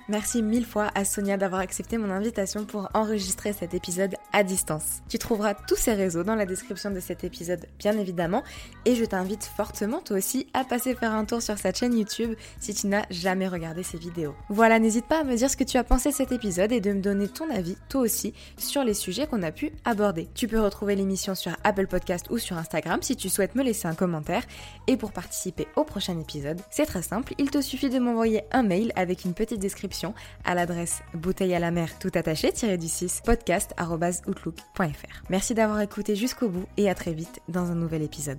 Merci 0.09 0.43
mille 0.43 0.65
fois 0.65 0.91
à 0.95 1.05
Sonia 1.05 1.37
d'avoir 1.37 1.61
accepté 1.61 1.99
mon 1.99 2.11
invitation 2.11 2.65
pour 2.65 2.89
enregistrer 2.95 3.53
cet 3.53 3.75
épisode 3.75 4.15
à 4.33 4.43
distance. 4.43 5.03
Tu 5.09 5.19
trouveras 5.19 5.55
tous 5.55 5.77
ces 5.77 5.93
réseaux 5.93 6.25
dans 6.25 6.35
la 6.35 6.47
description 6.47 6.91
de 6.91 7.01
cet 7.01 7.25
épisode, 7.25 7.67
bien 7.79 7.99
évidemment, 7.99 8.43
et 8.85 8.95
je 8.95 9.05
t'invite 9.05 9.45
fortement 9.45 10.01
toi 10.01 10.17
aussi 10.17 10.47
à 10.55 10.65
passer 10.65 10.95
faire 10.95 11.13
un 11.13 11.25
tour 11.25 11.43
sur 11.43 11.59
sa 11.59 11.73
chaîne 11.73 11.97
YouTube 11.97 12.35
si 12.61 12.75
tu 12.75 12.87
n'as 12.87 13.05
jamais 13.11 13.47
regardé 13.47 13.83
ses 13.83 13.99
vidéos. 13.99 14.35
Voilà, 14.49 14.79
n'hésite 14.79 15.07
pas 15.07 15.21
à 15.21 15.25
me 15.25 15.37
dire 15.37 15.51
ce 15.51 15.57
que 15.57 15.65
tu 15.65 15.77
as 15.77 15.85
pensé 15.85 16.11
de 16.11 16.15
cet 16.15 16.33
épisode 16.33 16.73
et 16.73 16.81
de 16.81 16.93
me 16.93 17.01
donner 17.01 17.29
ton 17.29 17.51
avis, 17.51 17.77
toi 17.89 18.01
aussi, 18.01 18.33
sur 18.57 18.85
les 18.85 18.95
sujets 18.95 19.27
qu'on 19.27 19.43
a 19.43 19.53
pu 19.53 19.73
aborder. 19.85 20.29
Tu 20.35 20.49
peux 20.49 20.61
retrouver 20.61 20.97
l'émission 20.97 21.35
sur 21.35 21.53
Apple 21.65 21.87
Podcast 21.87 22.27
ou 22.31 22.39
sur 22.39 22.57
Instagram 22.57 23.03
si 23.03 23.15
tu 23.17 23.29
souhaites 23.29 23.55
me 23.55 23.63
laisser 23.63 23.89
un 23.89 23.95
commentaire. 23.95 24.43
Et 24.87 24.97
pour 24.97 25.13
participer 25.13 25.69
au 25.77 25.85
prochain 25.85 26.19
épisode, 26.19 26.61
c'est 26.71 26.87
très 26.87 27.03
simple, 27.03 27.35
il 27.39 27.51
te 27.51 27.61
suffit 27.61 27.91
de 27.91 27.99
m'envoyer 27.99 28.43
un 28.53 28.63
mail 28.63 28.93
avec 28.97 29.25
une 29.25 29.35
petite 29.35 29.61
description 29.61 29.82
à 30.45 30.55
l'adresse 30.55 31.03
bouteille 31.15 31.55
à 31.55 31.59
la 31.59 31.71
mer 31.71 31.99
tout 31.99 32.11
attaché 32.15 32.53
du 32.79 32.89
6 32.89 33.23
podcast.outlook.fr. 33.25 35.23
Merci 35.31 35.55
d'avoir 35.55 35.81
écouté 35.81 36.17
jusqu'au 36.17 36.49
bout 36.49 36.67
et 36.77 36.89
à 36.89 36.95
très 36.95 37.13
vite 37.13 37.41
dans 37.49 37.71
un 37.71 37.75
nouvel 37.75 38.03
épisode. 38.03 38.39